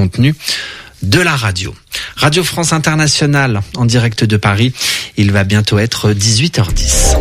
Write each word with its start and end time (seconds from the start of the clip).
contenu 0.00 0.34
de 1.02 1.20
la 1.20 1.36
radio. 1.36 1.74
Radio 2.16 2.42
France 2.42 2.72
Internationale 2.72 3.60
en 3.76 3.84
direct 3.84 4.24
de 4.24 4.38
Paris. 4.38 4.72
Il 5.18 5.30
va 5.30 5.44
bientôt 5.44 5.78
être 5.78 6.12
18h10. 6.12 7.16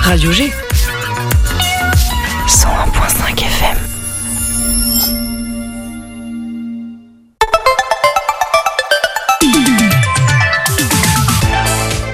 Radio 0.00 0.32
G. 0.32 0.52
101.5 2.48 3.38
FM. 3.38 3.78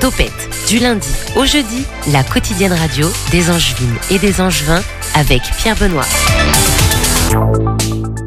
Topette, 0.01 0.33
du 0.69 0.81
lundi 0.81 1.09
au 1.35 1.47
jeudi, 1.47 1.87
la 2.13 2.23
quotidienne 2.23 2.75
radio 2.75 3.11
des 3.31 3.49
Angevines 3.49 3.97
et 4.11 4.19
des 4.19 4.43
Angevins 4.43 4.83
avec 5.15 5.43
Pierre 5.57 5.77
Benoît. 5.77 6.05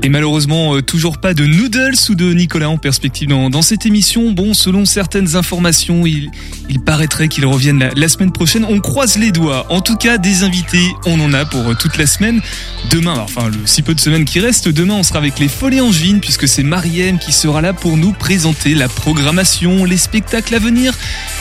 Et 0.07 0.09
malheureusement, 0.09 0.73
euh, 0.73 0.81
toujours 0.81 1.17
pas 1.17 1.33
de 1.33 1.45
Noodles 1.45 1.97
ou 2.07 2.15
de 2.15 2.31
Nicolas 2.31 2.69
en 2.69 2.77
perspective 2.77 3.27
dans, 3.27 3.61
cette 3.61 3.85
émission. 3.85 4.31
Bon, 4.31 4.53
selon 4.53 4.85
certaines 4.85 5.35
informations, 5.35 6.05
il, 6.05 6.31
paraîtrait 6.85 7.27
qu'ils 7.27 7.45
reviennent 7.45 7.89
la, 7.93 8.07
semaine 8.07 8.31
prochaine. 8.31 8.63
On 8.69 8.79
croise 8.79 9.17
les 9.17 9.31
doigts. 9.31 9.65
En 9.69 9.81
tout 9.81 9.97
cas, 9.97 10.17
des 10.17 10.43
invités, 10.43 10.93
on 11.05 11.19
en 11.19 11.33
a 11.33 11.43
pour 11.43 11.59
euh, 11.59 11.73
toute 11.73 11.97
la 11.97 12.07
semaine. 12.07 12.39
Demain, 12.89 13.15
enfin 13.19 13.49
le 13.49 13.57
si 13.65 13.81
peu 13.81 13.93
de 13.93 13.99
semaines 13.99 14.23
qui 14.23 14.39
restent, 14.39 14.69
demain 14.69 14.93
on 14.93 15.03
sera 15.03 15.19
avec 15.19 15.39
les 15.39 15.49
Folies 15.49 15.81
Angevines 15.81 16.21
puisque 16.21 16.47
c'est 16.47 16.63
Marielle 16.63 17.17
qui 17.17 17.33
sera 17.33 17.59
là 17.59 17.73
pour 17.73 17.97
nous 17.97 18.13
présenter 18.13 18.75
la 18.75 18.87
programmation, 18.87 19.83
les 19.83 19.97
spectacles 19.97 20.55
à 20.55 20.59
venir. 20.59 20.93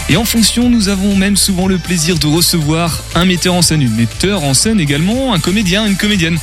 Et 0.09 0.17
en 0.17 0.25
fonction, 0.25 0.69
nous 0.69 0.89
avons 0.89 1.15
même 1.15 1.37
souvent 1.37 1.69
le 1.69 1.79
plaisir 1.79 2.19
de 2.19 2.27
recevoir 2.27 3.05
un 3.15 3.27
metteur 3.27 3.55
en 3.55 3.63
scène, 3.63 3.83
une 3.83 3.95
metteur 3.95 4.43
en 4.43 4.55
scène 4.55 4.81
également, 4.81 5.35
un 5.35 5.39
comédien, 5.39 5.87
une 5.87 5.97
comédienne. 5.97 6.41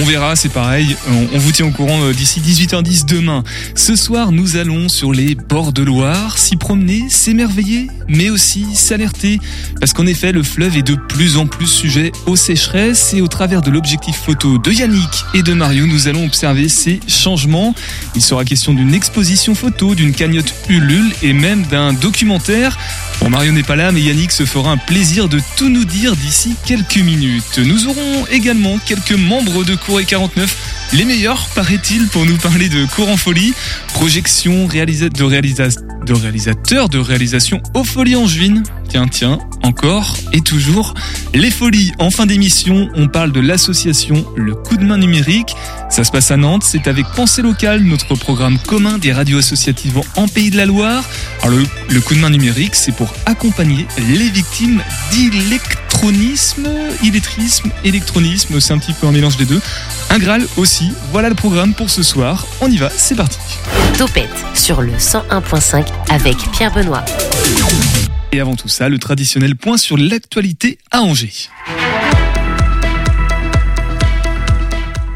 On 0.00 0.04
verra, 0.04 0.36
c'est 0.36 0.48
pareil. 0.48 0.96
On, 1.34 1.38
vous 1.38 1.50
tient 1.50 1.66
au 1.66 1.72
courant 1.72 2.00
euh, 2.04 2.12
d'ici 2.12 2.40
18h10 2.40 3.04
demain. 3.04 3.42
Ce 3.74 3.96
soir, 3.96 4.30
nous 4.30 4.56
allons 4.56 4.88
sur 4.88 5.12
les 5.12 5.34
bords 5.34 5.72
de 5.72 5.82
Loire, 5.82 6.38
s'y 6.38 6.54
promener, 6.54 7.06
s'émerveiller, 7.08 7.88
mais 8.06 8.30
aussi 8.30 8.64
s'alerter. 8.74 9.40
Parce 9.80 9.92
qu'en 9.92 10.06
effet, 10.06 10.30
le 10.30 10.44
fleuve 10.44 10.76
est 10.76 10.82
de 10.82 10.94
plus 10.94 11.36
en 11.36 11.46
plus 11.46 11.66
sujet 11.66 12.12
aux 12.26 12.36
sécheresses 12.36 13.12
et 13.12 13.20
au 13.20 13.26
travers 13.26 13.60
de 13.60 13.72
l'objectif 13.72 14.16
photo 14.16 14.58
de 14.58 14.70
Yannick 14.70 15.24
et 15.34 15.42
de 15.42 15.52
Mario, 15.52 15.86
nous 15.86 16.06
allons 16.06 16.26
observer 16.26 16.68
ces 16.68 17.00
changements. 17.08 17.74
Il 18.14 18.22
sera 18.22 18.44
question 18.44 18.74
d'une 18.74 18.94
exposition 18.94 19.56
photo, 19.56 19.96
d'une 19.96 20.12
cagnotte 20.12 20.54
Ulule 20.68 21.12
et 21.22 21.32
même 21.32 21.62
d'un 21.64 21.92
documentaire. 21.92 22.78
Bon, 23.20 23.30
Mario 23.30 23.50
n'est 23.50 23.64
pas 23.64 23.74
là, 23.74 23.90
mais 23.90 24.00
Yannick 24.00 24.30
se 24.30 24.44
fera 24.44 24.70
un 24.70 24.76
plaisir 24.76 25.28
de 25.28 25.40
tout 25.56 25.68
nous 25.68 25.84
dire 25.84 26.14
d'ici 26.14 26.54
quelques 26.64 26.98
minutes. 26.98 27.58
Nous 27.58 27.88
aurons 27.88 28.26
également 28.30 28.78
quelques 28.86 29.10
membres 29.10 29.64
de 29.64 29.74
Cour 29.88 30.00
et 30.00 30.04
49, 30.04 30.90
les 30.92 31.06
meilleurs, 31.06 31.48
paraît-il, 31.54 32.08
pour 32.08 32.26
nous 32.26 32.36
parler 32.36 32.68
de 32.68 32.84
Cours 32.94 33.08
en 33.08 33.16
folie, 33.16 33.54
projection 33.94 34.66
réalisa 34.66 35.08
de, 35.08 35.24
réalisa 35.24 35.68
de 36.04 36.12
réalisateurs 36.12 36.90
de 36.90 36.98
réalisation 36.98 37.62
aux 37.72 37.84
Folies 37.84 38.14
Angevines. 38.14 38.62
Tiens, 39.06 39.38
encore 39.62 40.16
et 40.32 40.40
toujours. 40.40 40.94
Les 41.34 41.50
Folies, 41.50 41.92
en 41.98 42.10
fin 42.10 42.26
d'émission, 42.26 42.88
on 42.94 43.06
parle 43.06 43.32
de 43.32 43.40
l'association 43.40 44.26
Le 44.34 44.54
Coup 44.54 44.76
de 44.76 44.84
main 44.84 44.98
numérique. 44.98 45.54
Ça 45.90 46.04
se 46.04 46.10
passe 46.10 46.30
à 46.30 46.36
Nantes, 46.36 46.64
c'est 46.64 46.88
avec 46.88 47.06
Pensée 47.14 47.42
locale, 47.42 47.82
notre 47.82 48.14
programme 48.14 48.58
commun 48.58 48.98
des 48.98 49.12
radios 49.12 49.38
associatives 49.38 50.00
en 50.16 50.26
Pays 50.26 50.50
de 50.50 50.56
la 50.56 50.66
Loire. 50.66 51.04
Alors 51.42 51.58
le, 51.58 51.66
le 51.90 52.00
coup 52.00 52.14
de 52.14 52.20
main 52.20 52.30
numérique, 52.30 52.74
c'est 52.74 52.92
pour 52.92 53.12
accompagner 53.26 53.86
les 53.98 54.30
victimes 54.30 54.82
d'électronisme, 55.12 56.68
illettrisme, 57.02 57.70
électronisme, 57.84 58.60
c'est 58.60 58.72
un 58.72 58.78
petit 58.78 58.94
peu 58.94 59.06
un 59.06 59.12
mélange 59.12 59.36
des 59.36 59.46
deux. 59.46 59.60
Un 60.10 60.18
Graal 60.18 60.46
aussi, 60.56 60.92
voilà 61.12 61.28
le 61.28 61.34
programme 61.34 61.74
pour 61.74 61.90
ce 61.90 62.02
soir. 62.02 62.46
On 62.60 62.70
y 62.70 62.78
va, 62.78 62.90
c'est 62.96 63.14
parti. 63.14 63.38
Topette 63.96 64.44
sur 64.54 64.82
le 64.82 64.92
101.5 64.92 65.86
avec 66.10 66.36
Pierre 66.52 66.72
Benoît. 66.72 67.04
Et 68.32 68.40
avant 68.40 68.56
tout 68.56 68.68
ça, 68.68 68.88
le 68.88 68.98
traditionnel 68.98 69.56
point 69.56 69.78
sur 69.78 69.96
l'actualité 69.96 70.78
à 70.90 71.00
Angers. 71.00 71.48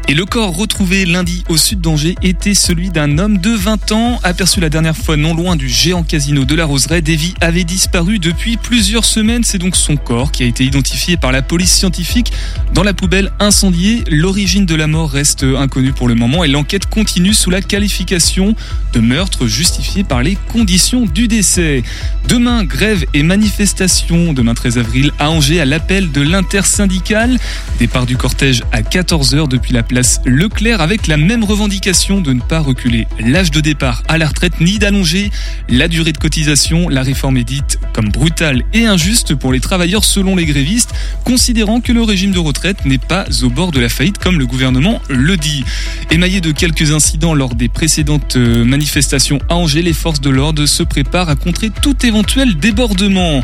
Et 0.09 0.15
le 0.15 0.25
corps 0.25 0.53
retrouvé 0.53 1.05
lundi 1.05 1.45
au 1.47 1.55
sud 1.55 1.79
d'Angers 1.79 2.15
était 2.21 2.55
celui 2.55 2.89
d'un 2.89 3.17
homme 3.17 3.37
de 3.37 3.51
20 3.51 3.93
ans, 3.93 4.19
aperçu 4.23 4.59
la 4.59 4.67
dernière 4.67 4.97
fois 4.97 5.15
non 5.15 5.33
loin 5.33 5.55
du 5.55 5.69
géant 5.69 6.03
casino 6.03 6.43
de 6.43 6.55
la 6.55 6.65
Roseraie. 6.65 7.01
Davy 7.01 7.33
avait 7.39 7.63
disparu 7.63 8.19
depuis 8.19 8.57
plusieurs 8.57 9.05
semaines. 9.05 9.45
C'est 9.45 9.59
donc 9.59 9.77
son 9.77 9.95
corps 9.95 10.33
qui 10.33 10.43
a 10.43 10.45
été 10.45 10.65
identifié 10.65 11.15
par 11.15 11.31
la 11.31 11.41
police 11.41 11.71
scientifique 11.71 12.33
dans 12.73 12.83
la 12.83 12.93
poubelle 12.93 13.31
incendiée. 13.39 14.03
L'origine 14.09 14.65
de 14.65 14.75
la 14.75 14.87
mort 14.87 15.09
reste 15.09 15.43
inconnue 15.43 15.93
pour 15.93 16.09
le 16.09 16.15
moment 16.15 16.43
et 16.43 16.49
l'enquête 16.49 16.85
continue 16.87 17.33
sous 17.33 17.49
la 17.49 17.61
qualification 17.61 18.55
de 18.91 18.99
meurtre 18.99 19.47
justifié 19.47 20.03
par 20.03 20.21
les 20.21 20.37
conditions 20.51 21.05
du 21.05 21.29
décès. 21.29 21.81
Demain, 22.27 22.65
grève 22.65 23.05
et 23.13 23.23
manifestation, 23.23 24.33
demain 24.33 24.53
13 24.53 24.79
avril, 24.79 25.11
à 25.17 25.29
Angers, 25.29 25.61
à 25.61 25.65
l'appel 25.65 26.11
de 26.11 26.21
l'intersyndicale. 26.21 27.39
Départ 27.79 28.05
du 28.05 28.17
cortège 28.17 28.63
à 28.73 28.81
14h 28.81 29.47
depuis 29.47 29.73
la 29.73 29.81
place 29.81 29.92
Leclerc 30.25 30.81
avec 30.81 31.07
la 31.07 31.17
même 31.17 31.43
revendication 31.43 32.21
de 32.21 32.33
ne 32.33 32.41
pas 32.41 32.59
reculer 32.59 33.07
l'âge 33.19 33.51
de 33.51 33.61
départ 33.61 34.03
à 34.07 34.17
la 34.17 34.27
retraite 34.27 34.59
ni 34.59 34.79
d'allonger 34.79 35.29
la 35.69 35.87
durée 35.87 36.11
de 36.11 36.17
cotisation. 36.17 36.89
La 36.89 37.03
réforme 37.03 37.37
est 37.37 37.43
dite 37.43 37.79
comme 37.93 38.09
brutale 38.09 38.63
et 38.73 38.85
injuste 38.85 39.35
pour 39.35 39.53
les 39.53 39.59
travailleurs 39.59 40.03
selon 40.03 40.35
les 40.35 40.45
grévistes, 40.45 40.93
considérant 41.23 41.79
que 41.79 41.91
le 41.91 42.01
régime 42.01 42.31
de 42.31 42.39
retraite 42.39 42.85
n'est 42.85 42.97
pas 42.97 43.25
au 43.43 43.49
bord 43.49 43.71
de 43.71 43.79
la 43.79 43.89
faillite 43.89 44.17
comme 44.17 44.39
le 44.39 44.45
gouvernement 44.45 45.01
le 45.09 45.37
dit. 45.37 45.63
Émaillé 46.09 46.41
de 46.41 46.51
quelques 46.51 46.91
incidents 46.91 47.33
lors 47.33 47.55
des 47.55 47.69
précédentes 47.69 48.35
euh, 48.35 48.65
manifestations 48.65 49.39
à 49.49 49.55
Angers, 49.55 49.81
les 49.81 49.93
forces 49.93 50.21
de 50.21 50.29
l'ordre 50.29 50.65
se 50.65 50.83
préparent 50.83 51.29
à 51.29 51.35
contrer 51.35 51.69
tout 51.69 52.05
éventuel 52.05 52.55
débordement. 52.55 53.41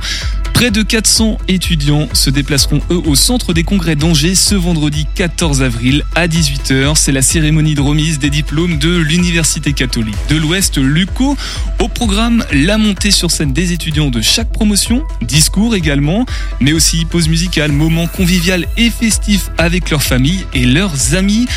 Près 0.59 0.71
de 0.71 0.81
400 0.81 1.37
étudiants 1.47 2.09
se 2.11 2.29
déplaceront 2.29 2.81
eux 2.91 3.01
au 3.05 3.15
centre 3.15 3.53
des 3.53 3.63
congrès 3.63 3.95
d'Angers 3.95 4.35
ce 4.35 4.55
vendredi 4.55 5.07
14 5.15 5.61
avril 5.61 6.03
à 6.15 6.27
18h. 6.27 6.97
C'est 6.97 7.13
la 7.13 7.21
cérémonie 7.21 7.75
de 7.75 7.81
remise 7.81 8.19
des 8.19 8.29
diplômes 8.29 8.77
de 8.77 8.97
l'Université 8.97 9.71
catholique 9.71 10.17
de 10.27 10.35
l'Ouest, 10.35 10.77
l'UCO. 10.77 11.37
Au 11.79 11.87
programme, 11.87 12.43
la 12.51 12.77
montée 12.77 13.09
sur 13.09 13.31
scène 13.31 13.53
des 13.53 13.71
étudiants 13.71 14.09
de 14.09 14.19
chaque 14.19 14.51
promotion, 14.51 15.01
discours 15.21 15.75
également, 15.75 16.25
mais 16.59 16.73
aussi 16.73 17.05
pause 17.05 17.29
musicale, 17.29 17.71
moment 17.71 18.07
convivial 18.07 18.65
et 18.75 18.89
festif 18.89 19.51
avec 19.57 19.89
leurs 19.89 20.03
familles 20.03 20.45
et 20.53 20.65
leurs 20.65 21.15
amis. 21.15 21.47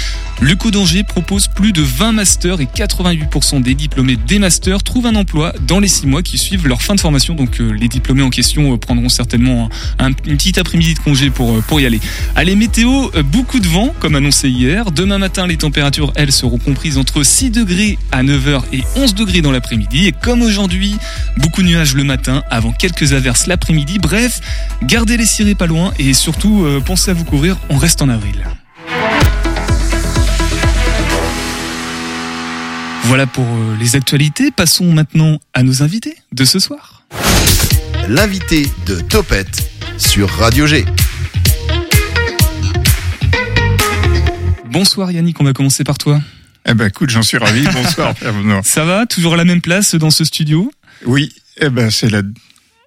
L'UCO 0.42 0.72
d'Angers 0.72 1.04
propose 1.04 1.47
plus 1.47 1.72
de 1.72 1.82
20 1.82 2.10
masters 2.10 2.60
et 2.60 2.64
88% 2.64 3.62
des 3.62 3.76
diplômés 3.76 4.16
des 4.16 4.41
masters 4.41 4.82
trouvent 4.82 5.06
un 5.06 5.14
emploi 5.14 5.53
dans 5.69 5.78
les 5.78 5.86
6 5.86 6.08
mois 6.08 6.22
qui 6.22 6.36
suivent 6.36 6.66
leur 6.66 6.82
fin 6.82 6.97
de 6.97 7.00
formation. 7.00 7.34
Donc 7.34 7.60
euh, 7.60 7.70
les 7.70 7.86
diplômés 7.86 8.22
en 8.22 8.28
question 8.28 8.75
euh, 8.75 8.76
prendront 8.76 9.08
certainement 9.08 9.70
un, 10.00 10.06
un, 10.06 10.08
une 10.26 10.36
petite 10.36 10.58
après-midi 10.58 10.94
de 10.94 10.98
congé 10.98 11.31
pour, 11.31 11.52
euh, 11.52 11.60
pour 11.60 11.81
y 11.81 11.86
aller. 11.86 12.00
Allez, 12.34 12.56
météo, 12.56 13.10
beaucoup 13.26 13.60
de 13.60 13.69
vent 13.69 13.94
comme 14.00 14.16
annoncé 14.16 14.48
hier. 14.48 14.91
Demain 14.91 15.19
matin, 15.19 15.47
les 15.47 15.58
températures, 15.58 16.12
elles, 16.16 16.32
seront 16.32 16.58
comprises 16.58 16.98
entre 16.98 17.22
6 17.22 17.52
degrés 17.52 17.97
à 18.10 18.25
9h 18.25 18.62
et 18.72 18.82
11 18.97 19.14
degrés 19.14 19.42
dans 19.42 19.52
l'après-midi. 19.52 20.08
Et 20.08 20.12
comme 20.12 20.42
aujourd'hui, 20.42 20.97
beaucoup 21.36 21.62
de 21.62 21.69
nuages 21.69 21.94
le 21.94 22.02
matin 22.02 22.42
avant 22.50 22.72
quelques 22.72 23.12
averses 23.12 23.47
l'après-midi. 23.47 24.00
Bref, 24.00 24.41
gardez 24.82 25.16
les 25.16 25.26
cirés 25.26 25.54
pas 25.54 25.69
loin 25.69 25.92
et 26.00 26.14
surtout 26.14 26.66
pensez 26.84 27.12
à 27.12 27.14
vous 27.14 27.25
couvrir, 27.25 27.58
on 27.70 27.76
reste 27.76 28.02
en 28.02 28.08
avril. 28.08 28.44
Voilà 33.04 33.26
pour 33.26 33.44
euh, 33.44 33.76
les 33.78 33.96
actualités. 33.96 34.50
Passons 34.50 34.92
maintenant 34.92 35.38
à 35.54 35.62
nos 35.62 35.82
invités 35.82 36.16
de 36.32 36.44
ce 36.44 36.58
soir. 36.58 37.02
L'invité 38.08 38.66
de 38.86 39.00
Topette 39.00 39.70
sur 39.98 40.28
Radio 40.30 40.66
G. 40.66 40.84
Bonsoir 44.70 45.10
Yannick, 45.12 45.40
on 45.40 45.44
va 45.44 45.52
commencer 45.52 45.84
par 45.84 45.99
toi. 45.99 46.20
Eh 46.66 46.75
ben 46.75 46.87
écoute, 46.87 47.10
j'en 47.10 47.22
suis 47.22 47.38
ravi. 47.38 47.64
Bonsoir 47.72 48.14
Pierre 48.19 48.32
Benoît. 48.32 48.60
Ça 48.62 48.84
va? 48.84 49.06
Toujours 49.06 49.34
à 49.34 49.37
la 49.37 49.44
même 49.44 49.60
place 49.60 49.94
dans 49.94 50.10
ce 50.10 50.25
studio? 50.25 50.72
Oui, 51.05 51.32
eh 51.58 51.69
ben 51.69 51.90
c'est 51.90 52.08
la. 52.08 52.22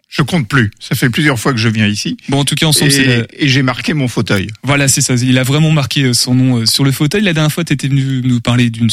Je 0.08 0.22
compte 0.22 0.48
plus. 0.48 0.72
Ça 0.80 0.96
fait 0.96 1.10
plusieurs 1.10 1.38
fois 1.40 1.52
que 1.52 1.60
je 1.60 1.68
viens 1.68 1.88
ici. 1.88 2.16
Bon, 2.30 2.40
en 2.40 2.46
tout 2.46 2.56
cas, 2.56 2.68
ensemble, 2.68 2.94
Et, 2.94 3.06
la- 3.06 3.26
et 3.38 3.48
j'ai 3.50 3.64
marqué 3.64 3.94
mon 3.94 4.08
fauteuil. 4.08 4.48
Voilà, 4.64 4.88
c'est 4.88 5.02
ça. 5.02 5.16
Il 5.16 5.38
a 5.38 5.44
vraiment 5.44 5.72
marqué 5.72 6.04
euh, 6.04 6.14
son 6.14 6.36
nom 6.36 6.58
euh, 6.60 6.66
sur 6.66 6.86
le 6.86 6.92
fauteuil. 6.94 7.22
La 7.22 7.34
dernière 7.34 7.52
fois, 7.52 7.66
tu 7.66 7.74
étais 7.74 7.88
venu 7.90 8.22
nous 8.24 8.40
parler 8.40 8.70
d'une 8.70 8.90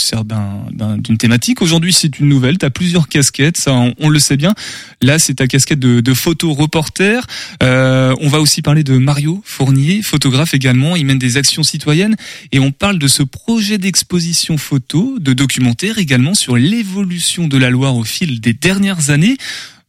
thématique. 1.18 1.62
Aujourd'hui, 1.62 1.92
c'est 1.92 2.18
une 2.18 2.28
nouvelle. 2.28 2.58
Tu 2.58 2.66
as 2.66 2.70
plusieurs 2.70 3.08
casquettes, 3.08 3.56
ça, 3.56 3.72
on, 3.72 3.94
on 3.98 4.08
le 4.08 4.18
sait 4.18 4.36
bien. 4.36 4.54
Là, 5.00 5.18
c'est 5.18 5.34
ta 5.34 5.46
casquette 5.46 5.78
de, 5.78 6.00
de 6.00 6.14
photo 6.14 6.52
reporter. 6.54 7.24
Euh, 7.62 8.14
on 8.20 8.28
va 8.28 8.40
aussi 8.40 8.62
parler 8.62 8.82
de 8.82 8.96
Mario 8.98 9.42
Fournier, 9.44 10.02
photographe 10.02 10.54
également. 10.54 10.96
Il 10.96 11.06
mène 11.06 11.18
des 11.18 11.36
actions 11.36 11.62
citoyennes 11.62 12.16
et 12.50 12.58
on 12.58 12.72
parle 12.72 12.98
de 12.98 13.06
ce 13.06 13.22
projet 13.22 13.78
d'exposition 13.78 14.56
photo, 14.58 15.18
de 15.20 15.32
documentaire 15.34 15.98
également 15.98 16.34
sur 16.34 16.56
l'évolution 16.56 17.46
de 17.48 17.58
la 17.58 17.70
Loire 17.70 17.94
au 17.96 18.04
fil 18.04 18.40
des 18.40 18.54
dernières 18.54 19.10
années. 19.10 19.36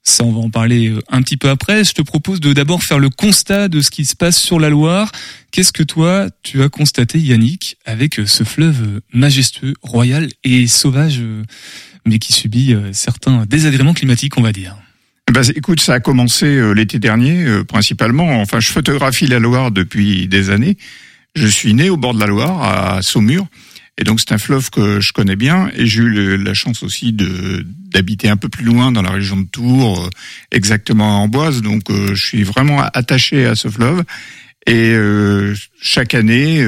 Ça, 0.06 0.26
on 0.26 0.34
va 0.34 0.40
en 0.40 0.50
parler 0.50 0.90
euh, 0.90 1.00
un 1.10 1.22
petit 1.22 1.38
peu 1.38 1.50
après. 1.50 1.86
Je 1.86 1.94
te 1.94 2.02
propose 2.02 2.42
de 2.42 2.52
d'abord 2.52 2.84
faire 2.84 3.00
le 3.00 3.10
constat 3.10 3.70
de 3.70 3.80
ce 3.80 3.90
qui 3.90 4.04
se 4.04 4.16
passe 4.16 4.38
sur 4.38 4.60
la 4.60 4.70
Loire. 4.70 5.12
Qu'est-ce 5.52 5.72
que 5.72 5.84
toi, 5.84 6.28
tu 6.44 6.62
as 6.62 6.68
constaté, 6.68 7.20
Yannick, 7.20 7.78
avec 7.86 8.20
euh, 8.20 8.26
ce 8.26 8.44
fleuve 8.44 9.02
majestueux, 9.14 9.74
royal 9.82 10.30
et 10.44 10.68
sauvage, 10.68 11.22
mais 12.06 12.20
qui 12.20 12.34
subit 12.34 12.76
certains 12.92 13.46
désagréments 13.46 13.94
climatiques, 13.94 14.38
on 14.38 14.42
va 14.42 14.52
dire? 14.52 14.76
Bah, 15.32 15.42
écoute, 15.56 15.80
ça 15.80 15.94
a 15.94 16.00
commencé 16.02 16.74
l'été 16.76 17.00
dernier, 17.00 17.64
principalement. 17.66 18.42
Enfin, 18.42 18.60
je 18.60 18.70
photographie 18.70 19.28
la 19.28 19.40
Loire 19.40 19.72
depuis 19.72 20.28
des 20.28 20.50
années. 20.50 20.78
Je 21.36 21.48
suis 21.48 21.74
né 21.74 21.90
au 21.90 21.96
bord 21.96 22.14
de 22.14 22.20
la 22.20 22.28
Loire, 22.28 22.62
à 22.62 23.02
Saumur. 23.02 23.48
Et 23.98 24.04
donc 24.04 24.20
c'est 24.20 24.34
un 24.34 24.38
fleuve 24.38 24.70
que 24.72 25.00
je 25.00 25.14
connais 25.14 25.36
bien 25.36 25.70
et 25.76 25.86
j'ai 25.86 26.02
eu 26.02 26.38
la 26.38 26.54
chance 26.54 26.82
aussi 26.82 27.14
de 27.14 27.66
d'habiter 27.66 28.28
un 28.28 28.38
peu 28.38 28.50
plus 28.50 28.66
loin 28.66 28.92
dans 28.92 29.04
la 29.04 29.12
région 29.12 29.38
de 29.38 29.46
Tours, 29.46 30.06
euh, 30.06 30.10
exactement 30.52 31.20
en 31.20 31.24
Amboise. 31.26 31.62
Donc 31.62 31.92
euh, 31.92 32.16
je 32.16 32.26
suis 32.26 32.44
vraiment 32.44 32.82
attaché 32.82 33.46
à 33.46 33.56
ce 33.56 33.68
fleuve 33.68 34.04
et 34.66 34.94
euh, 34.94 35.54
chaque 35.80 36.16
année 36.16 36.66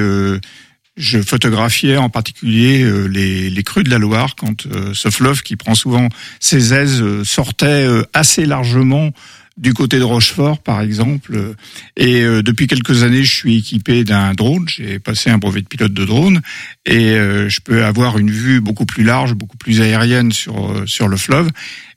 je 0.96 1.20
photographiais 1.20 1.96
en 1.96 2.08
particulier 2.08 2.90
les, 3.08 3.50
les 3.50 3.62
crues 3.62 3.82
de 3.82 3.90
la 3.90 3.98
Loire 3.98 4.34
quand 4.36 4.66
ce 4.94 5.10
fleuve 5.10 5.42
qui 5.42 5.56
prend 5.56 5.74
souvent 5.74 6.08
ses 6.40 6.72
aises 6.72 7.02
sortait 7.22 7.86
assez 8.14 8.46
largement 8.46 9.12
du 9.56 9.72
côté 9.72 9.98
de 9.98 10.04
Rochefort, 10.04 10.58
par 10.62 10.80
exemple. 10.80 11.54
Et 11.96 12.22
euh, 12.22 12.42
depuis 12.42 12.66
quelques 12.66 13.02
années, 13.02 13.24
je 13.24 13.34
suis 13.34 13.58
équipé 13.58 14.04
d'un 14.04 14.34
drone. 14.34 14.66
J'ai 14.68 14.98
passé 14.98 15.30
un 15.30 15.38
brevet 15.38 15.62
de 15.62 15.66
pilote 15.66 15.94
de 15.94 16.04
drone 16.04 16.42
et 16.84 17.10
euh, 17.10 17.48
je 17.48 17.60
peux 17.60 17.84
avoir 17.84 18.18
une 18.18 18.30
vue 18.30 18.60
beaucoup 18.60 18.86
plus 18.86 19.04
large, 19.04 19.34
beaucoup 19.34 19.56
plus 19.56 19.80
aérienne 19.80 20.32
sur 20.32 20.70
euh, 20.70 20.86
sur 20.86 21.08
le 21.08 21.16
fleuve. 21.16 21.48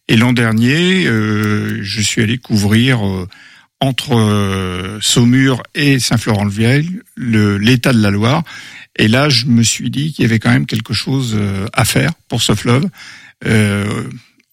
Et 0.07 0.15
l'an 0.17 0.33
dernier, 0.33 1.03
je 1.03 2.01
suis 2.01 2.23
allé 2.23 2.39
couvrir 2.39 2.99
entre 3.79 4.97
Saumur 5.03 5.61
et 5.75 5.99
Saint-Florent-le-Vieil 5.99 7.01
l'état 7.15 7.93
de 7.93 8.01
la 8.01 8.09
Loire. 8.09 8.43
Et 8.95 9.07
là, 9.07 9.29
je 9.29 9.45
me 9.45 9.61
suis 9.61 9.91
dit 9.91 10.11
qu'il 10.11 10.23
y 10.23 10.25
avait 10.25 10.39
quand 10.39 10.49
même 10.49 10.65
quelque 10.65 10.95
chose 10.95 11.39
à 11.73 11.85
faire 11.85 12.13
pour 12.27 12.41
ce 12.41 12.55
fleuve 12.55 12.89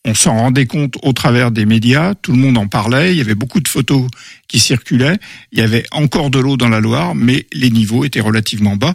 on 0.06 0.14
s'en 0.14 0.36
rendait 0.38 0.66
compte 0.66 0.94
au 1.02 1.12
travers 1.12 1.50
des 1.50 1.66
médias, 1.66 2.14
tout 2.14 2.30
le 2.30 2.38
monde 2.38 2.56
en 2.56 2.68
parlait, 2.68 3.12
il 3.12 3.18
y 3.18 3.20
avait 3.20 3.34
beaucoup 3.34 3.60
de 3.60 3.66
photos 3.66 4.08
qui 4.46 4.60
circulaient, 4.60 5.18
il 5.50 5.58
y 5.58 5.62
avait 5.62 5.84
encore 5.90 6.30
de 6.30 6.38
l'eau 6.38 6.56
dans 6.56 6.68
la 6.68 6.78
Loire, 6.78 7.16
mais 7.16 7.46
les 7.52 7.70
niveaux 7.70 8.04
étaient 8.04 8.20
relativement 8.20 8.76
bas, 8.76 8.94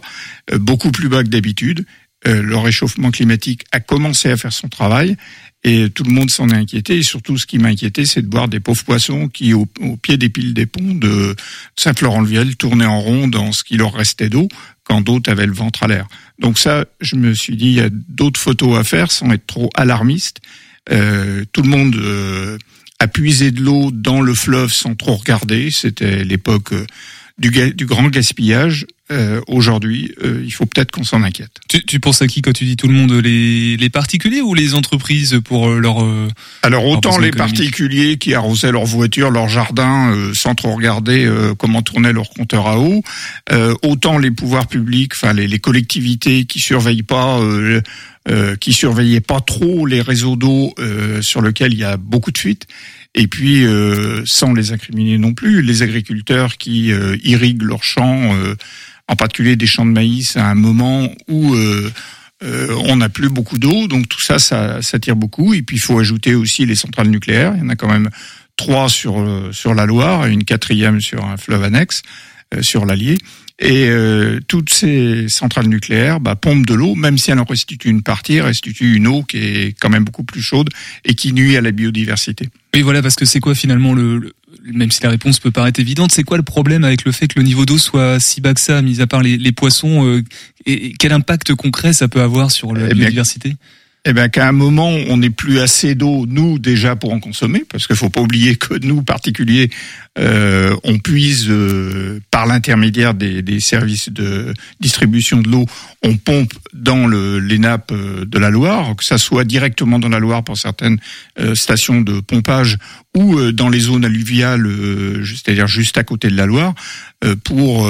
euh, 0.50 0.58
beaucoup 0.58 0.90
plus 0.90 1.10
bas 1.10 1.22
que 1.22 1.28
d'habitude. 1.28 1.84
Euh, 2.26 2.40
le 2.40 2.56
réchauffement 2.56 3.10
climatique 3.10 3.64
a 3.72 3.80
commencé 3.80 4.30
à 4.30 4.36
faire 4.36 4.52
son 4.52 4.68
travail 4.68 5.16
et 5.64 5.90
tout 5.90 6.04
le 6.04 6.12
monde 6.12 6.30
s'en 6.30 6.48
est 6.48 6.54
inquiété. 6.56 6.96
Et 6.96 7.02
surtout, 7.02 7.36
ce 7.36 7.46
qui 7.46 7.58
m'a 7.58 7.68
inquiété, 7.68 8.06
c'est 8.06 8.22
de 8.22 8.30
voir 8.30 8.48
des 8.48 8.60
pauvres 8.60 8.84
poissons 8.84 9.28
qui, 9.28 9.52
au, 9.54 9.66
pied 10.00 10.16
des 10.16 10.28
piles 10.28 10.54
des 10.54 10.66
ponts 10.66 10.94
de 10.94 11.36
Saint-Florent-le-Viel, 11.76 12.56
tournaient 12.56 12.86
en 12.86 13.00
rond 13.00 13.28
dans 13.28 13.52
ce 13.52 13.64
qui 13.64 13.76
leur 13.76 13.92
restait 13.92 14.28
d'eau 14.28 14.48
quand 14.84 15.02
d'autres 15.02 15.30
avaient 15.30 15.46
le 15.46 15.52
ventre 15.52 15.82
à 15.82 15.88
l'air. 15.88 16.06
Donc 16.38 16.58
ça, 16.58 16.86
je 17.00 17.16
me 17.16 17.34
suis 17.34 17.56
dit, 17.56 17.66
il 17.66 17.74
y 17.74 17.80
a 17.80 17.90
d'autres 17.90 18.40
photos 18.40 18.78
à 18.78 18.84
faire 18.84 19.12
sans 19.12 19.30
être 19.30 19.46
trop 19.46 19.70
alarmiste. 19.74 20.40
Euh, 20.90 21.44
tout 21.52 21.62
le 21.62 21.68
monde 21.68 21.94
euh, 21.96 22.58
a 22.98 23.06
puisé 23.06 23.50
de 23.50 23.60
l'eau 23.60 23.90
dans 23.92 24.20
le 24.20 24.34
fleuve 24.34 24.72
sans 24.72 24.94
trop 24.94 25.16
regarder. 25.16 25.70
C'était 25.70 26.24
l'époque 26.24 26.72
euh, 26.72 26.86
du, 27.38 27.50
du, 27.72 27.86
grand 27.86 28.08
gaspillage. 28.08 28.86
Euh, 29.10 29.40
Aujourd'hui, 29.46 30.14
il 30.22 30.52
faut 30.52 30.64
peut-être 30.64 30.90
qu'on 30.90 31.04
s'en 31.04 31.22
inquiète. 31.22 31.50
Tu, 31.68 31.84
tu, 31.84 32.00
penses 32.00 32.22
à 32.22 32.26
qui 32.26 32.40
quand 32.40 32.52
tu 32.52 32.64
dis 32.64 32.76
tout 32.76 32.88
le 32.88 32.94
monde 32.94 33.12
les, 33.12 33.76
les 33.76 33.90
particuliers 33.90 34.40
ou 34.40 34.54
les 34.54 34.74
entreprises 34.74 35.40
pour 35.44 35.68
leur 35.68 36.06
Alors 36.62 36.86
autant 36.86 37.18
les 37.18 37.30
particuliers 37.30 38.16
qui 38.16 38.34
arrosaient 38.34 38.72
leur 38.72 38.86
voiture, 38.86 39.30
leur 39.30 39.48
jardin 39.48 40.14
sans 40.34 40.54
trop 40.54 40.74
regarder 40.74 41.30
comment 41.58 41.82
tournait 41.82 42.12
leur 42.12 42.30
compteur 42.30 42.68
à 42.68 42.78
eau, 42.78 43.02
autant 43.82 44.18
les 44.18 44.30
pouvoirs 44.30 44.68
publics, 44.68 45.12
enfin 45.14 45.32
les, 45.32 45.48
les, 45.48 45.58
collectivités 45.58 46.44
qui 46.44 46.60
surveillent 46.60 47.02
pas 47.02 47.40
euh, 48.28 48.54
qui 48.54 48.72
surveillaient 48.72 49.20
pas 49.20 49.40
trop 49.40 49.84
les 49.84 50.00
réseaux 50.00 50.36
d'eau 50.36 50.72
euh, 50.78 51.20
sur 51.22 51.42
lesquels 51.42 51.72
il 51.72 51.80
y 51.80 51.84
a 51.84 51.96
beaucoup 51.96 52.30
de 52.30 52.38
fuites. 52.38 52.68
Et 53.16 53.26
puis, 53.26 53.66
euh, 53.66 54.22
sans 54.26 54.54
les 54.54 54.70
incriminer 54.70 55.18
non 55.18 55.34
plus, 55.34 55.60
les 55.60 55.82
agriculteurs 55.82 56.56
qui 56.56 56.92
euh, 56.92 57.16
irriguent 57.24 57.62
leurs 57.62 57.82
champs, 57.82 58.32
en 59.12 59.16
particulier 59.16 59.56
des 59.56 59.66
champs 59.66 59.86
de 59.86 59.90
maïs, 59.90 60.36
à 60.36 60.48
un 60.48 60.54
moment 60.54 61.08
où 61.28 61.54
on 62.40 62.96
n'a 62.96 63.08
plus 63.08 63.28
beaucoup 63.28 63.58
d'eau. 63.58 63.86
Donc 63.86 64.08
tout 64.08 64.20
ça, 64.20 64.38
ça, 64.38 64.82
ça 64.82 64.98
tire 64.98 65.16
beaucoup. 65.16 65.54
Et 65.54 65.62
puis, 65.62 65.76
il 65.76 65.80
faut 65.80 65.98
ajouter 65.98 66.34
aussi 66.34 66.66
les 66.66 66.74
centrales 66.74 67.08
nucléaires. 67.08 67.52
Il 67.56 67.60
y 67.60 67.66
en 67.66 67.68
a 67.68 67.76
quand 67.76 67.88
même 67.90 68.10
trois 68.56 68.88
sur 68.88 69.24
sur 69.52 69.74
la 69.74 69.86
Loire 69.86 70.26
et 70.26 70.32
une 70.32 70.44
quatrième 70.44 71.00
sur 71.00 71.24
un 71.24 71.36
fleuve 71.36 71.62
annexe, 71.62 72.02
sur 72.62 72.84
l'Allier. 72.84 73.18
Et 73.62 73.86
euh, 73.88 74.40
toutes 74.48 74.74
ces 74.74 75.28
centrales 75.28 75.68
nucléaires 75.68 76.18
bah, 76.18 76.34
pompent 76.34 76.66
de 76.66 76.74
l'eau, 76.74 76.96
même 76.96 77.16
si 77.16 77.30
elles 77.30 77.38
en 77.38 77.44
restituent 77.44 77.90
une 77.90 78.02
partie, 78.02 78.40
restituent 78.40 78.96
une 78.96 79.06
eau 79.06 79.22
qui 79.22 79.38
est 79.38 79.78
quand 79.78 79.88
même 79.88 80.02
beaucoup 80.02 80.24
plus 80.24 80.42
chaude 80.42 80.68
et 81.04 81.14
qui 81.14 81.32
nuit 81.32 81.56
à 81.56 81.60
la 81.60 81.70
biodiversité. 81.70 82.48
Et 82.72 82.82
voilà, 82.82 83.02
parce 83.02 83.14
que 83.14 83.24
c'est 83.24 83.38
quoi 83.38 83.54
finalement 83.54 83.94
le, 83.94 84.32
même 84.64 84.90
si 84.90 85.02
la 85.02 85.10
réponse 85.10 85.40
peut 85.40 85.50
paraître 85.50 85.80
évidente, 85.80 86.12
c'est 86.12 86.22
quoi 86.22 86.36
le 86.36 86.42
problème 86.42 86.84
avec 86.84 87.04
le 87.04 87.12
fait 87.12 87.28
que 87.28 87.38
le 87.38 87.44
niveau 87.44 87.66
d'eau 87.66 87.78
soit 87.78 88.20
si 88.20 88.40
bas 88.40 88.54
que 88.54 88.60
ça, 88.60 88.82
mis 88.82 89.00
à 89.00 89.06
part 89.06 89.22
les, 89.22 89.36
les 89.36 89.52
poissons, 89.52 90.06
euh, 90.06 90.22
et, 90.66 90.94
quel 90.98 91.12
impact 91.12 91.54
concret 91.54 91.92
ça 91.92 92.08
peut 92.08 92.20
avoir 92.20 92.50
sur 92.50 92.74
la 92.74 92.88
eh 92.90 92.94
biodiversité? 92.94 93.56
eh 94.04 94.12
bien, 94.12 94.28
qu'à 94.28 94.48
un 94.48 94.52
moment, 94.52 94.88
on 94.88 95.18
n'ait 95.18 95.30
plus 95.30 95.60
assez 95.60 95.94
d'eau, 95.94 96.26
nous, 96.26 96.58
déjà, 96.58 96.96
pour 96.96 97.12
en 97.12 97.20
consommer, 97.20 97.64
parce 97.68 97.86
qu'il 97.86 97.94
faut 97.94 98.10
pas 98.10 98.20
oublier 98.20 98.56
que 98.56 98.74
nous, 98.84 99.02
particuliers, 99.02 99.70
euh, 100.18 100.76
on 100.84 100.98
puise 100.98 101.46
euh, 101.48 102.20
par 102.30 102.44
l'intermédiaire 102.44 103.14
des, 103.14 103.60
services 103.60 104.10
de 104.10 104.52
distribution 104.78 105.40
de 105.40 105.48
l'eau, 105.48 105.64
on 106.02 106.16
pompe 106.18 106.52
dans 106.74 107.06
le, 107.06 107.38
les 107.38 107.58
nappes 107.58 107.92
euh, 107.92 108.26
de 108.26 108.38
la 108.38 108.50
Loire, 108.50 108.94
que 108.94 109.04
ça 109.04 109.16
soit 109.16 109.44
directement 109.44 109.98
dans 109.98 110.10
la 110.10 110.18
Loire 110.18 110.44
pour 110.44 110.58
certaines 110.58 110.98
stations 111.54 112.02
de 112.02 112.20
pompage 112.20 112.78
ou 113.16 113.52
dans 113.52 113.68
les 113.68 113.80
zones 113.80 114.04
alluviales, 114.04 114.66
c'est-à-dire 115.24 115.66
juste 115.66 115.98
à 115.98 116.04
côté 116.04 116.28
de 116.28 116.36
la 116.36 116.46
Loire, 116.46 116.74
pour 117.44 117.88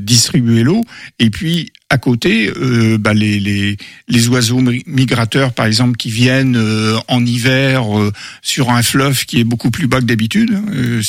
distribuer 0.00 0.62
l'eau. 0.62 0.82
Et 1.18 1.30
puis, 1.30 1.72
à 1.88 1.98
côté, 1.98 2.50
euh, 2.56 2.98
bah, 2.98 3.14
les, 3.14 3.76
oiseaux 4.28 4.62
migrateurs, 4.86 5.52
par 5.52 5.66
exemple, 5.66 5.96
qui 5.96 6.10
viennent 6.10 6.60
en 7.08 7.24
hiver 7.24 7.84
sur 8.42 8.70
un 8.70 8.82
fleuve 8.82 9.24
qui 9.24 9.40
est 9.40 9.44
beaucoup 9.44 9.70
plus 9.70 9.86
bas 9.86 10.00
que 10.00 10.06
d'habitude. 10.06 10.52
Hein. 10.52 11.00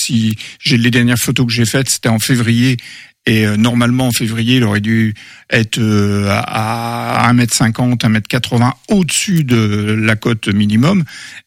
J'ai 0.60 0.78
les 0.78 0.92
dernières 0.92 1.18
photos 1.18 1.48
que 1.48 1.54
j'ai 1.54 1.66
faites, 1.66 1.89
c'était 1.89 2.10
en 2.10 2.19
février. 2.19 2.78
Et 3.25 3.45
normalement, 3.57 4.07
en 4.07 4.12
février, 4.12 4.56
il 4.56 4.63
aurait 4.63 4.80
dû 4.80 5.13
être 5.50 5.81
à 6.30 7.29
1m50, 7.34 7.98
1m80 7.98 8.72
au-dessus 8.88 9.44
de 9.44 9.98
la 10.00 10.15
cote 10.15 10.48
minimum. 10.48 11.03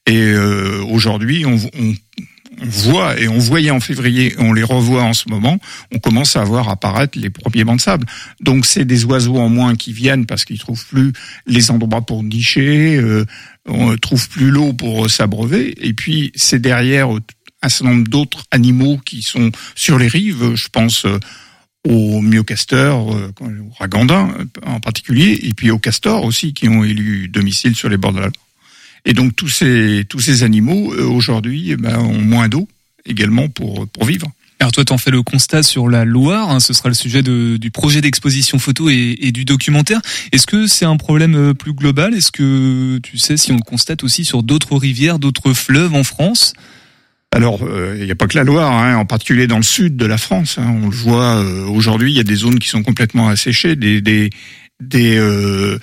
Et 0.06 0.34
aujourd'hui, 0.82 1.46
on, 1.46 1.54
on 1.54 1.94
on 2.60 2.66
voit, 2.66 3.18
et 3.18 3.28
on 3.28 3.38
voyait 3.38 3.70
en 3.70 3.80
février, 3.80 4.34
on 4.38 4.52
les 4.52 4.62
revoit 4.62 5.02
en 5.02 5.14
ce 5.14 5.28
moment, 5.28 5.58
on 5.94 5.98
commence 5.98 6.36
à 6.36 6.44
voir 6.44 6.68
apparaître 6.68 7.18
les 7.18 7.30
premiers 7.30 7.64
bancs 7.64 7.76
de 7.76 7.82
sable. 7.82 8.06
Donc 8.40 8.66
c'est 8.66 8.84
des 8.84 9.04
oiseaux 9.04 9.38
en 9.38 9.48
moins 9.48 9.76
qui 9.76 9.92
viennent 9.92 10.26
parce 10.26 10.44
qu'ils 10.44 10.58
trouvent 10.58 10.84
plus 10.86 11.12
les 11.46 11.70
endroits 11.70 12.02
pour 12.02 12.22
nicher, 12.22 12.96
euh, 12.96 13.24
on 13.66 13.96
trouve 13.96 14.28
plus 14.28 14.50
l'eau 14.50 14.72
pour 14.72 15.08
s'abreuver, 15.10 15.74
et 15.86 15.92
puis 15.92 16.32
c'est 16.34 16.60
derrière 16.60 17.08
un 17.62 17.68
certain 17.68 17.94
nombre 17.94 18.08
d'autres 18.08 18.44
animaux 18.50 18.98
qui 19.04 19.22
sont 19.22 19.50
sur 19.74 19.98
les 19.98 20.08
rives, 20.08 20.54
je 20.54 20.68
pense 20.68 21.04
euh, 21.04 21.18
aux 21.88 22.20
myocasteurs, 22.20 23.14
euh, 23.14 23.32
aux 23.40 23.72
ragandins 23.78 24.34
en 24.64 24.80
particulier, 24.80 25.38
et 25.42 25.52
puis 25.52 25.70
aux 25.70 25.78
castors 25.78 26.24
aussi 26.24 26.52
qui 26.52 26.68
ont 26.68 26.84
élu 26.84 27.28
domicile 27.28 27.74
sur 27.74 27.88
les 27.88 27.96
bords 27.96 28.12
de 28.12 28.20
la 28.20 28.30
et 29.06 29.14
donc 29.14 29.34
tous 29.34 29.48
ces 29.48 30.04
tous 30.08 30.20
ces 30.20 30.42
animaux 30.42 30.92
euh, 30.92 31.06
aujourd'hui 31.06 31.70
eh 31.70 31.76
ben, 31.76 31.98
ont 31.98 32.20
moins 32.20 32.48
d'eau 32.48 32.68
également 33.06 33.48
pour 33.48 33.88
pour 33.88 34.04
vivre. 34.04 34.30
Alors 34.60 34.72
toi, 34.72 34.84
tu 34.84 34.92
en 34.92 34.98
fais 34.98 35.10
le 35.10 35.22
constat 35.22 35.62
sur 35.62 35.88
la 35.88 36.04
Loire, 36.04 36.50
hein, 36.50 36.60
ce 36.60 36.74
sera 36.74 36.90
le 36.90 36.94
sujet 36.94 37.22
du 37.22 37.70
projet 37.70 38.02
d'exposition 38.02 38.58
photo 38.58 38.90
et, 38.90 39.32
du 39.32 39.46
documentaire. 39.46 40.02
Est-ce 40.32 40.46
que 40.46 40.66
c'est 40.66 40.84
un 40.84 40.98
problème 40.98 41.34
euh, 41.34 41.54
plus 41.54 41.72
global? 41.72 42.12
Est-ce 42.12 42.30
que 42.30 42.98
tu 42.98 43.16
sais 43.16 43.38
si 43.38 43.52
on 43.52 43.56
le 43.56 43.62
constate 43.62 44.04
aussi 44.04 44.26
sur 44.26 44.42
d'autres 44.42 44.76
rivières, 44.76 45.18
d'autres 45.18 45.54
fleuves 45.54 45.94
en 45.94 46.04
France? 46.04 46.52
Alors, 47.32 47.60
euh, 47.62 47.96
il 47.96 48.04
n'y 48.04 48.10
a 48.10 48.16
pas 48.16 48.26
que 48.26 48.36
la 48.36 48.42
Loire, 48.42 48.72
hein, 48.72 48.96
en 48.96 49.06
particulier 49.06 49.46
dans 49.46 49.56
le 49.56 49.62
sud 49.62 49.96
de 49.96 50.06
la 50.06 50.18
France. 50.18 50.58
Hein, 50.58 50.74
on 50.82 50.88
le 50.88 50.96
voit 50.96 51.40
aujourd'hui, 51.68 52.10
il 52.12 52.16
y 52.16 52.20
a 52.20 52.24
des 52.24 52.34
zones 52.34 52.58
qui 52.58 52.68
sont 52.68 52.82
complètement 52.82 53.28
asséchées, 53.28 53.76
des, 53.76 54.00
des, 54.80 55.16
euh, 55.18 55.78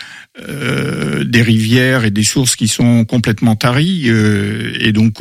euh, 0.50 1.24
rivières 1.34 2.04
et 2.04 2.12
des 2.12 2.24
sources 2.24 2.56
qui 2.56 2.68
sont 2.68 3.06
complètement 3.06 3.56
taries 3.56 4.06
euh, 4.08 4.74
et 4.80 4.92
donc 4.92 5.20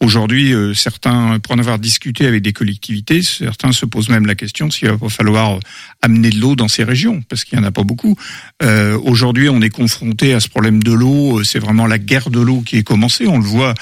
Aujourd'hui, 0.00 0.52
euh, 0.52 0.74
certains, 0.74 1.38
pour 1.38 1.54
en 1.54 1.58
avoir 1.58 1.78
discuté 1.78 2.26
avec 2.26 2.42
des 2.42 2.52
collectivités, 2.52 3.22
certains 3.22 3.72
se 3.72 3.86
posent 3.86 4.08
même 4.08 4.26
la 4.26 4.34
question 4.34 4.70
s'il 4.70 4.90
va 4.90 5.08
falloir 5.08 5.60
amener 6.02 6.30
de 6.30 6.40
l'eau 6.40 6.56
dans 6.56 6.68
ces 6.68 6.84
régions, 6.84 7.22
parce 7.28 7.44
qu'il 7.44 7.58
y 7.58 7.60
en 7.60 7.64
a 7.64 7.70
pas 7.70 7.84
beaucoup. 7.84 8.16
Euh, 8.62 8.98
Aujourd'hui, 9.04 9.48
on 9.48 9.62
est 9.62 9.70
confronté 9.70 10.34
à 10.34 10.40
ce 10.40 10.48
problème 10.48 10.82
de 10.82 10.92
l'eau. 10.92 11.42
C'est 11.44 11.58
vraiment 11.58 11.86
la 11.86 11.98
guerre 11.98 12.28
de 12.30 12.40
l'eau 12.40 12.60
qui 12.60 12.76
est 12.76 12.82
commencée. 12.82 13.26
On 13.26 13.38
le 13.38 13.44
voit 13.44 13.72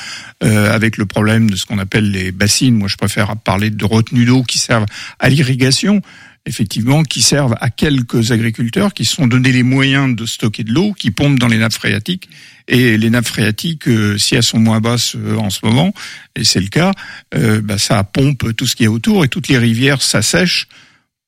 euh, 0.45 0.73
avec 0.73 0.97
le 0.97 1.07
problème 1.07 1.51
de 1.51 1.57
ce 1.57 1.67
qu'on 1.67 1.79
appelle 1.79 2.11
les 2.11 2.31
bassines. 2.31 2.77
Moi, 2.77 2.89
je 2.89 2.97
préfère 2.97 3.37
parler 3.37 3.71
de 3.71 3.85
retenues 3.85 4.27
d'eau 4.27 4.43
qui 4.43 4.59
servent 4.59 4.87
à 5.19 5.29
l'irrigation 5.29 6.03
effectivement, 6.47 7.03
qui 7.05 7.23
servent 7.23 7.57
à 7.61 7.71
quelques 7.71 8.33
agriculteurs 8.33 8.95
qui 8.95 9.05
sont 9.05 9.27
donné 9.27 9.53
les 9.53 9.63
moyens 9.63 10.15
de 10.15 10.27
stocker 10.27 10.65
de 10.65 10.73
l'eau, 10.73 10.93
qui 10.93 11.11
pompent 11.11 11.39
dans 11.39 11.49
les 11.49 11.59
nappes 11.59 11.73
phréatiques. 11.73 12.29
Et 12.69 12.97
les 12.97 13.11
nappes 13.11 13.27
phréatiques, 13.27 13.89
euh, 13.89 14.19
si 14.19 14.35
elles 14.35 14.43
sont 14.43 14.59
moins 14.59 14.81
basses 14.81 15.17
euh, 15.17 15.37
en 15.37 15.51
ce 15.51 15.65
moment, 15.65 15.93
et 16.37 16.45
c'est 16.45 16.61
le 16.61 16.69
cas, 16.69 16.93
euh, 17.35 17.61
bah, 17.61 17.79
ça 17.79 18.03
pompe 18.05 18.57
tout 18.57 18.67
ce 18.67 18.77
qui 18.77 18.85
est 18.85 18.89
autour 18.89 19.25
et 19.25 19.29
toutes 19.29 19.49
les 19.49 19.59
rivières 19.59 20.03
s'assèchent 20.03 20.69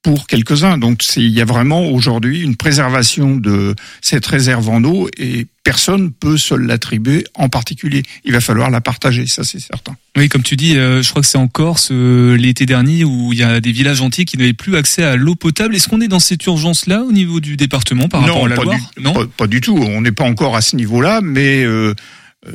pour 0.05 0.27
quelques-uns. 0.27 0.77
Donc 0.79 1.03
il 1.17 1.31
y 1.31 1.41
a 1.41 1.47
vraiment 1.47 1.87
aujourd'hui 1.87 2.43
une 2.43 2.57
préservation 2.57 3.37
de 3.37 3.75
cette 4.03 4.27
réserve 4.27 4.69
en 4.69 4.85
eau 4.85 5.09
et 5.17 5.47
personne 5.65 6.13
peut 6.13 6.37
se 6.37 6.55
l'attribuer 6.55 7.25
en 7.35 7.49
particulier. 7.49 8.03
Il 8.25 8.33
va 8.33 8.41
falloir 8.41 8.71
la 8.71 8.83
partager, 8.83 9.27
ça 9.27 9.45
c'est 9.45 9.59
certain. 9.59 9.97
Oui, 10.17 10.29
comme 10.29 10.43
tu 10.43 10.57
dis, 10.57 10.77
euh, 10.77 11.03
je 11.03 11.09
crois 11.09 11.23
que 11.23 11.27
c'est 11.27 11.39
en 11.39 11.49
Corse 11.49 11.89
euh, 11.91 12.37
l'été 12.37 12.67
dernier 12.67 13.03
où 13.03 13.33
il 13.33 13.39
y 13.39 13.43
a 13.43 13.61
des 13.61 13.73
villages 13.73 14.03
entiers 14.03 14.27
qui 14.27 14.37
n'avaient 14.37 14.53
plus 14.53 14.77
accès 14.77 15.03
à 15.03 15.17
l'eau 15.17 15.37
potable. 15.37 15.75
Est-ce 15.75 15.89
qu'on 15.89 16.03
est 16.03 16.09
dans 16.09 16.21
cette 16.21 16.45
urgence-là 16.45 17.03
au 17.03 17.11
niveau 17.11 17.41
du 17.41 17.57
département 17.57 18.07
par 18.07 18.21
rapport 18.21 18.45
à 18.45 18.49
la 18.51 18.57
Loire 18.57 18.91
Non, 19.01 19.27
pas, 19.27 19.47
du 19.47 19.63
tout. 19.63 19.79
On 19.79 20.03
n'est 20.03 20.13
pas 20.13 20.25
encore 20.25 20.55
à 20.55 20.61
ce 20.61 20.77
niveau-là, 20.77 21.23
mais 21.23 21.65
euh, 21.65 21.95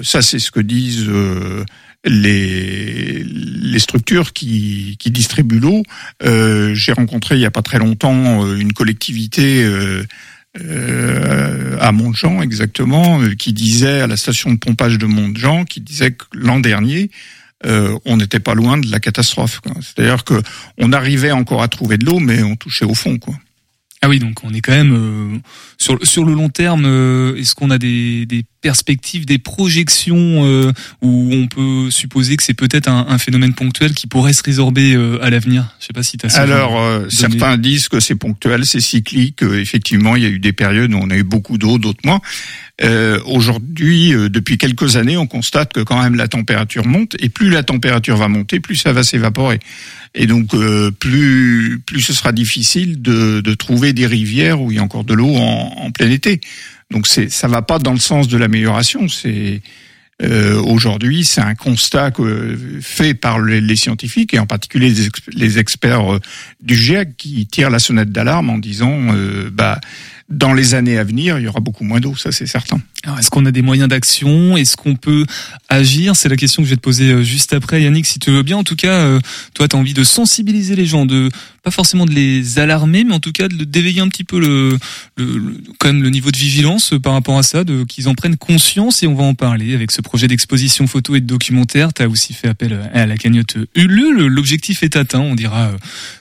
ça 0.03 0.21
c'est 0.21 0.39
ce 0.39 0.51
que 0.51 0.59
disent 0.59 1.09
les, 2.05 3.79
structures 3.79 4.33
qui, 4.33 4.97
distribuent 5.05 5.59
l'eau. 5.59 5.83
Euh, 6.23 6.73
J'ai 6.73 6.91
rencontré 6.91 7.35
il 7.35 7.41
y 7.41 7.45
a 7.45 7.51
pas 7.51 7.61
très 7.61 7.79
longtemps 7.79 8.45
euh, 8.45 8.57
une 8.57 8.73
collectivité 8.73 9.63
euh, 9.63 10.03
à 11.79 11.91
Montjean 11.91 12.41
exactement, 12.41 13.21
qui 13.37 13.53
disait 13.53 14.01
à 14.01 14.07
la 14.07 14.17
station 14.17 14.51
de 14.51 14.57
pompage 14.57 14.97
de 14.97 15.05
Montjean, 15.05 15.63
qui 15.63 15.79
disait 15.79 16.11
que 16.11 16.25
l'an 16.33 16.59
dernier, 16.59 17.11
on 17.63 18.17
n'était 18.17 18.39
pas 18.39 18.55
loin 18.55 18.77
de 18.77 18.91
la 18.91 18.99
catastrophe. 18.99 19.61
C'est-à-dire 19.81 20.23
que 20.23 20.41
on 20.77 20.91
arrivait 20.91 21.31
encore 21.31 21.61
à 21.61 21.67
trouver 21.67 21.97
de 21.97 22.05
l'eau, 22.05 22.19
mais 22.19 22.43
on 22.43 22.55
touchait 22.55 22.85
au 22.85 22.95
fond, 22.95 23.17
quoi. 23.17 23.35
Ah 24.01 24.07
oui, 24.07 24.19
donc 24.19 24.45
on 24.45 24.53
est 24.53 24.61
quand 24.61 24.71
même 24.71 24.93
euh, 24.93 25.37
sur 25.77 25.97
sur 26.03 26.23
le 26.23 26.33
long 26.33 26.47
terme. 26.47 26.85
Euh, 26.85 27.35
est-ce 27.35 27.53
qu'on 27.53 27.69
a 27.69 27.77
des, 27.77 28.25
des, 28.25 28.45
perspectives, 28.61 29.25
des 29.25 29.39
projections 29.39 30.45
euh, 30.45 30.71
où 31.01 31.29
on 31.33 31.47
peut 31.47 31.91
supposer 31.91 32.37
que 32.37 32.43
c'est 32.43 32.53
peut-être 32.53 32.87
un, 32.87 33.07
un, 33.09 33.17
phénomène 33.17 33.53
ponctuel 33.53 33.93
qui 33.93 34.07
pourrait 34.07 34.31
se 34.31 34.43
résorber 34.43 34.95
à 35.21 35.29
l'avenir? 35.29 35.75
Je 35.81 35.87
sais 35.87 35.93
pas 35.93 36.03
si 36.03 36.17
tu 36.17 36.25
as 36.25 36.37
Alors 36.37 36.81
certains 37.09 37.57
disent 37.57 37.89
que 37.89 37.99
c'est 37.99 38.15
ponctuel, 38.15 38.65
c'est 38.65 38.79
cyclique. 38.79 39.41
effectivement, 39.41 40.15
il 40.15 40.23
y 40.23 40.25
a 40.25 40.29
eu 40.29 40.39
des 40.39 40.53
périodes 40.53 40.93
où 40.93 40.97
on 40.97 41.09
a 41.09 41.17
eu 41.17 41.23
beaucoup 41.23 41.57
d'eau, 41.57 41.77
d'autres 41.77 42.01
moins. 42.05 42.21
Aujourd'hui, 43.25 44.13
depuis 44.29 44.57
quelques 44.57 44.95
années, 44.95 45.17
on 45.17 45.27
constate 45.27 45.73
que 45.73 45.81
quand 45.81 46.01
même 46.01 46.15
la 46.15 46.27
température 46.27 46.85
monte 46.85 47.15
et 47.19 47.29
plus 47.29 47.49
la 47.49 47.63
température 47.63 48.15
va 48.15 48.29
monter, 48.29 48.59
plus 48.59 48.75
ça 48.75 48.93
va 48.93 49.03
s'évaporer. 49.03 49.59
Et 50.15 50.25
donc 50.25 50.53
euh, 50.53 50.91
plus 50.91 51.81
plus 51.85 52.01
ce 52.01 52.13
sera 52.13 52.31
difficile 52.31 53.01
de, 53.01 53.41
de, 53.41 53.53
trouver 53.53 53.93
des 53.93 54.07
rivières 54.07 54.61
où 54.61 54.71
il 54.71 54.77
y 54.77 54.79
a 54.79 54.83
encore 54.83 55.03
de 55.03 55.13
l'eau 55.13 55.35
en, 55.35 55.73
en, 55.77 55.91
plein 55.91 56.09
été. 56.09 56.41
Donc 56.89 57.05
ça 57.05 57.47
va 57.47 57.61
pas 57.61 57.77
dans 57.77 57.93
le 57.93 57.99
sens 57.99 58.27
de 58.27 58.37
l'amélioration. 58.37 59.07
C'est 59.07 59.61
euh, 60.21 60.61
aujourd'hui 60.61 61.23
c'est 61.23 61.41
un 61.41 61.55
constat 61.55 62.11
que, 62.11 62.57
fait 62.81 63.13
par 63.13 63.39
les, 63.39 63.61
les, 63.61 63.75
scientifiques 63.77 64.33
et 64.33 64.39
en 64.39 64.47
particulier 64.47 64.89
les, 64.89 65.09
les 65.31 65.59
experts 65.59 66.15
euh, 66.15 66.19
du 66.61 66.75
GIEC 66.75 67.15
qui 67.15 67.45
tirent 67.47 67.69
la 67.69 67.79
sonnette 67.79 68.11
d'alarme 68.11 68.49
en 68.49 68.57
disant 68.57 69.13
euh, 69.13 69.49
bah 69.53 69.79
dans 70.29 70.53
les 70.53 70.75
années 70.75 70.97
à 70.97 71.03
venir, 71.03 71.39
il 71.39 71.45
y 71.45 71.47
aura 71.47 71.59
beaucoup 71.59 71.83
moins 71.83 71.99
d'eau, 71.99 72.15
ça 72.15 72.31
c'est 72.31 72.45
certain. 72.45 72.79
est-ce 73.17 73.31
qu'on 73.31 73.45
a 73.45 73.51
des 73.51 73.63
moyens 73.63 73.89
d'action? 73.89 74.57
Est-ce 74.57 74.77
qu'on 74.77 74.95
peut 74.95 75.25
agir? 75.69 76.15
C'est 76.15 76.29
la 76.29 76.35
question 76.35 76.61
que 76.61 76.67
je 76.67 76.73
vais 76.73 76.77
te 76.77 76.81
poser 76.81 77.11
euh, 77.11 77.23
juste 77.23 77.53
après, 77.53 77.81
Yannick, 77.81 78.05
si 78.05 78.19
tu 78.19 78.29
veux 78.29 78.43
bien. 78.43 78.57
En 78.57 78.63
tout 78.63 78.75
cas, 78.75 78.99
euh, 78.99 79.19
toi, 79.55 79.67
tu 79.67 79.75
as 79.75 79.79
envie 79.79 79.93
de 79.93 80.03
sensibiliser 80.03 80.75
les 80.75 80.85
gens, 80.85 81.05
de 81.05 81.29
pas 81.63 81.71
forcément 81.71 82.05
de 82.05 82.11
les 82.11 82.59
alarmer, 82.59 83.03
mais 83.03 83.13
en 83.13 83.19
tout 83.19 83.31
cas 83.31 83.47
de 83.47 83.63
d'éveiller 83.63 84.01
un 84.01 84.09
petit 84.09 84.23
peu 84.23 84.39
le, 84.39 84.77
le, 85.17 85.57
quand 85.79 85.89
même 85.89 86.01
le 86.01 86.09
niveau 86.09 86.31
de 86.31 86.37
vigilance 86.37 86.93
euh, 86.93 86.99
par 86.99 87.13
rapport 87.13 87.37
à 87.37 87.43
ça, 87.43 87.63
de 87.63 87.83
qu'ils 87.83 88.07
en 88.07 88.15
prennent 88.15 88.37
conscience 88.37 89.03
et 89.03 89.07
on 89.07 89.15
va 89.15 89.23
en 89.23 89.35
parler 89.35 89.73
avec 89.75 89.91
ce 89.91 90.01
projet 90.01 90.27
d'exposition 90.27 90.87
photo 90.87 91.15
et 91.15 91.21
de 91.21 91.25
documentaire. 91.25 91.93
Tu 91.93 92.01
as 92.01 92.09
aussi 92.09 92.33
fait 92.33 92.47
appel 92.47 92.89
à 92.93 93.05
la 93.05 93.17
cagnotte 93.17 93.57
Ulule. 93.75 94.27
L'objectif 94.27 94.83
est 94.83 94.95
atteint. 94.95 95.19
On 95.19 95.35
dira 95.35 95.71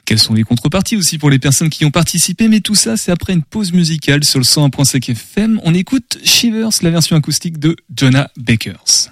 quelles 0.04 0.18
sont 0.18 0.34
les 0.34 0.44
contreparties 0.44 0.96
aussi 0.96 1.18
pour 1.18 1.30
les 1.30 1.38
personnes 1.38 1.70
qui 1.70 1.84
ont 1.84 1.90
participé, 1.90 2.48
mais 2.48 2.60
tout 2.60 2.74
ça, 2.74 2.96
c'est 2.96 3.12
après 3.12 3.32
une 3.32 3.42
pause 3.42 3.72
musicale 3.72 4.24
sur 4.24 4.38
le 4.38 4.44
101.5 4.44 5.10
FM. 5.10 5.60
On 5.64 5.74
écoute 5.74 6.18
Shivers, 6.24 6.70
la 6.82 6.90
version 6.90 7.16
acoustique 7.16 7.58
de 7.58 7.76
Jonah 7.94 8.30
Bakers. 8.36 9.10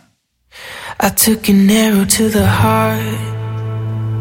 I 1.00 1.10
took 1.10 1.48
an 1.48 1.68
arrow 1.68 2.04
to 2.06 2.30
the 2.30 2.46
heart. 2.46 3.35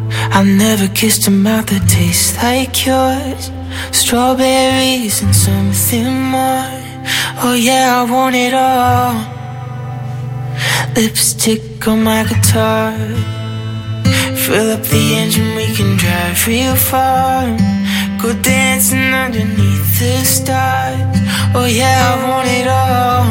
I 0.10 0.44
never 0.44 0.88
kissed 0.94 1.28
a 1.28 1.32
mouth 1.32 1.68
that 1.68 1.88
tastes 1.90 2.36
like 2.44 2.86
yours. 2.86 3.52
Strawberries 3.92 5.22
and 5.22 5.36
something 5.36 6.12
more. 6.32 6.70
Oh 7.44 7.56
yeah, 7.58 8.02
I 8.02 8.12
want 8.12 8.36
it 8.36 8.54
all. 8.54 9.14
Lipstick 10.96 11.88
on 11.88 12.04
my 12.04 12.24
guitar. 12.24 12.94
Fill 14.44 14.72
up 14.72 14.84
the 14.84 15.16
engine, 15.16 15.56
we 15.56 15.68
can 15.76 15.98
drive 15.98 16.48
real 16.48 16.76
far. 16.76 17.46
Go 18.22 18.34
dancing 18.42 19.14
underneath 19.14 20.00
the 20.00 20.24
stars. 20.24 21.18
Oh 21.56 21.66
yeah, 21.66 21.98
I 22.12 22.30
want 22.30 22.48
it 22.60 22.68
all. 22.68 23.26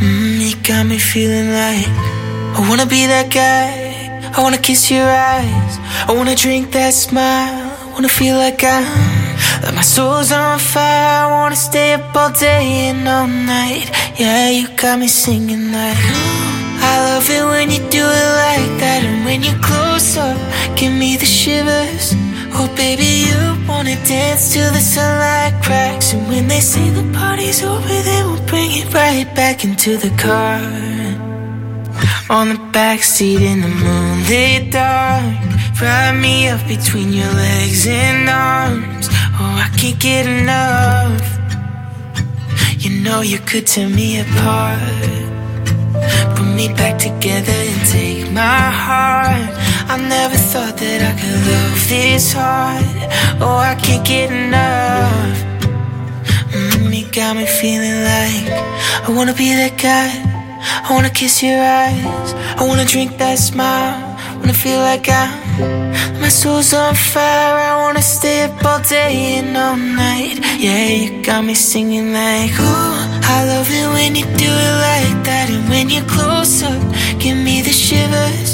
Mm, 0.00 0.40
you 0.48 0.56
got 0.62 0.86
me 0.86 0.98
feeling 0.98 1.50
like 1.52 1.86
I 2.56 2.66
wanna 2.68 2.86
be 2.86 3.06
that 3.06 3.30
guy. 3.32 3.85
I 4.36 4.42
wanna 4.42 4.58
kiss 4.58 4.90
your 4.90 5.08
eyes. 5.08 5.78
I 6.06 6.12
wanna 6.12 6.36
drink 6.36 6.70
that 6.72 6.92
smile. 6.92 7.72
I 7.82 7.86
wanna 7.94 8.08
feel 8.08 8.36
like 8.36 8.62
I'm 8.62 8.84
like 9.62 9.74
my 9.74 9.80
soul's 9.80 10.30
on 10.30 10.58
fire. 10.58 11.24
I 11.24 11.26
wanna 11.30 11.56
stay 11.56 11.94
up 11.94 12.14
all 12.14 12.30
day 12.32 12.90
and 12.90 13.08
all 13.08 13.26
night. 13.26 13.88
Yeah, 14.20 14.50
you 14.50 14.68
got 14.76 14.98
me 14.98 15.08
singing 15.08 15.72
like. 15.72 15.96
I 16.88 16.94
love 17.08 17.30
it 17.30 17.44
when 17.44 17.70
you 17.70 17.80
do 17.88 18.04
it 18.04 18.30
like 18.46 18.72
that 18.82 19.00
And 19.02 19.24
when 19.24 19.42
you 19.42 19.54
close 19.60 20.16
up, 20.16 20.36
give 20.76 20.92
me 20.92 21.16
the 21.16 21.24
shivers 21.24 22.12
Oh 22.54 22.68
baby, 22.76 23.26
you 23.26 23.38
wanna 23.66 23.96
dance 24.04 24.52
till 24.52 24.70
the 24.72 24.80
sunlight 24.80 25.54
cracks 25.64 26.12
And 26.12 26.28
when 26.28 26.46
they 26.46 26.60
say 26.60 26.90
the 26.90 27.06
party's 27.12 27.62
over 27.62 27.88
Then 27.88 28.26
we'll 28.26 28.46
bring 28.46 28.70
it 28.72 28.92
right 28.94 29.26
back 29.34 29.64
into 29.64 29.96
the 29.96 30.10
car 30.16 30.60
On 32.28 32.48
the 32.48 32.54
backseat 32.72 33.40
in 33.40 33.60
the 33.60 33.68
moonlit 33.68 34.72
dark 34.72 35.80
Ride 35.80 36.18
me 36.20 36.48
up 36.48 36.66
between 36.66 37.12
your 37.12 37.32
legs 37.32 37.86
and 37.86 38.28
arms 38.28 39.08
Oh, 39.38 39.64
I 39.64 39.68
can't 39.78 39.98
get 40.00 40.26
enough 40.26 41.22
You 42.78 43.02
know 43.02 43.20
you 43.20 43.38
could 43.38 43.66
tear 43.66 43.88
me 43.88 44.20
apart 44.20 45.26
Put 46.36 46.54
me 46.54 46.68
back 46.68 46.98
together 46.98 47.52
and 47.52 47.88
take 47.88 48.30
my 48.32 48.70
heart. 48.84 49.50
I 49.88 49.96
never 49.96 50.36
thought 50.36 50.76
that 50.76 51.00
I 51.00 51.12
could 51.20 51.40
love 51.52 51.88
this 51.88 52.32
hard. 52.32 52.84
Oh, 53.40 53.56
I 53.56 53.74
can't 53.76 54.06
get 54.06 54.30
enough. 54.30 55.38
Mm, 56.52 56.94
you 56.94 57.10
got 57.10 57.36
me 57.36 57.46
feeling 57.46 57.98
like 58.12 58.46
I 59.06 59.14
wanna 59.16 59.34
be 59.34 59.54
that 59.54 59.78
guy. 59.78 60.35
I 60.86 60.88
wanna 60.94 61.10
kiss 61.10 61.42
your 61.42 61.60
eyes. 61.60 62.34
I 62.58 62.62
wanna 62.68 62.84
drink 62.84 63.18
that 63.18 63.38
smile. 63.38 63.98
Wanna 64.40 64.54
feel 64.54 64.80
like 64.80 65.08
I'm 65.08 65.46
my 66.26 66.28
soul's 66.28 66.72
on 66.74 66.94
fire. 66.94 67.56
I 67.70 67.74
wanna 67.82 68.02
stay 68.02 68.38
up 68.44 68.64
all 68.64 68.80
day 68.80 69.38
and 69.38 69.56
all 69.56 69.76
night. 69.76 70.36
Yeah, 70.58 70.88
you 71.00 71.22
got 71.22 71.44
me 71.44 71.54
singing 71.54 72.12
like, 72.12 72.52
ooh, 72.58 72.96
I 73.34 73.38
love 73.52 73.68
it 73.70 73.88
when 73.94 74.16
you 74.16 74.24
do 74.44 74.52
it 74.66 74.76
like 74.90 75.18
that. 75.28 75.46
And 75.54 75.68
when 75.68 75.88
you're 75.88 76.10
close 76.16 76.62
up, 76.62 76.82
give 77.22 77.38
me 77.48 77.62
the 77.62 77.74
shivers. 77.84 78.45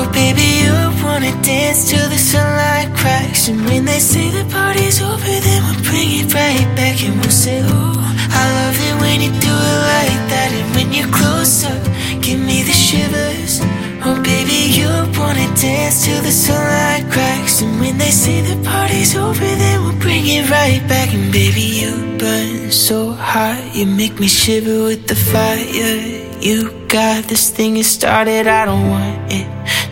Oh, 0.00 0.08
baby, 0.12 0.62
you 0.62 0.72
wanna 1.02 1.34
dance 1.42 1.90
till 1.90 2.08
the 2.08 2.16
sunlight 2.16 2.88
cracks. 2.96 3.48
And 3.48 3.64
when 3.66 3.84
they 3.84 3.98
say 3.98 4.30
the 4.30 4.44
party's 4.48 5.02
over, 5.02 5.34
then 5.46 5.60
we'll 5.66 5.82
bring 5.90 6.08
it 6.20 6.32
right 6.32 6.68
back 6.78 7.02
and 7.02 7.18
we'll 7.18 7.38
say, 7.44 7.58
ooh, 7.58 7.98
I 8.40 8.44
love 8.58 8.78
it 8.88 8.94
when 9.02 9.18
you 9.20 9.32
do 9.48 9.54
it 9.72 9.80
like 9.94 10.22
that. 10.30 10.50
And 10.54 10.68
when 10.76 10.92
you're 10.92 11.10
close 11.10 11.64
up, 11.64 11.82
give 12.22 12.38
me 12.38 12.62
the 12.62 12.78
shivers. 12.86 13.58
Oh 14.06 14.14
baby, 14.22 14.70
you 14.78 14.86
wanna 15.18 15.48
dance 15.58 16.04
till 16.04 16.22
the 16.22 16.30
sunlight 16.30 17.10
cracks 17.10 17.60
And 17.62 17.80
when 17.80 17.98
they 17.98 18.12
say 18.12 18.40
the 18.40 18.54
party's 18.62 18.78
party's 18.78 19.16
over, 19.16 19.50
then 19.62 19.82
we'll 19.82 19.98
bring 19.98 20.24
it 20.26 20.48
right 20.48 20.82
back. 20.88 21.12
And 21.12 21.32
baby, 21.32 21.66
you 21.82 21.90
burn 22.18 22.70
so 22.70 23.10
hot, 23.10 23.60
you 23.74 23.84
make 23.84 24.20
me 24.20 24.28
shiver 24.28 24.84
with 24.84 25.08
the 25.08 25.16
fire. 25.16 25.98
You 26.40 26.70
got 26.86 27.24
this 27.24 27.50
thing 27.50 27.74
you 27.74 27.82
started, 27.82 28.46
I 28.46 28.64
don't 28.64 28.88
want 28.88 29.32
it 29.32 29.48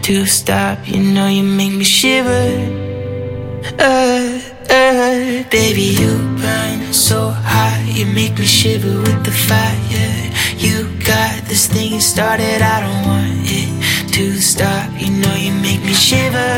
to 0.06 0.24
stop. 0.24 0.78
You 0.86 1.02
know 1.02 1.26
you 1.26 1.42
make 1.42 1.72
me 1.72 1.82
shiver. 1.82 2.46
Uh, 3.76 4.38
uh, 4.70 5.42
baby, 5.50 5.98
you 5.98 6.12
burn 6.38 6.92
so 6.92 7.30
hot, 7.30 7.82
you 7.88 8.06
make 8.06 8.38
me 8.38 8.44
shiver 8.46 9.00
with 9.00 9.24
the 9.24 9.32
fire. 9.32 10.30
You 10.58 10.86
got 11.04 11.42
this 11.48 11.66
thing 11.66 11.94
you 11.94 12.00
started, 12.00 12.62
I 12.62 12.76
don't 12.86 13.02
want 13.10 13.50
it 13.50 14.12
to 14.12 14.40
stop. 14.40 14.88
You 14.96 15.10
know 15.10 15.34
you 15.34 15.52
make 15.54 15.82
me 15.82 15.92
shiver. 15.92 16.54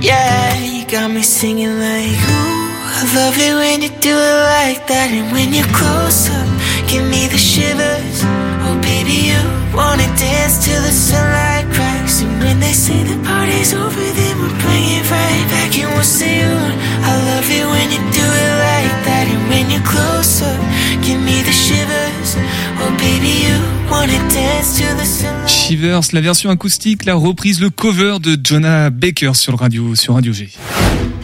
Yeah, 0.00 0.56
you 0.64 0.86
got 0.86 1.10
me 1.10 1.20
singing 1.20 1.78
like, 1.78 2.08
ooh, 2.08 2.72
I 2.96 3.02
love 3.14 3.36
it 3.36 3.52
when 3.52 3.82
you 3.82 3.90
do 4.00 4.16
it 4.16 4.36
like 4.56 4.86
that. 4.88 5.10
And 5.12 5.30
when 5.30 5.52
you're 5.52 5.72
close 5.76 6.30
up, 6.30 6.43
give 6.88 7.04
me 7.04 7.26
the 7.28 7.38
shivers. 7.38 8.22
Oh, 8.64 8.78
baby, 8.82 9.30
you 9.30 9.40
wanna 9.74 10.08
dance 10.16 10.64
till 10.64 10.80
the 10.82 10.92
sunlight 10.92 11.66
cracks. 11.74 12.22
And 12.22 12.38
when 12.42 12.60
they 12.60 12.72
say 12.72 13.02
the 13.04 13.18
party's 13.24 13.72
over, 13.74 14.04
then 14.18 14.34
we'll 14.40 14.58
bring 14.60 14.84
it 14.98 15.04
right 15.10 15.46
back. 15.50 15.76
And 15.78 15.90
we'll 15.94 16.02
say, 16.02 16.42
ooh, 16.44 16.70
I 17.08 17.12
love 17.30 17.48
it 17.50 17.66
when 17.66 17.88
you 17.94 18.00
do 18.12 18.26
it 18.44 18.54
like 18.68 18.96
that. 19.06 19.26
And 19.28 19.48
when 19.48 19.70
you're 19.70 19.86
close 19.86 20.42
up, 20.42 20.60
give 21.02 21.20
me 21.20 21.42
the 21.42 21.52
shivers. 21.52 22.36
Oh, 22.80 22.90
baby, 22.98 23.32
you 23.46 23.56
wanna 23.90 24.18
dance 24.28 24.78
till 24.78 24.94
the 24.96 25.04
sunlight 25.04 25.48
Shivers, 25.48 26.12
la 26.12 26.20
version 26.20 26.50
acoustique, 26.50 27.04
la 27.04 27.14
reprise, 27.14 27.60
le 27.60 27.70
cover 27.70 28.18
de 28.20 28.36
Jonah 28.42 28.90
Baker 28.90 29.32
sur 29.34 29.52
le 29.52 29.58
radio, 29.58 29.94
sur 29.94 30.14
Radio 30.14 30.32
G. 30.32 30.50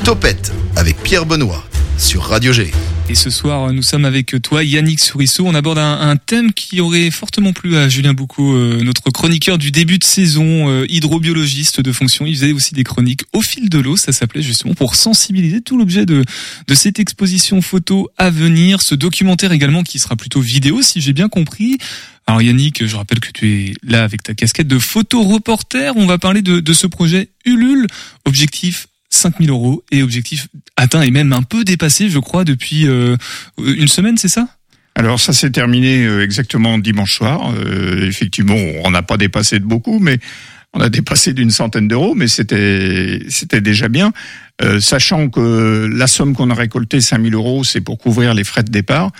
Topette 0.05 0.53
avec 0.77 0.97
Pierre 1.03 1.27
Benoît 1.27 1.63
sur 1.99 2.23
Radio 2.23 2.53
G. 2.53 2.71
Et 3.11 3.17
ce 3.17 3.29
soir, 3.29 3.73
nous 3.73 3.83
sommes 3.83 4.05
avec 4.05 4.41
toi, 4.41 4.63
Yannick 4.63 5.01
Sourisseau. 5.01 5.45
On 5.45 5.57
aborde 5.57 5.79
un, 5.79 6.15
thème 6.15 6.53
qui 6.53 6.81
aurait 6.81 7.11
fortement 7.11 7.53
plu 7.53 7.77
à 7.77 7.89
Julien 7.89 8.15
Boucaud, 8.15 8.55
euh, 8.55 8.85
notre 8.85 9.11
chroniqueur 9.11 9.59
du 9.59 9.73
début 9.73 9.99
de 9.99 10.05
saison, 10.05 10.69
euh, 10.69 10.87
hydrobiologiste 10.89 11.81
de 11.81 11.91
fonction. 11.91 12.25
Il 12.25 12.37
faisait 12.37 12.53
aussi 12.53 12.73
des 12.73 12.85
chroniques 12.85 13.23
au 13.33 13.43
fil 13.43 13.69
de 13.69 13.81
l'eau, 13.81 13.97
ça 13.97 14.13
s'appelait 14.13 14.43
justement 14.43 14.75
pour 14.75 14.95
sensibiliser 14.95 15.61
tout 15.61 15.77
l'objet 15.77 16.07
de, 16.07 16.23
cette 16.73 17.01
exposition 17.01 17.61
photo 17.63 18.09
à 18.17 18.31
venir, 18.31 18.81
ce 18.81 18.95
documentaire 18.95 19.51
également 19.51 19.83
qui 19.83 19.99
sera 19.99 20.15
plutôt 20.15 20.41
vidéo, 20.41 20.81
si 20.81 21.01
j'ai 21.01 21.13
bien 21.13 21.29
compris. 21.29 21.79
Alors 22.29 22.43
Yannick, 22.43 22.87
je 22.87 22.95
rappelle 22.95 23.19
que 23.19 23.33
tu 23.33 23.51
es 23.51 23.73
là 23.83 24.05
avec 24.05 24.23
ta 24.23 24.35
casquette 24.35 24.69
de 24.69 24.79
photo-reporter. 24.79 25.97
On 25.97 26.07
va 26.07 26.19
parler 26.19 26.43
de 26.43 26.73
ce 26.73 26.87
projet 26.87 27.31
Ulule, 27.45 27.89
objectif 28.25 28.87
5000 29.11 29.51
euros 29.51 29.85
et 29.91 30.03
objectif 30.03 30.49
atteint 30.77 31.03
et 31.03 31.11
même 31.11 31.33
un 31.33 31.43
peu 31.43 31.65
dépassé, 31.65 32.09
je 32.09 32.19
crois, 32.19 32.45
depuis 32.45 32.87
euh, 32.87 33.17
une 33.59 33.89
semaine, 33.89 34.17
c'est 34.17 34.29
ça? 34.29 34.49
Alors 34.95 35.21
ça 35.21 35.33
s'est 35.33 35.51
terminé 35.51 36.05
euh, 36.05 36.25
exactement 36.25 36.79
dimanche 36.79 37.15
soir. 37.15 37.53
Euh, 37.55 38.07
effectivement, 38.07 38.57
on 38.85 38.91
n'a 38.91 39.03
pas 39.03 39.17
dépassé 39.17 39.59
de 39.59 39.65
beaucoup, 39.65 39.99
mais 39.99 40.19
on 40.73 40.81
a 40.81 40.89
dépassé 40.89 41.33
d'une 41.33 41.51
centaine 41.51 41.89
d'euros, 41.89 42.15
mais 42.15 42.29
c'était 42.29 43.21
c'était 43.29 43.61
déjà 43.61 43.89
bien, 43.89 44.13
Euh, 44.63 44.79
sachant 44.79 45.31
que 45.31 45.89
la 45.91 46.07
somme 46.07 46.35
qu'on 46.35 46.51
a 46.51 46.55
récoltée, 46.55 47.01
5000 47.01 47.33
euros, 47.35 47.65
c'est 47.65 47.81
pour 47.81 47.97
couvrir 47.97 48.35
les 48.35 48.45
frais 48.45 48.63
de 48.63 48.71
départ. 48.71 49.11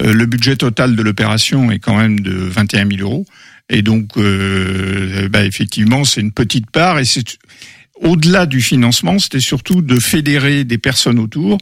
Euh, 0.00 0.12
le 0.12 0.26
budget 0.26 0.56
total 0.56 0.94
de 0.94 1.02
l'opération 1.02 1.70
est 1.70 1.78
quand 1.78 1.96
même 1.96 2.20
de 2.20 2.32
21 2.32 2.86
000 2.86 3.00
euros, 3.00 3.24
et 3.70 3.80
donc 3.80 4.18
euh, 4.18 5.26
bah, 5.30 5.44
effectivement, 5.46 6.04
c'est 6.04 6.20
une 6.20 6.32
petite 6.32 6.70
part, 6.70 6.98
et 6.98 7.06
c'est 7.06 7.38
au-delà 8.02 8.46
du 8.46 8.60
financement, 8.60 9.18
c'était 9.18 9.40
surtout 9.40 9.82
de 9.82 9.98
fédérer 10.00 10.64
des 10.64 10.78
personnes 10.78 11.18
autour 11.18 11.58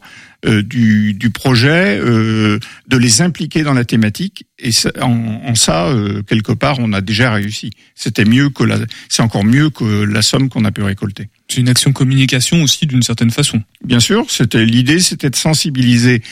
euh, 0.47 0.62
du, 0.62 1.14
du 1.14 1.30
projet, 1.30 1.99
euh, 2.00 2.61
de 2.87 2.97
les 2.97 3.23
impliquer 3.23 3.62
dans 3.64 3.75
la 3.75 3.85
thématique. 3.85 4.45
Et 4.59 4.71
ça- 4.71 4.92
en, 5.00 5.42
en 5.45 5.54
ça, 5.57 5.88
euh, 5.88 6.23
quelque 6.23 6.52
part, 6.52 6.76
on 6.78 6.92
a 6.92 7.00
déjà 7.00 7.33
réussi. 7.33 7.71
C'était 7.97 8.25
mieux 8.25 8.50
que 8.50 8.62
la, 8.62 8.78
c'est 9.09 9.23
encore 9.23 9.45
mieux 9.45 9.71
que 9.71 10.04
la 10.04 10.23
somme 10.23 10.49
qu'on 10.49 10.64
a 10.64 10.71
pu 10.71 10.83
récolter. 10.83 11.28
C'est 11.49 11.61
une 11.61 11.68
action 11.68 11.92
communication 11.92 12.62
aussi 12.62 12.87
d'une 12.87 13.02
certaine 13.02 13.30
façon. 13.33 13.61
Bien 13.85 14.00
sûr, 14.00 14.26
c'était 14.28 14.64
l'idée, 14.64 15.00
c'était 15.00 15.30
de 15.30 15.37
sensibiliser 15.37 16.23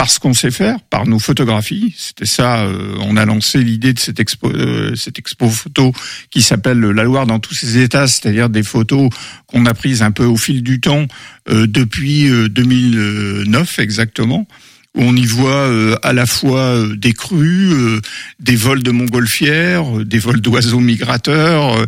par 0.00 0.08
ce 0.08 0.18
qu'on 0.18 0.32
sait 0.32 0.50
faire, 0.50 0.80
par 0.88 1.06
nos 1.06 1.18
photographies. 1.18 1.94
C'était 1.94 2.24
ça. 2.24 2.60
euh, 2.60 2.94
on 3.02 3.18
a 3.18 3.26
lancé 3.26 3.62
l'idée 3.62 3.92
de 3.92 3.98
cette 3.98 4.18
expo, 4.18 4.50
euh, 4.50 4.94
cette 4.96 5.18
expo 5.18 5.50
photo 5.50 5.92
qui 6.30 6.40
s'appelle 6.40 6.80
La 6.80 7.04
Loire 7.04 7.26
dans 7.26 7.38
tous 7.38 7.52
ses 7.52 7.76
états, 7.76 8.06
c'est-à-dire 8.06 8.48
des 8.48 8.62
photos 8.62 9.10
qu'on 9.46 9.66
a 9.66 9.74
prises 9.74 10.00
un 10.00 10.10
peu 10.10 10.24
au 10.24 10.38
fil 10.38 10.62
du 10.62 10.80
temps 10.80 11.04
euh, 11.50 11.66
depuis 11.66 12.30
euh, 12.30 12.48
2009 12.48 13.78
exactement. 13.78 14.48
Où 14.94 15.02
on 15.02 15.14
y 15.14 15.26
voit 15.26 15.68
euh, 15.68 15.96
à 16.02 16.14
la 16.14 16.24
fois 16.24 16.60
euh, 16.60 16.96
des 16.96 17.12
crues, 17.12 17.70
euh, 17.70 18.00
des 18.38 18.56
vols 18.56 18.82
de 18.82 18.92
montgolfières, 18.92 19.98
euh, 19.98 20.04
des 20.06 20.18
vols 20.18 20.40
d'oiseaux 20.40 20.80
migrateurs, 20.80 21.76
euh, 21.76 21.84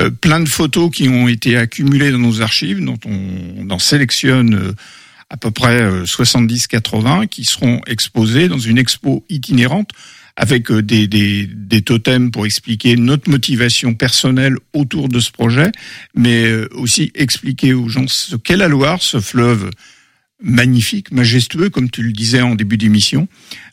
euh, 0.00 0.10
plein 0.10 0.40
de 0.40 0.48
photos 0.50 0.90
qui 0.94 1.08
ont 1.08 1.28
été 1.28 1.56
accumulées 1.56 2.10
dans 2.10 2.18
nos 2.18 2.42
archives, 2.42 2.84
dont 2.84 2.98
on, 3.06 3.18
on 3.56 3.70
en 3.70 3.78
sélectionne 3.78 4.54
euh, 4.54 4.72
à 5.34 5.36
peu 5.36 5.50
près 5.50 5.82
euh, 5.82 6.04
70-80, 6.04 7.26
qui 7.26 7.44
seront 7.44 7.80
exposées 7.88 8.46
dans 8.46 8.58
une 8.58 8.78
expo 8.78 9.24
itinérante 9.28 9.90
avec 10.36 10.70
euh, 10.70 10.80
des, 10.80 11.82
totems 11.84 12.30
pour 12.30 12.46
expliquer 12.46 12.94
notre 12.94 13.28
motivation 13.28 13.94
personnelle 13.94 14.56
autour 14.72 15.08
de 15.08 15.18
ce 15.18 15.32
projet, 15.32 15.72
mais 16.14 16.44
euh, 16.44 16.68
aussi 16.74 17.10
expliquer 17.16 17.74
aux 17.74 17.88
gens 17.88 18.06
ce 18.06 18.36
qu'est 18.36 18.56
la 18.56 18.68
Loire, 18.68 19.02
ce 19.02 19.20
fleuve 19.20 19.70
magnifique, 20.40 21.10
majestueux, 21.10 21.68
comme 21.68 21.90
tu 21.90 22.02
le 22.02 22.12
disais 22.12 22.40
en 22.40 22.54
début 22.54 22.76
d'émission, 22.76 23.26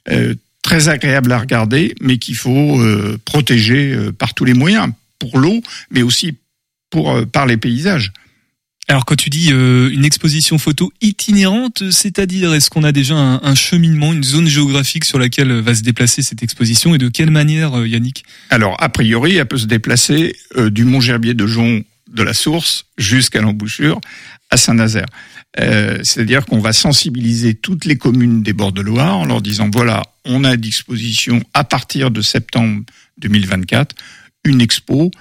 euh, 0.10 0.34
très 0.64 0.90
agréable 0.90 1.32
à 1.32 1.40
regarder, 1.40 1.94
mais 2.02 2.18
qu'il 2.18 2.36
faut 2.36 2.80
euh, 2.80 3.20
protéger 3.24 3.94
euh, 3.94 4.12
par 4.12 4.34
tous 4.34 4.46
les 4.46 4.56
moyens, 4.56 4.90
pour 5.20 5.38
l'eau, 5.38 5.62
mais 5.92 6.02
aussi 6.02 6.38
pour 6.90 7.12
euh, 7.12 7.26
par 7.26 7.46
les 7.46 7.58
paysages. 7.58 8.12
Alors 8.88 9.06
quand 9.06 9.16
tu 9.16 9.30
dis 9.30 9.52
euh, 9.52 9.90
une 9.92 10.04
exposition 10.04 10.58
photo 10.58 10.92
itinérante, 11.02 11.92
c'est-à-dire 11.92 12.54
est-ce 12.54 12.70
qu'on 12.70 12.84
a 12.84 12.92
déjà 12.92 13.16
un, 13.16 13.56
cheminement, 13.56 14.12
une 14.12 14.24
zone 14.24 14.48
géographique 14.48 15.06
sur 15.06 15.18
laquelle 15.18 15.52
va 15.62 15.76
se 15.76 15.84
déplacer 15.84 16.22
cette 16.22 16.44
exposition 16.44 16.94
et 16.94 16.98
de 16.98 17.08
quelle 17.08 17.32
manière, 17.32 17.78
euh, 17.78 17.88
Yannick? 17.88 18.26
Alors, 18.50 18.76
a 18.80 18.90
priori, 18.90 19.38
elle 19.38 19.46
peut 19.46 19.58
se 19.58 19.66
déplacer 19.66 20.36
euh, 20.58 20.70
du 20.70 20.84
Mont-Gerbier 20.84 21.34
de 21.34 21.48
Jon 21.48 21.84
de 22.12 22.24
la 22.24 22.34
source 22.34 22.88
jusqu'à 22.98 23.42
l'embouchure 23.42 24.02
à 24.50 24.58
Saint-Nazaire. 24.58 25.06
C'est-à-dire 25.58 26.46
qu'on 26.46 26.60
va 26.60 26.74
sensibiliser 26.74 27.56
toutes 27.56 27.84
les 27.86 27.98
communes 27.98 28.42
des 28.42 28.54
bords 28.54 28.72
de 28.72 28.82
Loire 28.82 29.18
en 29.18 29.26
leur 29.26 29.42
disant 29.42 29.70
voilà, 29.72 30.02
on 30.26 30.44
a 30.44 30.52
à 30.52 30.58
disposition 30.58 31.42
à 31.54 31.64
partir 31.64 32.10
de 32.12 32.22
septembre 32.22 32.84
2024 33.18 33.96
une 34.44 34.62
expo 34.62 35.12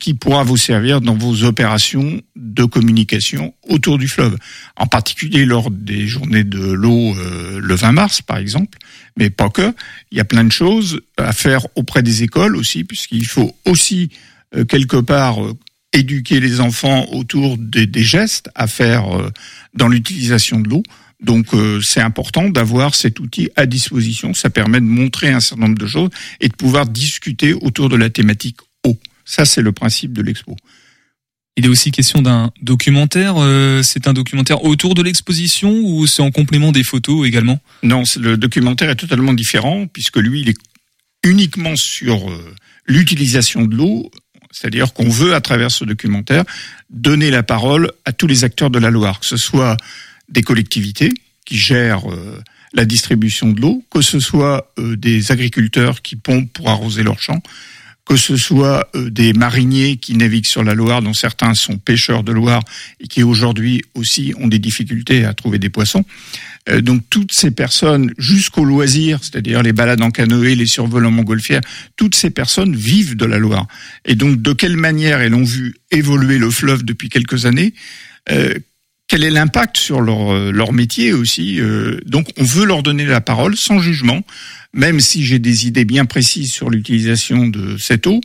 qui 0.00 0.14
pourra 0.14 0.42
vous 0.42 0.56
servir 0.56 1.00
dans 1.00 1.14
vos 1.14 1.44
opérations 1.44 2.20
de 2.34 2.64
communication 2.64 3.54
autour 3.68 3.98
du 3.98 4.08
fleuve. 4.08 4.36
En 4.76 4.86
particulier 4.86 5.44
lors 5.44 5.70
des 5.70 6.06
journées 6.06 6.44
de 6.44 6.60
l'eau 6.60 7.14
euh, 7.16 7.60
le 7.60 7.74
20 7.74 7.92
mars, 7.92 8.22
par 8.22 8.38
exemple, 8.38 8.78
mais 9.16 9.30
pas 9.30 9.50
que. 9.50 9.72
Il 10.10 10.18
y 10.18 10.20
a 10.20 10.24
plein 10.24 10.44
de 10.44 10.52
choses 10.52 11.00
à 11.16 11.32
faire 11.32 11.66
auprès 11.76 12.02
des 12.02 12.24
écoles 12.24 12.56
aussi, 12.56 12.82
puisqu'il 12.84 13.26
faut 13.26 13.56
aussi 13.66 14.10
euh, 14.56 14.64
quelque 14.64 14.96
part 14.96 15.44
euh, 15.44 15.56
éduquer 15.92 16.40
les 16.40 16.60
enfants 16.60 17.06
autour 17.12 17.56
des, 17.58 17.86
des 17.86 18.02
gestes 18.02 18.50
à 18.54 18.66
faire 18.66 19.16
euh, 19.16 19.30
dans 19.74 19.88
l'utilisation 19.88 20.60
de 20.60 20.68
l'eau. 20.68 20.82
Donc 21.20 21.52
euh, 21.52 21.80
c'est 21.82 22.00
important 22.00 22.48
d'avoir 22.48 22.94
cet 22.94 23.20
outil 23.20 23.50
à 23.56 23.66
disposition. 23.66 24.34
Ça 24.34 24.50
permet 24.50 24.80
de 24.80 24.86
montrer 24.86 25.30
un 25.30 25.40
certain 25.40 25.64
nombre 25.64 25.78
de 25.78 25.86
choses 25.86 26.10
et 26.40 26.48
de 26.48 26.54
pouvoir 26.54 26.86
discuter 26.86 27.54
autour 27.54 27.88
de 27.88 27.96
la 27.96 28.10
thématique 28.10 28.58
eau. 28.86 28.96
Ça 29.28 29.44
c'est 29.44 29.60
le 29.60 29.72
principe 29.72 30.14
de 30.14 30.22
l'expo. 30.22 30.56
Il 31.58 31.66
est 31.66 31.68
aussi 31.68 31.90
question 31.90 32.22
d'un 32.22 32.50
documentaire. 32.62 33.34
euh, 33.36 33.82
c'est 33.82 34.06
un 34.06 34.14
documentaire 34.14 34.64
autour 34.64 34.94
de 34.94 35.02
l'exposition 35.02 35.70
ou 35.70 36.06
c'est 36.06 36.22
en 36.22 36.30
complément 36.30 36.72
des 36.72 36.84
photos 36.84 37.26
également? 37.26 37.60
Non, 37.82 38.04
le 38.16 38.36
documentaire 38.36 38.88
est 38.88 38.96
totalement 38.96 39.34
différent 39.34 39.86
puisque 39.86 40.16
lui, 40.16 40.40
il 40.40 40.48
est 40.48 40.56
uniquement 41.24 41.76
sur 41.76 42.30
euh, 42.30 42.54
l'utilisation 42.86 43.66
de 43.66 43.74
l'eau. 43.74 44.10
C'est-à-dire 44.50 44.94
qu'on 44.94 45.10
veut, 45.10 45.34
à 45.34 45.42
travers 45.42 45.70
ce 45.70 45.84
documentaire, 45.84 46.44
donner 46.88 47.30
la 47.30 47.42
parole 47.42 47.90
à 48.06 48.12
tous 48.12 48.28
les 48.28 48.44
acteurs 48.44 48.70
de 48.70 48.78
la 48.78 48.90
Loire, 48.90 49.20
que 49.20 49.26
ce 49.26 49.36
soit 49.36 49.76
des 50.30 50.42
collectivités 50.42 51.12
qui 51.44 51.58
gèrent 51.58 52.10
euh, 52.10 52.40
la 52.72 52.86
distribution 52.86 53.50
de 53.50 53.60
l'eau, 53.60 53.84
que 53.90 54.00
ce 54.00 54.20
soit 54.20 54.72
des 54.78 55.32
agriculteurs 55.32 56.02
qui 56.02 56.16
pompent 56.16 56.52
pour 56.52 56.68
arroser 56.68 57.02
leurs 57.02 57.20
champs, 57.20 57.42
que 58.08 58.16
ce 58.16 58.36
soit 58.36 58.88
euh, 58.96 59.10
des 59.10 59.34
mariniers 59.34 59.98
qui 59.98 60.16
naviguent 60.16 60.46
sur 60.46 60.64
la 60.64 60.74
Loire, 60.74 61.02
dont 61.02 61.12
certains 61.12 61.52
sont 61.52 61.76
pêcheurs 61.76 62.24
de 62.24 62.32
Loire 62.32 62.62
et 63.00 63.06
qui 63.06 63.22
aujourd'hui 63.22 63.84
aussi 63.94 64.32
ont 64.40 64.48
des 64.48 64.58
difficultés 64.58 65.26
à 65.26 65.34
trouver 65.34 65.58
des 65.58 65.68
poissons. 65.68 66.06
Euh, 66.70 66.80
donc 66.80 67.02
toutes 67.10 67.32
ces 67.32 67.50
personnes, 67.50 68.14
jusqu'au 68.16 68.64
loisir, 68.64 69.18
c'est-à-dire 69.20 69.62
les 69.62 69.74
balades 69.74 70.00
en 70.00 70.10
canoë, 70.10 70.54
les 70.54 70.66
survols 70.66 71.04
en 71.04 71.10
montgolfière, 71.10 71.60
toutes 71.96 72.14
ces 72.14 72.30
personnes 72.30 72.74
vivent 72.74 73.14
de 73.14 73.26
la 73.26 73.36
Loire. 73.36 73.66
Et 74.06 74.14
donc 74.14 74.40
de 74.40 74.54
quelle 74.54 74.78
manière 74.78 75.20
elles 75.20 75.34
ont 75.34 75.44
vu 75.44 75.76
évoluer 75.90 76.38
le 76.38 76.50
fleuve 76.50 76.84
depuis 76.84 77.10
quelques 77.10 77.44
années 77.44 77.74
euh, 78.30 78.54
quel 79.06 79.24
est 79.24 79.30
l'impact 79.30 79.78
sur 79.78 80.02
leur, 80.02 80.52
leur 80.52 80.74
métier 80.74 81.14
aussi. 81.14 81.60
Donc 82.04 82.28
on 82.36 82.44
veut 82.44 82.66
leur 82.66 82.82
donner 82.82 83.06
la 83.06 83.22
parole 83.22 83.56
sans 83.56 83.78
jugement, 83.78 84.22
même 84.72 85.00
si 85.00 85.24
j'ai 85.24 85.38
des 85.38 85.66
idées 85.66 85.84
bien 85.84 86.04
précises 86.04 86.52
sur 86.52 86.70
l'utilisation 86.70 87.48
de 87.48 87.76
cette 87.78 88.06
eau. 88.06 88.20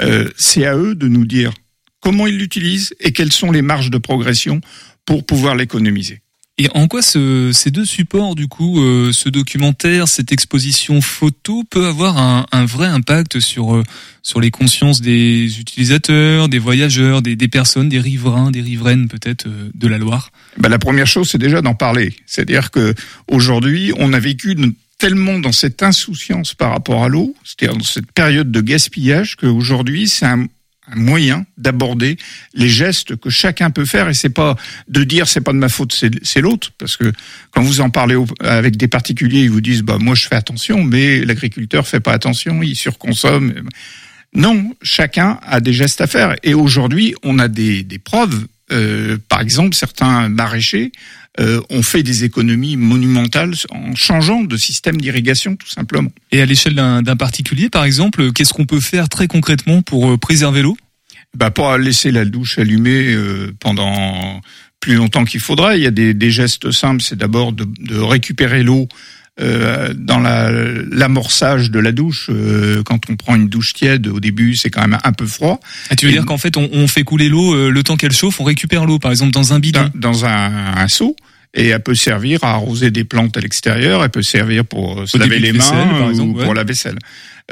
Euh, 0.00 0.28
c'est 0.36 0.66
à 0.66 0.76
eux 0.76 0.94
de 0.94 1.08
nous 1.08 1.26
dire 1.26 1.52
comment 2.00 2.26
ils 2.26 2.38
l'utilisent 2.38 2.94
et 3.00 3.12
quelles 3.12 3.32
sont 3.32 3.50
les 3.50 3.62
marges 3.62 3.90
de 3.90 3.98
progression 3.98 4.60
pour 5.04 5.24
pouvoir 5.24 5.56
l'économiser. 5.56 6.20
Et 6.60 6.68
en 6.74 6.88
quoi 6.88 7.02
ce, 7.02 7.52
ces 7.52 7.70
deux 7.70 7.84
supports, 7.84 8.34
du 8.34 8.48
coup, 8.48 8.82
euh, 8.82 9.12
ce 9.12 9.28
documentaire, 9.28 10.08
cette 10.08 10.32
exposition 10.32 11.00
photo, 11.00 11.62
peut 11.70 11.86
avoir 11.86 12.18
un, 12.18 12.46
un 12.50 12.64
vrai 12.64 12.88
impact 12.88 13.38
sur 13.38 13.76
euh, 13.76 13.84
sur 14.22 14.40
les 14.40 14.50
consciences 14.50 15.00
des 15.00 15.60
utilisateurs, 15.60 16.48
des 16.48 16.58
voyageurs, 16.58 17.22
des, 17.22 17.36
des 17.36 17.46
personnes, 17.46 17.88
des 17.88 18.00
riverains, 18.00 18.50
des 18.50 18.60
riveraines 18.60 19.06
peut-être 19.06 19.46
euh, 19.46 19.70
de 19.72 19.86
la 19.86 19.98
Loire? 19.98 20.32
Ben, 20.56 20.68
La 20.68 20.80
première 20.80 21.06
chose, 21.06 21.30
c'est 21.30 21.38
déjà 21.38 21.62
d'en 21.62 21.76
parler. 21.76 22.12
C'est-à-dire 22.26 22.72
que 22.72 22.92
aujourd'hui, 23.28 23.92
on 23.96 24.12
a 24.12 24.18
vécu 24.18 24.56
tellement 24.98 25.38
dans 25.38 25.52
cette 25.52 25.82
insouciance 25.82 26.54
par 26.54 26.72
rapport 26.72 27.04
à 27.04 27.08
l'eau, 27.08 27.34
c'est-à-dire 27.44 27.78
dans 27.78 27.84
cette 27.84 28.10
période 28.12 28.50
de 28.50 28.60
gaspillage, 28.60 29.36
qu'aujourd'hui, 29.36 30.08
c'est 30.08 30.26
un, 30.26 30.46
un 30.90 30.96
moyen 30.96 31.46
d'aborder 31.56 32.16
les 32.54 32.68
gestes 32.68 33.16
que 33.16 33.30
chacun 33.30 33.70
peut 33.70 33.84
faire. 33.84 34.08
Et 34.08 34.14
c'est 34.14 34.28
pas 34.28 34.56
de 34.88 35.04
dire 35.04 35.28
c'est 35.28 35.40
pas 35.40 35.52
de 35.52 35.58
ma 35.58 35.68
faute 35.68 35.94
c'est 36.22 36.40
l'autre. 36.40 36.72
Parce 36.78 36.96
que 36.96 37.12
quand 37.52 37.62
vous 37.62 37.80
en 37.80 37.90
parlez 37.90 38.16
avec 38.40 38.76
des 38.76 38.88
particuliers 38.88 39.42
ils 39.42 39.50
vous 39.50 39.60
disent 39.60 39.82
bah 39.82 39.98
moi 40.00 40.14
je 40.14 40.26
fais 40.26 40.36
attention 40.36 40.82
mais 40.82 41.24
l'agriculteur 41.24 41.86
fait 41.86 42.00
pas 42.00 42.12
attention 42.12 42.62
il 42.62 42.76
surconsomme. 42.76 43.68
Non 44.34 44.74
chacun 44.82 45.38
a 45.42 45.60
des 45.60 45.72
gestes 45.72 46.00
à 46.00 46.06
faire. 46.06 46.34
Et 46.42 46.54
aujourd'hui 46.54 47.14
on 47.22 47.38
a 47.38 47.48
des, 47.48 47.82
des 47.82 47.98
preuves 47.98 48.46
euh, 48.72 49.18
par 49.28 49.40
exemple, 49.40 49.74
certains 49.74 50.28
maraîchers 50.28 50.92
euh, 51.40 51.60
ont 51.70 51.82
fait 51.82 52.02
des 52.02 52.24
économies 52.24 52.76
monumentales 52.76 53.54
en 53.70 53.94
changeant 53.94 54.42
de 54.42 54.56
système 54.56 55.00
d'irrigation, 55.00 55.54
tout 55.54 55.68
simplement. 55.68 56.10
Et 56.32 56.42
à 56.42 56.46
l'échelle 56.46 56.74
d'un 56.74 57.16
particulier, 57.16 57.68
par 57.68 57.84
exemple, 57.84 58.32
qu'est-ce 58.32 58.52
qu'on 58.52 58.66
peut 58.66 58.80
faire 58.80 59.08
très 59.08 59.28
concrètement 59.28 59.82
pour 59.82 60.10
euh, 60.10 60.16
préserver 60.16 60.62
l'eau? 60.62 60.76
Bah, 61.36 61.52
Pas 61.52 61.78
laisser 61.78 62.10
la 62.10 62.24
douche 62.24 62.58
allumée 62.58 63.12
euh, 63.12 63.54
pendant 63.60 64.40
plus 64.80 64.94
longtemps 64.96 65.24
qu'il 65.24 65.40
faudrait. 65.40 65.78
Il 65.78 65.84
y 65.84 65.86
a 65.86 65.92
des, 65.92 66.12
des 66.12 66.30
gestes 66.32 66.72
simples, 66.72 67.02
c'est 67.02 67.18
d'abord 67.18 67.52
de, 67.52 67.66
de 67.80 67.98
récupérer 67.98 68.64
l'eau 68.64 68.88
euh, 69.40 69.94
dans 69.96 70.18
l'amorçage 70.18 71.70
de 71.70 71.78
la 71.78 71.92
douche, 71.92 72.28
euh, 72.28 72.82
quand 72.82 73.08
on 73.08 73.16
prend 73.16 73.36
une 73.36 73.48
douche 73.48 73.72
tiède, 73.72 74.08
au 74.08 74.18
début, 74.18 74.56
c'est 74.56 74.70
quand 74.70 74.80
même 74.80 74.98
un 75.04 75.12
peu 75.12 75.26
froid. 75.26 75.60
Ah, 75.90 75.96
tu 75.96 76.06
veux 76.06 76.12
dire 76.12 76.26
qu'en 76.26 76.38
fait, 76.38 76.56
on, 76.56 76.68
on, 76.72 76.88
fait 76.88 77.04
couler 77.04 77.28
l'eau 77.28 77.54
euh, 77.54 77.70
le 77.70 77.82
temps 77.84 77.96
qu'elle 77.96 78.12
chauffe, 78.12 78.40
on 78.40 78.44
récupère 78.44 78.84
l'eau, 78.84 78.98
par 78.98 79.12
exemple, 79.12 79.30
dans 79.30 79.52
un 79.52 79.60
bidon 79.60 79.90
Dans, 79.94 80.10
dans 80.10 80.24
un, 80.24 80.76
un, 80.76 80.88
seau. 80.88 81.14
Et 81.54 81.68
elle 81.68 81.82
peut 81.82 81.94
servir 81.94 82.42
à 82.42 82.50
arroser 82.50 82.90
des 82.90 83.04
plantes 83.04 83.36
à 83.36 83.40
l'extérieur, 83.40 84.02
elle 84.04 84.10
peut 84.10 84.22
servir 84.22 84.64
pour 84.64 85.08
se 85.08 85.16
laver 85.16 85.38
les 85.38 85.52
mains 85.52 86.12
ou 86.18 86.34
pour 86.34 86.52
la 86.52 86.64
vaisselle. 86.64 86.98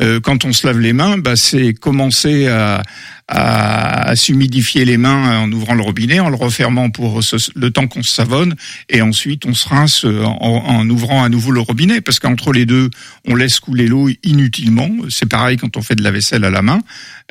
Euh, 0.01 0.21
quand 0.21 0.45
on 0.45 0.53
se 0.53 0.67
lave 0.67 0.79
les 0.79 0.93
mains, 0.93 1.17
bah, 1.17 1.37
c'est 1.37 1.73
commencer 1.73 2.49
à, 2.49 2.83
à, 3.29 4.11
à 4.11 4.17
s'humidifier 4.17 4.85
les 4.85 4.99
mains 4.99 5.41
en 5.41 5.51
ouvrant 5.53 5.75
le 5.75 5.83
robinet, 5.83 6.21
en 6.21 6.29
le 6.29 6.37
refermant 6.37 6.91
pour 6.91 7.21
le 7.55 7.71
temps 7.71 7.87
qu'on 7.87 8.03
se 8.03 8.15
savonne, 8.15 8.55
et 8.91 9.01
ensuite 9.01 9.47
on 9.47 9.55
se 9.55 9.69
rince 9.69 10.05
en, 10.05 10.37
en 10.41 10.89
ouvrant 10.91 11.25
à 11.25 11.29
nouveau 11.29 11.51
le 11.51 11.61
robinet, 11.61 12.01
parce 12.03 12.21
qu'entre 12.21 12.53
les 12.53 12.67
deux, 12.67 12.91
on 13.27 13.35
laisse 13.35 13.59
couler 13.59 13.87
l'eau 13.87 14.11
inutilement. 14.23 14.91
C'est 15.09 15.27
pareil 15.27 15.57
quand 15.57 15.77
on 15.77 15.83
fait 15.83 15.95
de 15.95 16.03
la 16.03 16.11
vaisselle 16.11 16.45
à 16.45 16.51
la 16.51 16.63
main, 16.63 16.83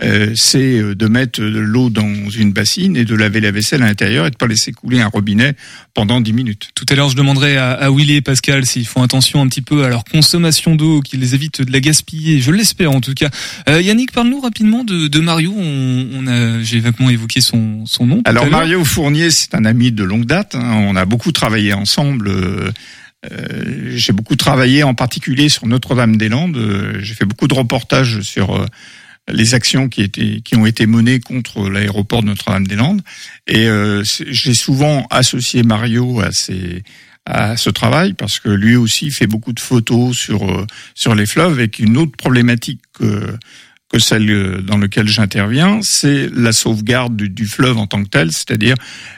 euh, 0.04 0.34
c'est 0.36 0.82
de 0.96 1.08
mettre 1.08 1.40
de 1.42 1.60
l'eau 1.60 1.90
dans 1.90 2.30
une 2.30 2.52
bassine 2.52 2.98
et 2.98 3.06
de 3.06 3.16
laver 3.16 3.42
la 3.42 3.52
vaisselle 3.52 3.84
à 3.84 3.86
l'intérieur 3.86 4.26
et 4.26 4.32
de 4.32 4.36
pas 4.36 4.48
laisser 4.48 4.72
couler 4.72 5.02
un 5.02 5.08
robinet 5.08 5.54
pendant 5.94 6.20
10 6.20 6.34
minutes. 6.34 6.70
Tout 6.74 6.86
à 6.90 6.96
l'heure, 6.96 7.10
je 7.10 7.16
demanderai 7.16 7.58
à, 7.58 7.72
à 7.72 7.92
Willy 7.92 8.16
et 8.16 8.22
Pascal 8.22 8.66
s'ils 8.66 8.88
font 8.88 9.04
attention 9.04 9.42
un 9.42 9.48
petit 9.48 9.62
peu 9.62 9.86
à 9.86 9.90
leur 9.90 10.04
consommation 10.04 10.76
d'eau, 10.76 11.02
qu'ils 11.02 11.34
évitent 11.36 11.62
de 11.62 11.72
la 11.72 11.80
gaspiller. 11.80 12.42
L'espère 12.56 12.92
en 12.92 13.02
tout 13.02 13.14
cas. 13.14 13.30
Euh, 13.70 13.82
Yannick, 13.82 14.12
parle-nous 14.12 14.40
rapidement 14.40 14.84
de, 14.84 15.08
de 15.08 15.20
Mario. 15.20 15.54
On, 15.56 16.08
on 16.14 16.28
a, 16.28 16.62
j'ai 16.62 16.80
vaguement 16.80 17.10
évoqué 17.10 17.42
son, 17.42 17.86
son 17.86 18.06
nom. 18.06 18.22
Alors 18.26 18.48
Mario 18.48 18.84
Fournier, 18.84 19.32
c'est 19.32 19.56
un 19.56 19.66
ami 19.66 19.92
de 19.92 20.04
longue 20.04 20.26
date. 20.26 20.56
Hein. 20.56 20.86
On 20.88 20.96
a 20.96 21.06
beaucoup 21.06 21.32
travaillé 21.32 21.74
ensemble. 21.74 22.30
Euh, 22.30 22.72
euh, 23.32 23.92
j'ai 23.96 24.14
beaucoup 24.14 24.36
travaillé 24.36 24.84
en 24.84 24.94
particulier 24.94 25.50
sur 25.50 25.68
Notre-Dame-des-Landes. 25.68 26.58
Euh, 26.58 26.98
j'ai 27.00 27.14
fait 27.14 27.26
beaucoup 27.26 27.48
de 27.48 27.54
reportages 27.54 28.22
sur 28.22 28.56
euh, 28.56 28.66
les 29.32 29.56
actions 29.56 29.90
qui 29.90 30.02
étaient 30.04 30.42
qui 30.44 30.56
ont 30.56 30.66
été 30.66 30.86
menées 30.86 31.20
contre 31.20 31.70
l'aéroport 31.70 32.22
de 32.22 32.28
Notre-Dame-des-Landes 32.28 33.02
et 33.48 33.68
euh, 33.68 34.04
j'ai 34.04 34.54
souvent 34.54 35.08
associé 35.10 35.64
Mario 35.64 36.20
à 36.20 36.32
ces 36.32 36.84
à 37.26 37.58
ce 37.58 37.70
travail 37.70 38.14
parce 38.14 38.40
que 38.40 38.50
lui 38.50 38.76
aussi 38.76 39.10
fait 39.12 39.28
beaucoup 39.28 39.54
de 39.54 39.60
photos 39.60 40.16
sur 40.16 40.66
sur 40.94 41.16
les 41.16 41.26
fleuves 41.26 41.54
avec 41.54 41.80
une 41.80 41.98
autre 41.98 42.16
problématique 42.18 42.82
que 42.94 43.38
que 43.92 44.00
celle 44.00 44.64
dans 44.64 44.78
laquelle 44.78 45.08
j'interviens, 45.08 45.80
c'est 45.84 46.30
la 46.34 46.52
sauvegarde 46.52 47.16
du, 47.16 47.46
fleuve 47.46 47.78
en 47.78 47.86
tant 47.86 48.04
que 48.04 48.10
tel, 48.10 48.32
c'est-à-dire 48.32 48.76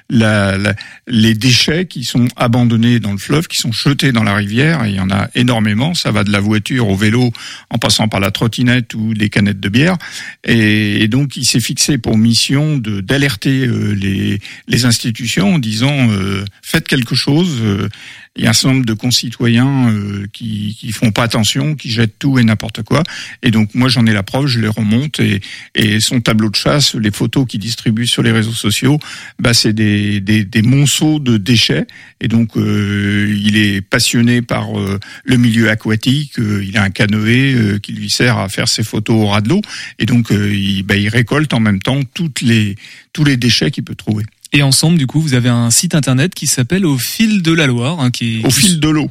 la, 0.09 0.57
la, 0.57 0.73
les 1.07 1.33
déchets 1.35 1.85
qui 1.85 2.03
sont 2.03 2.27
abandonnés 2.35 2.99
dans 2.99 3.13
le 3.13 3.17
fleuve, 3.17 3.47
qui 3.47 3.57
sont 3.57 3.71
jetés 3.71 4.11
dans 4.11 4.23
la 4.23 4.35
rivière, 4.35 4.83
et 4.83 4.89
il 4.89 4.95
y 4.95 4.99
en 4.99 5.09
a 5.09 5.29
énormément, 5.35 5.93
ça 5.93 6.11
va 6.11 6.23
de 6.23 6.31
la 6.31 6.41
voiture 6.41 6.89
au 6.89 6.95
vélo, 6.95 7.31
en 7.69 7.77
passant 7.77 8.09
par 8.09 8.19
la 8.19 8.31
trottinette 8.31 8.93
ou 8.93 9.13
des 9.13 9.29
canettes 9.29 9.59
de 9.59 9.69
bière, 9.69 9.97
et, 10.43 11.07
donc 11.07 11.37
il 11.37 11.45
s'est 11.45 11.61
fixé 11.61 11.97
pour 11.97 12.17
mission 12.17 12.77
d'alerter 12.77 13.65
euh, 13.65 13.93
les, 13.93 14.39
les 14.67 14.85
institutions 14.85 15.55
en 15.55 15.59
disant 15.59 16.09
euh, 16.11 16.43
faites 16.61 16.87
quelque 16.87 17.15
chose. 17.15 17.59
Euh, 17.61 17.89
il 18.37 18.43
y 18.43 18.47
a 18.47 18.51
un 18.51 18.53
certain 18.53 18.75
nombre 18.75 18.85
de 18.85 18.93
concitoyens 18.93 19.91
euh, 19.91 20.27
qui 20.31 20.75
qui 20.79 20.91
font 20.91 21.11
pas 21.11 21.23
attention, 21.23 21.75
qui 21.75 21.89
jettent 21.89 22.19
tout 22.19 22.39
et 22.39 22.43
n'importe 22.43 22.83
quoi. 22.83 23.03
Et 23.41 23.51
donc 23.51 23.73
moi 23.73 23.89
j'en 23.89 24.05
ai 24.05 24.13
la 24.13 24.23
preuve, 24.23 24.47
je 24.47 24.59
les 24.59 24.67
remonte 24.67 25.19
et, 25.19 25.41
et 25.75 25.99
son 25.99 26.21
tableau 26.21 26.49
de 26.49 26.55
chasse, 26.55 26.95
les 26.95 27.11
photos 27.11 27.45
qu'il 27.47 27.59
distribue 27.59 28.07
sur 28.07 28.23
les 28.23 28.31
réseaux 28.31 28.53
sociaux, 28.53 28.99
bah 29.39 29.53
c'est 29.53 29.73
des, 29.73 30.21
des, 30.21 30.45
des 30.45 30.61
monceaux 30.61 31.19
de 31.19 31.37
déchets. 31.37 31.87
Et 32.21 32.27
donc 32.27 32.57
euh, 32.57 33.35
il 33.43 33.57
est 33.57 33.81
passionné 33.81 34.41
par 34.41 34.79
euh, 34.79 34.99
le 35.23 35.37
milieu 35.37 35.69
aquatique. 35.69 36.39
Euh, 36.39 36.63
il 36.67 36.77
a 36.77 36.83
un 36.83 36.89
canoë 36.89 37.53
euh, 37.55 37.79
qui 37.79 37.93
lui 37.93 38.09
sert 38.09 38.37
à 38.37 38.49
faire 38.49 38.67
ses 38.67 38.83
photos 38.83 39.15
au 39.15 39.27
ras 39.27 39.41
de 39.41 39.49
l'eau. 39.49 39.61
Et 39.99 40.05
donc 40.05 40.31
euh, 40.31 40.53
il, 40.53 40.83
bah, 40.83 40.95
il 40.95 41.09
récolte 41.09 41.53
en 41.53 41.59
même 41.59 41.81
temps 41.81 42.01
toutes 42.13 42.41
les 42.41 42.75
tous 43.13 43.23
les 43.23 43.37
déchets 43.37 43.71
qu'il 43.71 43.83
peut 43.83 43.95
trouver. 43.95 44.25
Et 44.53 44.63
ensemble, 44.63 44.97
du 44.97 45.07
coup, 45.07 45.19
vous 45.19 45.33
avez 45.33 45.49
un 45.49 45.71
site 45.71 45.95
internet 45.95 46.33
qui 46.33 46.47
s'appelle 46.47 46.85
Au 46.85 46.97
fil 46.97 47.41
de 47.41 47.51
la 47.51 47.67
Loire, 47.67 47.99
hein, 47.99 48.11
qui 48.11 48.39
est... 48.39 48.45
Au 48.45 48.49
fil 48.49 48.79
de 48.79 48.89
l'eau. 48.89 49.09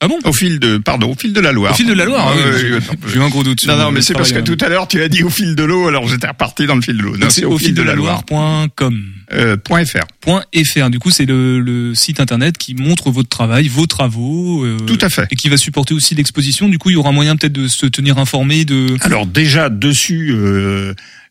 Ah 0.00 0.06
bon? 0.06 0.16
Au 0.24 0.32
fil 0.32 0.60
de, 0.60 0.78
pardon, 0.78 1.10
au 1.10 1.16
fil 1.16 1.32
de 1.32 1.40
la 1.40 1.50
Loire. 1.50 1.72
Au 1.72 1.74
fil 1.74 1.88
de 1.88 1.92
la 1.92 2.04
Loire. 2.04 2.28
Ah, 2.32 2.36
oui, 2.36 2.80
j'ai 3.08 3.18
eu 3.18 3.20
un 3.20 3.28
gros 3.28 3.42
doute. 3.42 3.66
Non, 3.66 3.76
non, 3.76 3.90
mais 3.90 4.00
c'est 4.00 4.14
parce 4.14 4.30
que 4.30 4.38
tout 4.38 4.56
à 4.60 4.68
l'heure 4.68 4.86
tu 4.86 5.02
as 5.02 5.08
dit 5.08 5.24
au 5.24 5.28
fil 5.28 5.56
de 5.56 5.64
l'eau, 5.64 5.88
alors 5.88 6.06
j'étais 6.06 6.28
reparti 6.28 6.66
dans 6.66 6.76
le 6.76 6.82
fil 6.82 6.96
de 6.96 7.02
l'eau. 7.02 7.16
Non, 7.16 7.28
c'est 7.30 7.44
au, 7.44 7.58
fil 7.58 7.74
de, 7.74 7.82
la 7.82 7.96
Loire.com. 7.96 9.02
Euh, 9.32 9.56
point 9.56 9.84
.fr. 9.84 10.04
Point 10.20 10.44
.fr. 10.64 10.90
Du 10.90 11.00
coup, 11.00 11.10
c'est 11.10 11.26
le, 11.26 11.58
le, 11.58 11.96
site 11.96 12.20
internet 12.20 12.56
qui 12.58 12.74
montre 12.74 13.10
votre 13.10 13.28
travail, 13.28 13.66
vos 13.66 13.86
travaux. 13.86 14.64
Euh, 14.64 14.78
Tout 14.86 14.98
à 15.00 15.08
fait. 15.08 15.26
Et 15.32 15.36
qui 15.36 15.48
va 15.48 15.56
supporter 15.56 15.94
aussi 15.94 16.14
l'exposition. 16.14 16.68
Du 16.68 16.78
coup, 16.78 16.90
il 16.90 16.92
y 16.92 16.96
aura 16.96 17.10
moyen 17.10 17.34
peut-être 17.34 17.52
de 17.52 17.66
se 17.66 17.86
tenir 17.86 18.18
informé 18.18 18.64
de. 18.64 18.96
Alors 19.00 19.26
déjà 19.26 19.68
dessus. 19.68 20.32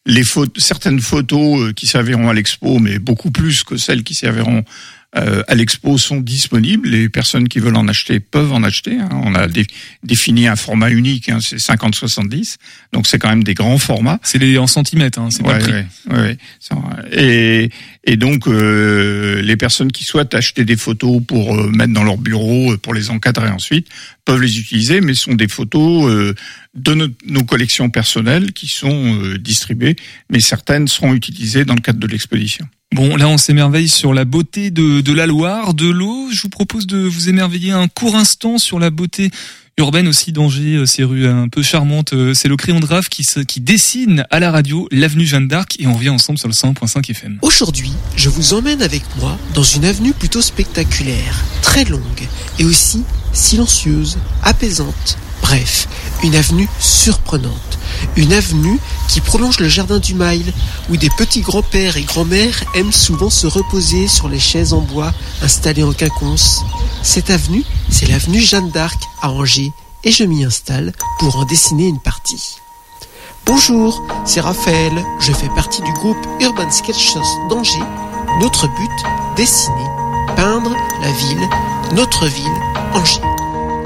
Euh, 0.07 0.11
les 0.11 0.23
certaines 0.57 1.01
photos 1.01 1.73
qui 1.73 1.87
serviront 1.87 2.29
à 2.29 2.33
l'expo, 2.33 2.79
mais 2.79 2.99
beaucoup 2.99 3.31
plus 3.31 3.63
que 3.63 3.77
celles 3.77 4.03
qui 4.03 4.13
serviront 4.13 4.63
euh, 5.15 5.41
à 5.47 5.55
l'expo 5.55 5.97
sont 5.97 6.17
disponibles. 6.19 6.89
Les 6.89 7.07
personnes 7.07 7.47
qui 7.47 7.59
veulent 7.59 7.77
en 7.77 7.87
acheter 7.87 8.19
peuvent 8.19 8.51
en 8.51 8.61
acheter. 8.63 8.99
Hein. 8.99 9.09
On 9.23 9.35
a 9.35 9.47
dé 9.47 9.65
défini 10.03 10.47
un 10.47 10.57
format 10.57 10.89
unique, 10.89 11.29
hein, 11.29 11.39
c'est 11.41 11.57
50-70, 11.57 12.57
donc 12.91 13.07
c'est 13.07 13.17
quand 13.17 13.29
même 13.29 13.43
des 13.43 13.53
grands 13.53 13.77
formats. 13.77 14.19
C'est 14.21 14.57
en 14.57 14.67
centimètres, 14.67 15.19
hein, 15.19 15.29
c'est 15.31 15.43
ouais, 15.43 15.59
pas 15.59 15.65
ouais, 15.65 15.85
ouais, 16.11 16.37
Et, 17.11 17.69
et 18.07 18.15
donc 18.15 18.47
euh, 18.47 19.41
les 19.41 19.57
personnes 19.57 19.91
qui 19.91 20.05
souhaitent 20.05 20.33
acheter 20.33 20.63
des 20.63 20.77
photos 20.77 21.21
pour 21.27 21.53
euh, 21.53 21.69
mettre 21.69 21.91
dans 21.91 22.05
leur 22.05 22.17
bureau, 22.17 22.71
euh, 22.71 22.77
pour 22.77 22.93
les 22.93 23.09
encadrer 23.09 23.49
ensuite, 23.49 23.89
peuvent 24.23 24.41
les 24.41 24.59
utiliser, 24.59 25.01
mais 25.01 25.13
sont 25.13 25.35
des 25.35 25.49
photos 25.49 26.33
de 26.73 27.13
nos, 27.25 27.43
collections 27.43 27.89
personnelles 27.89 28.53
qui 28.53 28.67
sont 28.67 29.17
distribuées, 29.39 29.95
mais 30.29 30.39
certaines 30.39 30.87
seront 30.87 31.13
utilisées 31.13 31.65
dans 31.65 31.75
le 31.75 31.81
cadre 31.81 31.99
de 31.99 32.07
l'exposition. 32.07 32.67
Bon, 32.93 33.15
là, 33.15 33.27
on 33.27 33.37
s'émerveille 33.37 33.89
sur 33.89 34.13
la 34.13 34.25
beauté 34.25 34.71
de 34.71 35.13
la 35.13 35.27
Loire, 35.27 35.73
de 35.73 35.89
l'eau. 35.89 36.29
Je 36.31 36.41
vous 36.41 36.49
propose 36.49 36.87
de 36.87 36.97
vous 36.97 37.29
émerveiller 37.29 37.71
un 37.71 37.87
court 37.87 38.15
instant 38.15 38.57
sur 38.57 38.79
la 38.79 38.89
beauté 38.89 39.31
urbaine 39.77 40.07
aussi 40.07 40.31
d'Angers, 40.31 40.85
ces 40.87 41.03
rues 41.03 41.27
un 41.27 41.49
peu 41.49 41.61
charmantes. 41.61 42.13
C'est 42.33 42.47
le 42.47 42.55
crayon 42.55 42.79
de 42.79 42.87
qui, 43.09 43.25
qui 43.45 43.61
dessine 43.61 44.25
à 44.31 44.39
la 44.39 44.49
radio 44.49 44.87
l'avenue 44.91 45.25
Jeanne 45.25 45.47
d'Arc 45.47 45.75
et 45.79 45.85
on 45.85 45.93
revient 45.93 46.09
ensemble 46.09 46.39
sur 46.39 46.47
le 46.47 46.53
100.5 46.53 47.11
FM. 47.11 47.37
Aujourd'hui, 47.43 47.91
je 48.15 48.29
vous 48.29 48.53
emmène 48.53 48.81
avec 48.81 49.03
moi 49.19 49.37
dans 49.53 49.63
une 49.63 49.85
avenue 49.85 50.13
plutôt 50.13 50.41
spectaculaire, 50.41 51.43
très 51.61 51.85
longue 51.85 52.01
et 52.57 52.65
aussi 52.65 53.03
silencieuse, 53.33 54.17
apaisante. 54.43 55.17
Bref, 55.41 55.87
une 56.23 56.35
avenue 56.35 56.69
surprenante. 56.79 57.79
Une 58.15 58.33
avenue 58.33 58.79
qui 59.07 59.21
prolonge 59.21 59.59
le 59.59 59.67
jardin 59.67 59.99
du 59.99 60.13
Mail, 60.13 60.53
où 60.89 60.97
des 60.97 61.09
petits 61.11 61.41
grands-pères 61.41 61.97
et 61.97 62.03
grands-mères 62.03 62.63
aiment 62.75 62.91
souvent 62.91 63.29
se 63.29 63.47
reposer 63.47 64.07
sur 64.07 64.27
les 64.27 64.39
chaises 64.39 64.73
en 64.73 64.81
bois 64.81 65.13
installées 65.41 65.83
en 65.83 65.93
quinconce. 65.93 66.61
Cette 67.03 67.29
avenue, 67.29 67.63
c'est 67.89 68.07
l'avenue 68.07 68.41
Jeanne 68.41 68.69
d'Arc 68.71 68.99
à 69.21 69.31
Angers, 69.31 69.71
et 70.03 70.11
je 70.11 70.23
m'y 70.23 70.43
installe 70.43 70.93
pour 71.19 71.37
en 71.37 71.45
dessiner 71.45 71.87
une 71.87 71.99
partie. 71.99 72.57
Bonjour, 73.45 74.03
c'est 74.25 74.41
Raphaël, 74.41 74.91
je 75.21 75.31
fais 75.31 75.49
partie 75.55 75.81
du 75.81 75.93
groupe 75.93 76.17
Urban 76.41 76.69
Sketchers 76.69 77.19
d'Angers. 77.49 77.79
Notre 78.41 78.67
but, 78.67 79.37
dessiner, 79.37 79.87
peindre 80.35 80.75
la 81.01 81.11
ville, 81.11 81.49
notre 81.93 82.25
ville, 82.27 82.61
Angers. 82.93 83.36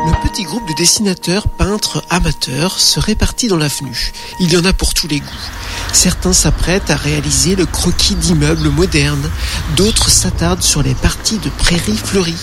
Le 0.03 0.27
petit 0.27 0.43
groupe 0.43 0.67
de 0.67 0.73
dessinateurs, 0.73 1.47
peintres, 1.47 2.03
amateurs 2.09 2.79
se 2.79 2.99
répartit 2.99 3.47
dans 3.47 3.57
l'avenue. 3.57 4.11
Il 4.39 4.51
y 4.51 4.57
en 4.57 4.65
a 4.65 4.73
pour 4.73 4.95
tous 4.95 5.07
les 5.07 5.19
goûts. 5.19 5.49
Certains 5.93 6.33
s'apprêtent 6.33 6.89
à 6.89 6.95
réaliser 6.95 7.55
le 7.55 7.67
croquis 7.67 8.15
d'immeubles 8.15 8.69
modernes, 8.69 9.29
d'autres 9.75 10.09
s'attardent 10.09 10.63
sur 10.63 10.81
les 10.81 10.95
parties 10.95 11.37
de 11.37 11.49
prairies 11.49 11.97
fleuries, 11.97 12.33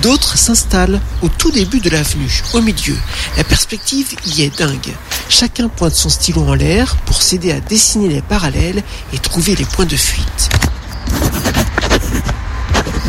d'autres 0.00 0.38
s'installent 0.38 1.00
au 1.20 1.28
tout 1.28 1.50
début 1.50 1.80
de 1.80 1.90
l'avenue, 1.90 2.42
au 2.54 2.62
milieu. 2.62 2.96
La 3.36 3.44
perspective 3.44 4.14
y 4.26 4.42
est 4.42 4.58
dingue. 4.58 4.94
Chacun 5.28 5.68
pointe 5.68 5.94
son 5.94 6.08
stylo 6.08 6.42
en 6.42 6.54
l'air 6.54 6.96
pour 7.04 7.22
s'aider 7.22 7.52
à 7.52 7.60
dessiner 7.60 8.08
les 8.08 8.22
parallèles 8.22 8.82
et 9.12 9.18
trouver 9.18 9.56
les 9.56 9.66
points 9.66 9.86
de 9.86 9.96
fuite. 9.96 10.48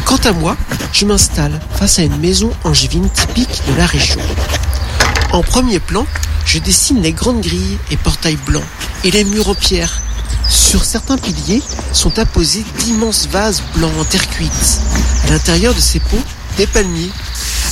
Quant 0.06 0.18
à 0.18 0.32
moi, 0.34 0.56
je 0.94 1.06
m'installe 1.06 1.60
face 1.76 2.00
à 2.00 2.04
une 2.04 2.18
maison 2.18 2.52
angevine 2.64 3.10
typique 3.10 3.62
de 3.68 3.76
la 3.76 3.88
région. 3.88 4.22
En 5.34 5.42
premier 5.42 5.80
plan, 5.80 6.06
je 6.46 6.60
dessine 6.60 7.02
les 7.02 7.12
grandes 7.12 7.42
grilles 7.42 7.80
et 7.90 7.98
portails 7.98 8.38
blancs 8.46 8.64
et 9.04 9.12
les 9.12 9.24
murs 9.24 9.50
en 9.50 9.56
pierre. 9.56 10.02
Sur 10.48 10.86
certains 10.86 11.18
piliers 11.18 11.62
sont 11.92 12.20
apposés 12.20 12.64
d'immenses 12.80 13.28
vases 13.28 13.64
blancs 13.76 13.92
en 14.00 14.06
terre 14.06 14.30
cuite. 14.30 14.80
À 15.26 15.32
l'intérieur 15.32 15.74
de 15.74 15.80
ces 15.80 16.00
pots, 16.00 16.24
des 16.58 16.68
palmiers. 16.68 17.12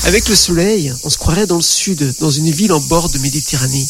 Avec 0.06 0.28
le 0.28 0.36
soleil, 0.36 0.92
on 1.04 1.10
se 1.10 1.18
croirait 1.18 1.48
dans 1.48 1.58
le 1.58 1.62
sud, 1.62 2.16
dans 2.20 2.32
une 2.32 2.50
ville 2.50 2.74
en 2.74 2.80
bord 2.80 3.10
de 3.10 3.20
Méditerranée. 3.20 3.88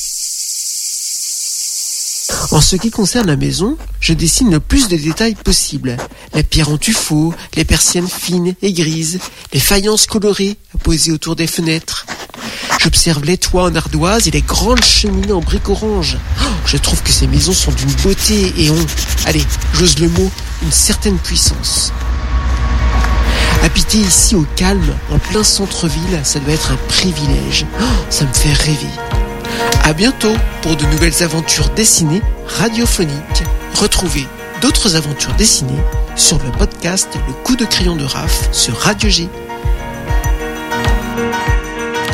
En 2.52 2.62
ce 2.62 2.76
qui 2.76 2.92
concerne 2.92 3.28
la 3.28 3.36
maison, 3.36 3.78
je 4.00 4.14
dessine 4.14 4.52
le 4.52 4.60
plus 4.60 4.88
de 4.88 4.98
détails 4.98 5.36
possible. 5.36 5.98
La 6.34 6.44
pierre 6.44 6.70
en 6.70 6.78
tuffeau, 6.78 7.34
les 7.56 7.66
persiennes 7.66 8.08
fines 8.08 8.56
et 8.62 8.74
grises, 8.74 9.20
les 9.54 9.60
faïences 9.60 10.06
colorées 10.06 10.58
posées 10.84 11.12
autour 11.12 11.36
des 11.36 11.48
fenêtres. 11.48 12.06
J'observe 12.80 13.24
les 13.24 13.38
toits 13.38 13.64
en 13.64 13.76
ardoise 13.76 14.28
et 14.28 14.32
les 14.32 14.42
grandes 14.42 14.84
cheminées 14.84 15.32
en 15.32 15.40
briques 15.40 15.70
orange. 15.70 16.18
Oh, 16.42 16.46
je 16.66 16.78
trouve 16.78 17.02
que 17.02 17.12
ces 17.12 17.28
maisons 17.28 17.54
sont 17.54 17.72
d'une 17.72 17.94
beauté 18.04 18.54
et 18.58 18.70
ont, 18.70 18.86
allez, 19.26 19.44
j'ose 19.74 20.00
le 20.00 20.10
mot, 20.10 20.30
une 20.64 20.72
certaine 20.72 21.18
puissance. 21.18 21.94
Habiter 23.64 24.00
ici 24.00 24.36
au 24.36 24.46
calme, 24.58 24.94
en 25.12 25.20
plein 25.20 25.44
centre-ville, 25.44 26.20
ça 26.24 26.40
doit 26.40 26.54
être 26.54 26.72
un 26.72 26.78
privilège. 26.90 27.66
Oh, 27.80 27.84
ça 28.10 28.26
me 28.26 28.34
fait 28.34 28.54
rêver. 28.54 29.23
À 29.84 29.94
bientôt 29.94 30.34
pour 30.62 30.76
de 30.76 30.86
nouvelles 30.86 31.24
aventures 31.24 31.70
dessinées 31.70 32.22
radiophoniques. 32.48 33.44
Retrouvez 33.76 34.26
d'autres 34.62 34.96
aventures 34.96 35.34
dessinées 35.34 35.82
sur 36.16 36.38
le 36.44 36.52
podcast 36.52 37.10
Le 37.28 37.34
coup 37.44 37.56
de 37.56 37.66
crayon 37.66 37.96
de 37.96 38.06
Raph 38.06 38.50
sur 38.52 38.76
Radio 38.78 39.10
G. 39.10 39.30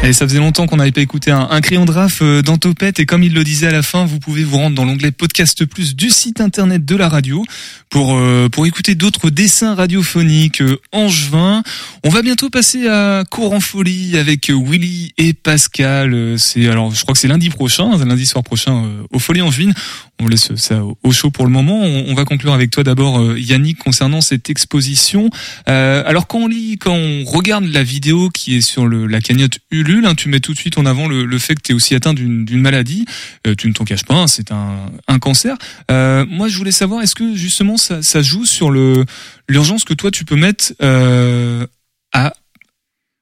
Et 0.02 0.14
ça 0.14 0.26
faisait 0.26 0.40
longtemps 0.40 0.66
qu'on 0.66 0.78
n'avait 0.78 0.94
pas 0.94 1.02
écouté 1.02 1.30
un, 1.30 1.62
crayon 1.62 1.84
de 1.84 1.92
raf 1.92 2.22
euh, 2.22 2.42
dans 2.42 2.58
Topette 2.58 3.00
et 3.02 3.06
comme 3.06 3.22
il 3.22 3.34
le 3.34 3.44
disait 3.44 3.68
à 3.68 3.72
la 3.72 3.82
fin, 3.82 4.06
vous 4.06 4.20
pouvez 4.20 4.46
vous 4.46 4.58
rendre 4.58 4.76
dans 4.76 4.86
l'onglet 4.86 5.12
podcast 5.12 5.66
plus 5.66 5.96
du 5.96 6.10
site 6.10 6.40
internet 6.40 6.86
de 6.86 6.96
la 6.96 7.10
radio 7.10 7.44
pour 7.90 8.16
euh, 8.18 8.50
pour 8.50 8.66
écouter 8.66 8.96
d'autres 8.96 9.30
dessins 9.30 9.76
radiophoniques 9.76 10.62
euh, 10.62 10.80
angevins. 10.92 11.64
On 12.04 12.10
va 12.10 12.22
bientôt 12.22 12.50
passer 12.50 12.88
à 12.88 13.24
Cours 13.30 13.54
en 13.54 13.60
folie 13.60 14.18
avec 14.18 14.50
euh, 14.50 14.54
Willy 14.58 15.14
et 15.18 15.34
Pascal. 15.34 16.36
C'est 16.38 16.68
alors 16.68 16.94
je 16.94 17.02
crois 17.02 17.14
que 17.14 17.20
c'est 17.20 17.28
lundi 17.28 17.50
prochain, 17.50 17.98
lundi 17.98 18.26
soir 18.26 18.44
prochain 18.44 18.84
aux 19.12 19.20
Folies 19.20 19.42
Angevines. 19.42 19.74
On 20.22 20.28
laisse 20.28 20.54
ça 20.56 20.84
au- 20.84 20.98
au 21.04 21.12
chaud 21.14 21.32
pour 21.32 21.46
le 21.46 21.52
moment. 21.52 21.80
On, 21.82 22.14
va 22.14 22.26
conclure 22.26 22.54
avec 22.54 22.72
toi 22.72 22.84
d'abord 22.84 23.20
euh, 23.22 23.40
Yannick 23.40 23.78
concernant 23.80 24.20
cette 24.20 24.50
exposition. 24.50 25.30
Euh, 25.70 26.04
alors 26.06 26.28
quand 26.28 26.40
on 26.40 26.48
lit, 26.48 26.78
quand 26.78 26.94
on 26.94 27.24
regarde 27.24 27.64
la 27.66 27.84
vidéo 27.84 28.30
qui 28.30 28.58
est 28.58 28.62
sur 28.62 28.86
le, 28.86 29.08
la 29.08 29.22
cagnotte 29.22 29.60
Ulule, 29.72 30.06
hein, 30.06 30.16
tu 30.16 30.28
mets 30.28 30.42
tout 30.42 30.54
de 30.54 30.58
suite 30.58 30.78
en 30.78 30.86
avant 30.86 31.08
le, 31.08 31.24
le 31.24 31.40
fait 31.40 31.56
que 31.56 31.62
tu 31.62 31.72
es 31.72 31.76
aussi 31.76 31.96
atteint 31.96 32.14
d'une 32.14 32.60
maladie. 32.62 33.06
Euh, 33.48 33.56
tu 33.56 33.68
ne 33.70 33.74
t'en 33.74 33.86
caches 33.86 34.04
pas, 34.04 34.16
hein, 34.16 34.28
c'est 34.28 34.52
un, 34.52 34.92
un 35.08 35.20
cancer. 35.20 35.56
Euh, 35.90 36.26
moi, 36.30 36.50
je 36.50 36.58
voulais 36.58 36.72
savoir, 36.74 37.02
est-ce 37.02 37.16
que 37.16 37.34
justement 37.36 37.78
ça, 37.78 38.02
ça 38.04 38.22
joue 38.22 38.46
sur 38.46 38.72
le 38.72 39.06
l'urgence 39.48 39.86
que 39.86 39.94
toi 39.94 40.12
tu 40.12 40.26
peux 40.26 40.36
mettre 40.36 40.74
euh, 40.82 41.66
à 42.12 42.34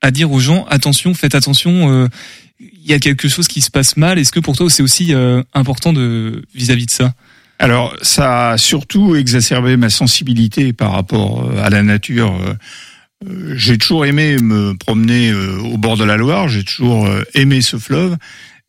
à 0.02 0.12
dire 0.12 0.32
aux 0.32 0.40
gens 0.40 0.66
attention, 0.70 1.14
faites 1.14 1.36
attention. 1.36 2.08
Il 2.88 2.92
y 2.92 2.94
a 2.94 3.00
quelque 3.00 3.28
chose 3.28 3.48
qui 3.50 3.60
se 3.60 3.70
passe 3.70 3.98
mal. 3.98 4.18
Est-ce 4.18 4.32
que 4.32 4.40
pour 4.40 4.56
toi 4.56 4.70
c'est 4.70 4.82
aussi 4.82 5.14
euh, 5.14 5.44
important 5.54 5.92
de 5.92 6.44
vis-à-vis 6.56 6.86
de 6.86 6.92
ça? 6.92 7.14
Alors, 7.60 7.96
ça 8.02 8.52
a 8.52 8.58
surtout 8.58 9.16
exacerbé 9.16 9.78
ma 9.78 9.90
sensibilité 9.90 10.74
par 10.74 10.94
rapport 10.94 11.44
euh, 11.44 11.62
à 11.62 11.70
la 11.70 11.84
nature. 11.84 12.34
Euh, 13.26 13.56
J'ai 13.56 13.78
toujours 13.78 14.06
aimé 14.06 14.38
me 14.38 14.74
promener 14.78 15.34
au 15.34 15.78
bord 15.78 15.98
de 15.98 16.06
la 16.06 16.18
Loire, 16.18 16.48
j'ai 16.48 16.64
toujours 16.64 17.10
aimé 17.34 17.62
ce 17.62 17.78
fleuve, 17.78 18.16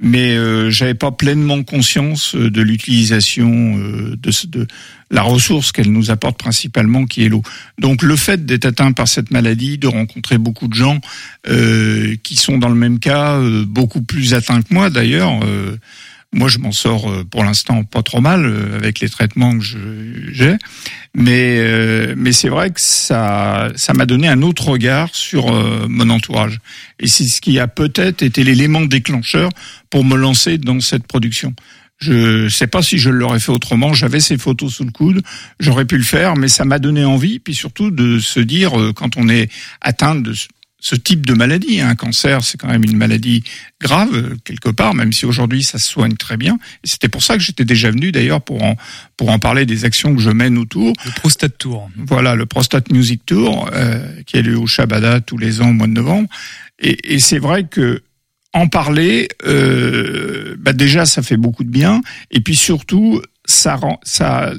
mais 0.00 0.36
euh, 0.36 0.70
j'avais 0.70 0.94
pas 0.94 1.10
pleinement 1.10 1.62
conscience 1.64 2.34
euh, 2.34 2.50
de 2.50 2.62
l'utilisation 2.62 3.78
euh, 3.78 4.16
de, 4.16 4.46
de 4.46 4.66
la 5.10 5.22
ressource 5.22 5.72
qu'elle 5.72 5.90
nous 5.90 6.10
apporte 6.10 6.38
principalement, 6.38 7.04
qui 7.06 7.24
est 7.24 7.28
l'eau. 7.28 7.42
Donc, 7.78 8.02
le 8.02 8.14
fait 8.14 8.44
d'être 8.46 8.66
atteint 8.66 8.92
par 8.92 9.08
cette 9.08 9.30
maladie, 9.30 9.78
de 9.78 9.88
rencontrer 9.88 10.38
beaucoup 10.38 10.68
de 10.68 10.74
gens 10.74 11.00
euh, 11.48 12.14
qui 12.22 12.36
sont 12.36 12.58
dans 12.58 12.68
le 12.68 12.74
même 12.74 12.98
cas, 12.98 13.36
euh, 13.36 13.64
beaucoup 13.66 14.02
plus 14.02 14.34
atteints 14.34 14.62
que 14.62 14.72
moi 14.72 14.90
d'ailleurs. 14.90 15.40
Moi, 16.32 16.48
je 16.48 16.58
m'en 16.58 16.72
sors 16.72 17.10
euh, 17.10 17.24
pour 17.24 17.42
l'instant 17.42 17.84
pas 17.84 18.02
trop 18.02 18.20
mal 18.20 18.44
euh, 18.44 18.76
avec 18.76 19.00
les 19.00 19.08
traitements 19.08 19.58
que 19.58 19.64
j'ai, 19.64 20.56
mais 21.14 21.58
euh, 21.58 22.14
mais 22.16 22.32
c'est 22.32 22.50
vrai 22.50 22.70
que 22.70 22.80
ça 22.80 23.70
ça 23.76 23.94
m'a 23.94 24.04
donné 24.04 24.28
un 24.28 24.42
autre 24.42 24.68
regard 24.68 25.14
sur 25.14 25.50
euh, 25.50 25.86
mon 25.88 26.10
entourage 26.10 26.58
et 27.00 27.06
c'est 27.06 27.24
ce 27.24 27.40
qui 27.40 27.58
a 27.58 27.66
peut-être 27.66 28.22
été 28.22 28.44
l'élément 28.44 28.82
déclencheur 28.82 29.50
pour 29.90 30.04
me 30.04 30.16
lancer 30.16 30.58
dans 30.58 30.80
cette 30.80 31.06
production. 31.06 31.54
Je 31.98 32.48
sais 32.48 32.68
pas 32.68 32.80
si 32.80 32.98
je 32.98 33.10
l'aurais 33.10 33.40
fait 33.40 33.50
autrement. 33.50 33.92
J'avais 33.92 34.20
ces 34.20 34.38
photos 34.38 34.74
sous 34.74 34.84
le 34.84 34.92
coude, 34.92 35.22
j'aurais 35.58 35.84
pu 35.84 35.96
le 35.96 36.04
faire, 36.04 36.36
mais 36.36 36.48
ça 36.48 36.64
m'a 36.64 36.78
donné 36.78 37.04
envie, 37.04 37.40
puis 37.40 37.54
surtout 37.54 37.90
de 37.90 38.20
se 38.20 38.38
dire 38.38 38.78
euh, 38.78 38.92
quand 38.92 39.16
on 39.16 39.28
est 39.28 39.50
atteint 39.80 40.14
de 40.14 40.32
ce- 40.80 40.94
type 40.96 41.24
de 41.26 41.34
maladie, 41.34 41.80
un 41.80 41.94
cancer, 41.94 42.42
c'est 42.44 42.58
quand 42.58 42.68
même 42.68 42.84
une 42.84 42.96
maladie 42.96 43.44
grave 43.80 44.36
quelque 44.44 44.68
part, 44.70 44.94
même 44.94 45.12
si 45.12 45.26
aujourd'hui 45.26 45.62
ça 45.62 45.78
se 45.78 45.88
soigne 45.90 46.14
très 46.16 46.36
bien. 46.36 46.58
Et 46.84 46.88
c'était 46.88 47.08
pour 47.08 47.22
ça 47.22 47.34
que 47.36 47.42
j'étais 47.42 47.64
déjà 47.64 47.90
venu 47.90 48.12
d'ailleurs 48.12 48.40
pour 48.42 48.62
en 48.62 48.76
pour 49.16 49.30
en 49.30 49.38
parler 49.38 49.66
des 49.66 49.84
actions 49.84 50.14
que 50.14 50.20
je 50.22 50.30
mène 50.30 50.58
autour. 50.58 50.92
Le 51.04 51.10
Prostate 51.12 51.58
Tour. 51.58 51.90
Voilà 51.96 52.34
le 52.34 52.46
Prostate 52.46 52.90
Music 52.92 53.24
Tour 53.26 53.70
euh, 53.72 54.22
qui 54.26 54.36
a 54.36 54.42
lieu 54.42 54.58
au 54.58 54.66
Shabada 54.66 55.20
tous 55.20 55.38
les 55.38 55.60
ans 55.60 55.70
au 55.70 55.72
mois 55.72 55.86
de 55.86 55.92
novembre. 55.92 56.28
Et, 56.80 57.14
et 57.14 57.18
c'est 57.18 57.38
vrai 57.40 57.64
que 57.64 58.02
en 58.54 58.66
parler, 58.68 59.28
euh, 59.46 60.56
bah 60.58 60.72
déjà 60.72 61.04
ça 61.06 61.22
fait 61.22 61.36
beaucoup 61.36 61.64
de 61.64 61.70
bien. 61.70 62.00
Et 62.30 62.40
puis 62.40 62.56
surtout 62.56 63.20
ça 63.44 63.76
rend 63.76 64.00
ça 64.02 64.52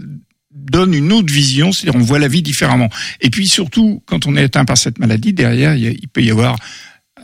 donne 0.69 0.93
une 0.93 1.11
autre 1.11 1.31
vision, 1.31 1.71
c'est-à-dire 1.71 1.99
on 1.99 2.03
voit 2.03 2.19
la 2.19 2.27
vie 2.27 2.41
différemment. 2.41 2.89
Et 3.21 3.29
puis 3.29 3.47
surtout, 3.47 4.01
quand 4.05 4.25
on 4.27 4.35
est 4.35 4.43
atteint 4.43 4.65
par 4.65 4.77
cette 4.77 4.99
maladie, 4.99 5.33
derrière, 5.33 5.75
il, 5.75 6.07
peut 6.07 6.21
y 6.21 6.31
avoir 6.31 6.57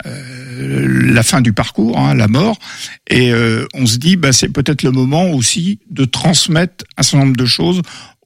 euh, 0.06 1.12
la 1.14 1.24
fin 1.24 1.42
du 1.42 1.54
parcours, 1.54 1.98
hein, 1.98 2.14
la 2.16 2.28
mort, 2.28 2.58
et 3.10 3.32
euh, 3.32 3.66
on 3.74 3.86
se 3.86 3.98
dit, 3.98 4.16
bah, 4.16 4.34
c'est 4.34 4.50
peut-être 4.50 4.84
le 4.84 4.92
moment 4.92 5.30
aussi 5.32 5.80
de 5.90 6.06
transmettre 6.06 6.86
un 6.98 7.04
certain 7.04 7.26
nombre 7.26 7.38
de 7.38 7.46
choses 7.46 7.82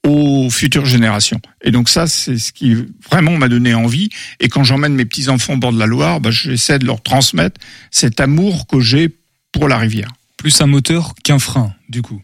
aux 0.07 0.49
futures 0.49 0.85
générations. 0.85 1.41
Et 1.61 1.71
donc 1.71 1.89
ça, 1.89 2.07
c'est 2.07 2.37
ce 2.37 2.51
qui 2.51 2.75
vraiment 3.09 3.37
m'a 3.37 3.49
donné 3.49 3.73
envie. 3.73 4.09
Et 4.39 4.47
quand 4.47 4.63
j'emmène 4.63 4.95
mes 4.95 5.05
petits 5.05 5.29
enfants 5.29 5.53
au 5.53 5.57
bord 5.57 5.73
de 5.73 5.79
la 5.79 5.85
Loire, 5.85 6.21
bah, 6.21 6.31
j'essaie 6.31 6.79
de 6.79 6.85
leur 6.85 7.01
transmettre 7.01 7.59
cet 7.91 8.19
amour 8.19 8.65
que 8.67 8.79
j'ai 8.79 9.09
pour 9.51 9.67
la 9.67 9.77
rivière. 9.77 10.09
Plus 10.37 10.61
un 10.61 10.67
moteur 10.67 11.13
qu'un 11.23 11.39
frein, 11.39 11.73
du 11.89 12.01
coup. 12.01 12.21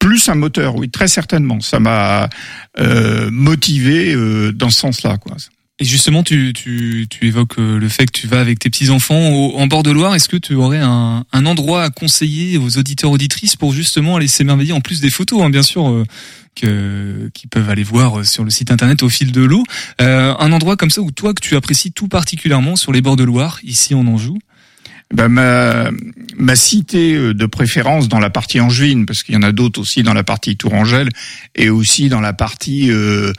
Plus 0.00 0.28
un 0.28 0.34
moteur, 0.34 0.74
oui, 0.74 0.90
très 0.90 1.06
certainement. 1.06 1.60
Ça 1.60 1.78
m'a 1.78 2.28
euh, 2.80 3.30
motivé 3.30 4.12
euh, 4.12 4.50
dans 4.50 4.70
ce 4.70 4.80
sens-là, 4.80 5.18
quoi. 5.18 5.36
Et 5.80 5.84
justement, 5.86 6.22
tu, 6.22 6.52
tu, 6.52 7.06
tu 7.08 7.26
évoques 7.26 7.58
euh, 7.58 7.78
le 7.78 7.88
fait 7.88 8.04
que 8.04 8.12
tu 8.12 8.26
vas 8.26 8.40
avec 8.40 8.58
tes 8.58 8.68
petits-enfants 8.68 9.54
en 9.54 9.66
bord 9.66 9.82
de 9.82 9.90
Loire. 9.90 10.14
Est-ce 10.14 10.28
que 10.28 10.36
tu 10.36 10.54
aurais 10.54 10.80
un, 10.80 11.24
un 11.32 11.46
endroit 11.46 11.84
à 11.84 11.90
conseiller 11.90 12.58
aux 12.58 12.76
auditeurs 12.76 13.10
auditrices 13.10 13.56
pour 13.56 13.72
justement 13.72 14.16
aller 14.16 14.28
s'émerveiller, 14.28 14.74
en 14.74 14.82
plus 14.82 15.00
des 15.00 15.08
photos, 15.08 15.42
hein, 15.42 15.48
bien 15.48 15.62
sûr, 15.62 15.88
euh, 15.88 16.04
que, 16.54 17.30
qui 17.32 17.46
peuvent 17.46 17.70
aller 17.70 17.82
voir 17.82 18.26
sur 18.26 18.44
le 18.44 18.50
site 18.50 18.70
internet 18.70 19.02
au 19.02 19.08
fil 19.08 19.32
de 19.32 19.40
l'eau. 19.40 19.64
Euh, 20.02 20.34
un 20.38 20.52
endroit 20.52 20.76
comme 20.76 20.90
ça 20.90 21.00
où 21.00 21.10
toi, 21.12 21.32
que 21.32 21.40
tu 21.40 21.56
apprécies 21.56 21.92
tout 21.92 22.08
particulièrement 22.08 22.76
sur 22.76 22.92
les 22.92 23.00
bords 23.00 23.16
de 23.16 23.24
Loire, 23.24 23.58
ici 23.62 23.94
en 23.94 24.06
Anjou 24.06 24.38
ben, 25.12 25.28
ma, 25.28 25.90
ma 26.36 26.56
cité 26.56 27.14
euh, 27.14 27.34
de 27.34 27.46
préférence 27.46 28.08
dans 28.08 28.20
la 28.20 28.30
partie 28.30 28.60
angevine, 28.60 29.06
parce 29.06 29.22
qu'il 29.22 29.34
y 29.34 29.38
en 29.38 29.42
a 29.42 29.52
d'autres 29.52 29.80
aussi 29.80 30.02
dans 30.02 30.14
la 30.14 30.24
partie 30.24 30.56
Tourangelle 30.56 31.08
et 31.54 31.68
aussi 31.68 32.08
dans 32.08 32.20
la 32.20 32.32
partie 32.32 32.90
euh, 32.90 33.32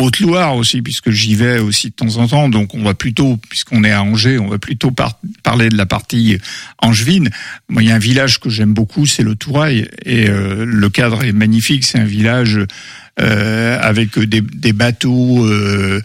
Haute-Loire 0.00 0.56
aussi, 0.56 0.80
puisque 0.80 1.10
j'y 1.10 1.34
vais 1.34 1.58
aussi 1.58 1.90
de 1.90 1.94
temps 1.94 2.16
en 2.16 2.26
temps. 2.26 2.48
Donc 2.48 2.74
on 2.74 2.82
va 2.82 2.94
plutôt, 2.94 3.36
puisqu'on 3.48 3.84
est 3.84 3.92
à 3.92 4.02
Angers, 4.02 4.38
on 4.38 4.48
va 4.48 4.58
plutôt 4.58 4.90
parler 5.42 5.68
de 5.68 5.76
la 5.76 5.86
partie 5.86 6.38
angevine. 6.78 7.28
Moi, 7.68 7.82
il 7.82 7.88
y 7.90 7.92
a 7.92 7.94
un 7.94 8.00
village 8.00 8.40
que 8.40 8.48
j'aime 8.48 8.72
beaucoup, 8.72 9.06
c'est 9.06 9.22
le 9.22 9.34
Tourail, 9.34 9.88
et 10.06 10.28
euh, 10.28 10.64
le 10.64 10.88
cadre 10.88 11.24
est 11.24 11.32
magnifique. 11.32 11.84
C'est 11.84 11.98
un 11.98 12.04
village 12.04 12.58
euh, 13.20 13.78
avec 13.80 14.18
des, 14.18 14.40
des 14.40 14.72
bateaux 14.72 15.44
euh, 15.44 16.00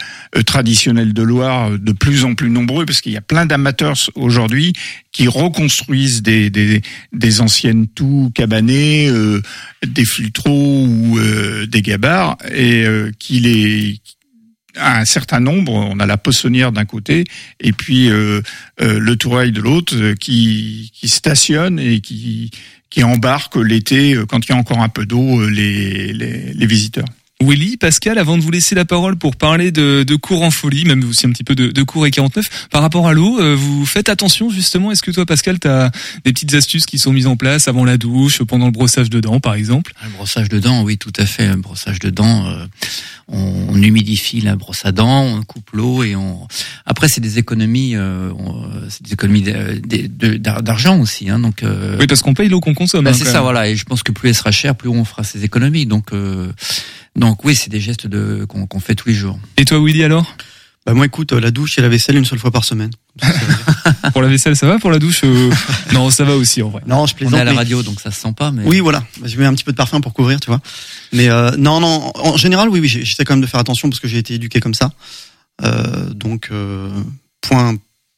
traditionnels 0.46 1.14
de 1.14 1.24
Loire 1.24 1.72
de 1.72 1.92
plus 1.94 2.26
en 2.26 2.36
plus 2.36 2.50
nombreux, 2.50 2.86
parce 2.86 3.00
qu'il 3.00 3.14
y 3.14 3.18
a 3.18 3.22
plein 3.22 3.46
d'amateurs 3.46 3.96
aujourd'hui 4.16 4.74
qui 5.14 5.28
reconstruisent 5.28 6.22
des, 6.22 6.50
des, 6.50 6.82
des 7.14 7.42
anciennes 7.42 7.88
toux 7.88 8.30
cabanées, 8.36 9.08
euh, 9.08 9.42
des 9.86 10.06
flutreaux 10.06 10.86
ou 10.86 11.18
euh, 11.18 11.66
des 11.66 11.82
gabarres, 11.82 12.38
et 12.54 12.86
qui 13.20 13.40
les 13.40 14.02
à 14.80 15.00
un 15.00 15.06
certain 15.06 15.40
nombre, 15.40 15.74
on 15.74 16.00
a 16.00 16.06
la 16.06 16.18
poissonnière 16.18 16.72
d'un 16.72 16.86
côté 16.86 17.24
et 17.60 17.72
puis 17.72 18.12
euh, 18.12 18.42
le 18.80 19.16
tourail 19.16 19.52
de 19.52 19.60
l'autre 19.60 20.14
qui, 20.20 20.92
qui 20.94 21.08
stationne 21.08 21.80
et 21.80 22.00
qui, 22.00 22.52
qui 22.98 23.04
embarque 23.04 23.58
l'été, 23.58 24.16
euh, 24.16 24.26
quand 24.26 24.44
il 24.44 24.50
y 24.50 24.56
a 24.56 24.58
encore 24.58 24.82
un 24.82 24.90
peu 24.90 25.06
d'eau, 25.06 25.40
euh, 25.40 25.52
les, 25.52 26.14
les, 26.14 26.52
les 26.52 26.66
visiteurs. 26.66 27.06
Willy, 27.44 27.78
Pascal, 27.78 28.18
avant 28.18 28.36
de 28.36 28.42
vous 28.42 28.50
laisser 28.50 28.74
la 28.74 28.84
parole 28.84 29.16
pour 29.16 29.36
parler 29.36 29.72
de, 29.72 30.02
de 30.02 30.16
cours 30.16 30.42
en 30.42 30.50
folie, 30.50 30.86
même 30.86 31.08
aussi 31.08 31.28
un 31.28 31.30
petit 31.30 31.44
peu 31.44 31.54
de, 31.54 31.70
de 31.70 31.84
cours 31.84 32.08
et 32.08 32.12
49, 32.12 32.68
par 32.72 32.82
rapport 32.82 33.08
à 33.08 33.14
l'eau, 33.14 33.40
euh, 33.40 33.56
vous 33.56 33.86
faites 33.86 34.10
attention 34.10 34.50
justement. 34.50 34.92
Est-ce 34.92 35.04
que 35.04 35.12
toi, 35.12 35.24
Pascal, 35.28 35.60
tu 35.60 35.68
as 35.68 35.92
des 36.26 36.34
petites 36.34 36.56
astuces 36.56 36.88
qui 36.88 36.98
sont 36.98 37.14
mises 37.14 37.28
en 37.28 37.36
place 37.36 37.68
avant 37.68 37.86
la 37.86 37.98
douche, 37.98 38.42
pendant 38.42 38.66
le 38.66 38.72
brossage 38.72 39.12
de 39.12 39.20
dents, 39.20 39.40
par 39.40 39.54
exemple? 39.54 39.94
Le 40.04 40.10
brossage 40.10 40.50
de 40.50 40.58
dents, 40.58 40.82
oui, 40.82 40.98
tout 40.98 41.14
à 41.16 41.28
fait. 41.28 41.46
Un 41.46 41.58
brossage 41.58 42.00
de 42.00 42.10
dents, 42.10 42.48
euh, 42.48 42.66
on, 43.28 43.68
on, 43.70 43.84
humidifie 43.84 44.42
la 44.42 44.56
brosse 44.56 44.84
à 44.86 44.92
dents, 44.92 45.22
on 45.22 45.44
coupe 45.44 45.70
l'eau 45.74 46.04
et 46.04 46.16
on. 46.16 46.48
Après, 46.88 47.08
c'est 47.08 47.22
des 47.22 47.38
économies, 47.38 47.96
euh, 47.96 48.32
c'est 48.90 49.04
des 49.04 49.14
économies 49.14 49.44
d'argent 49.44 51.00
aussi, 51.00 51.30
hein, 51.30 51.38
donc. 51.38 51.64
oui, 52.00 52.08
parce 52.08 52.24
qu'on 52.24 52.34
paye 52.34 52.50
l'eau 52.50 52.62
qu'on 52.62 52.74
consomme. 52.74 53.06
Bah, 53.06 53.12
hein, 53.12 53.14
c'est 53.14 53.26
ça, 53.26 53.42
voilà. 53.42 53.70
Et 53.70 53.76
je 53.76 53.86
pense 53.86 54.02
que 54.02 54.12
plus 54.12 54.30
elle 54.30 54.36
sera 54.36 54.50
chère, 54.50 54.74
plus 54.74 54.90
on 54.90 55.06
fera 55.06 55.24
ses 55.24 55.44
économies. 55.44 55.86
Donc. 55.86 56.12
Donc 57.18 57.44
oui, 57.44 57.56
c'est 57.56 57.70
des 57.70 57.82
gestes 57.82 58.08
de 58.08 58.46
qu'on 58.46 58.80
fait 58.80 58.96
tous 58.96 59.10
les 59.10 59.16
jours. 59.16 59.38
Et 59.58 59.66
toi, 59.66 59.84
Willy, 59.84 60.04
alors? 60.04 60.36
Bah 60.86 60.94
moi, 60.94 61.06
écoute, 61.06 61.34
la 61.34 61.52
douche 61.52 61.78
et 61.78 61.82
la 61.82 61.90
vaisselle 61.90 62.16
une 62.16 62.24
seule 62.24 62.40
fois 62.40 62.50
par 62.50 62.64
semaine. 62.64 62.92
pour 64.14 64.22
la 64.22 64.30
vaisselle, 64.30 64.56
ça 64.56 64.68
va 64.68 64.80
Pour 64.80 64.90
la 64.90 65.00
douche, 65.00 65.22
euh... 65.26 65.52
non, 65.92 66.10
ça 66.10 66.24
va 66.24 66.38
aussi 66.38 66.62
en 66.62 66.70
vrai. 66.70 66.82
Non, 66.88 67.06
je 67.06 67.14
plaisante. 67.14 67.34
On 67.34 67.38
est 67.38 67.42
à 67.42 67.44
la 67.44 67.54
radio, 67.54 67.84
donc 67.84 68.00
ça 68.00 68.10
se 68.10 68.22
sent 68.22 68.34
pas. 68.38 68.52
Mais... 68.52 68.64
Oui, 68.64 68.80
voilà. 68.80 69.04
Je 69.22 69.38
mets 69.38 69.46
un 69.46 69.54
petit 69.54 69.66
peu 69.66 69.74
de 69.74 69.78
parfum 69.78 70.00
pour 70.00 70.14
couvrir, 70.14 70.40
tu 70.40 70.48
vois. 70.48 70.62
Mais 71.12 71.28
euh, 71.28 71.52
non, 71.58 71.82
non. 71.82 72.14
En 72.16 72.38
général, 72.38 72.70
oui, 72.70 72.80
oui. 72.80 72.88
J'essaie 72.88 73.26
quand 73.26 73.34
même 73.34 73.42
de 73.42 73.48
faire 73.48 73.60
attention 73.60 73.90
parce 73.90 74.00
que 74.00 74.08
j'ai 74.08 74.20
été 74.20 74.36
éduqué 74.36 74.62
comme 74.62 74.76
ça. 74.76 74.94
Euh, 75.62 76.10
donc, 76.14 76.48
euh, 76.52 76.90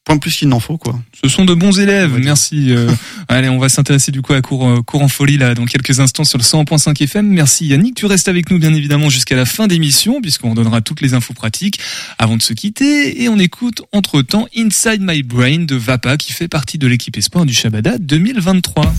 point 0.09 0.17
plus 0.17 0.35
qu'il 0.35 0.49
n'en 0.49 0.59
faut, 0.59 0.77
quoi. 0.77 0.99
Ce 1.23 1.29
sont 1.29 1.45
de 1.45 1.53
bons 1.53 1.79
élèves, 1.79 2.17
merci. 2.19 2.71
Euh, 2.71 2.89
allez, 3.27 3.47
on 3.47 3.59
va 3.59 3.69
s'intéresser 3.69 4.11
du 4.11 4.23
coup 4.23 4.33
à 4.33 4.41
cours, 4.41 4.67
euh, 4.67 4.81
cours 4.81 5.03
en 5.03 5.07
folie 5.07 5.37
là 5.37 5.53
dans 5.53 5.65
quelques 5.65 5.99
instants 5.99 6.23
sur 6.23 6.39
le 6.39 6.43
100.5 6.43 7.03
FM. 7.03 7.27
Merci 7.27 7.67
Yannick, 7.67 7.95
tu 7.95 8.07
restes 8.07 8.27
avec 8.27 8.49
nous 8.49 8.57
bien 8.57 8.73
évidemment 8.73 9.09
jusqu'à 9.09 9.35
la 9.35 9.45
fin 9.45 9.67
d'émission 9.67 10.19
puisqu'on 10.19 10.55
donnera 10.55 10.81
toutes 10.81 11.01
les 11.01 11.13
infos 11.13 11.33
pratiques 11.33 11.79
avant 12.17 12.37
de 12.37 12.41
se 12.41 12.53
quitter 12.53 13.21
et 13.21 13.29
on 13.29 13.37
écoute 13.37 13.83
entre-temps 13.91 14.47
Inside 14.57 15.01
My 15.01 15.21
Brain 15.21 15.59
de 15.59 15.75
Vapa 15.75 16.17
qui 16.17 16.33
fait 16.33 16.47
partie 16.47 16.79
de 16.79 16.87
l'équipe 16.87 17.15
espoir 17.15 17.45
du 17.45 17.53
Shabada 17.53 17.99
2023. 17.99 18.91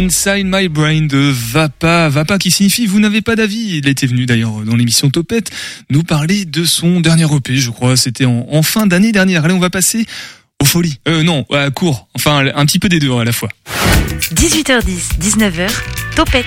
Inside 0.00 0.46
My 0.46 0.68
Brain 0.68 1.02
de 1.02 1.30
Vapa. 1.30 2.08
Vapa 2.08 2.38
qui 2.38 2.50
signifie 2.50 2.86
vous 2.86 3.00
n'avez 3.00 3.20
pas 3.20 3.36
d'avis. 3.36 3.76
Il 3.76 3.86
était 3.86 4.06
venu 4.06 4.24
d'ailleurs 4.24 4.62
dans 4.64 4.74
l'émission 4.74 5.10
Topette 5.10 5.50
nous 5.90 6.02
parler 6.04 6.46
de 6.46 6.64
son 6.64 7.00
dernier 7.00 7.24
EP, 7.24 7.56
je 7.56 7.68
crois. 7.68 7.98
C'était 7.98 8.24
en, 8.24 8.62
fin 8.62 8.86
d'année 8.86 9.12
dernière. 9.12 9.44
Allez, 9.44 9.52
on 9.52 9.58
va 9.58 9.68
passer 9.68 10.06
aux 10.58 10.64
folies. 10.64 10.96
Euh, 11.06 11.22
non, 11.22 11.44
à 11.52 11.70
court. 11.70 12.08
Enfin, 12.14 12.46
un 12.54 12.64
petit 12.64 12.78
peu 12.78 12.88
des 12.88 12.98
deux 12.98 13.12
à 13.12 13.24
la 13.24 13.32
fois. 13.32 13.50
18h10, 14.34 15.18
19h, 15.20 15.70
Topette 16.16 16.46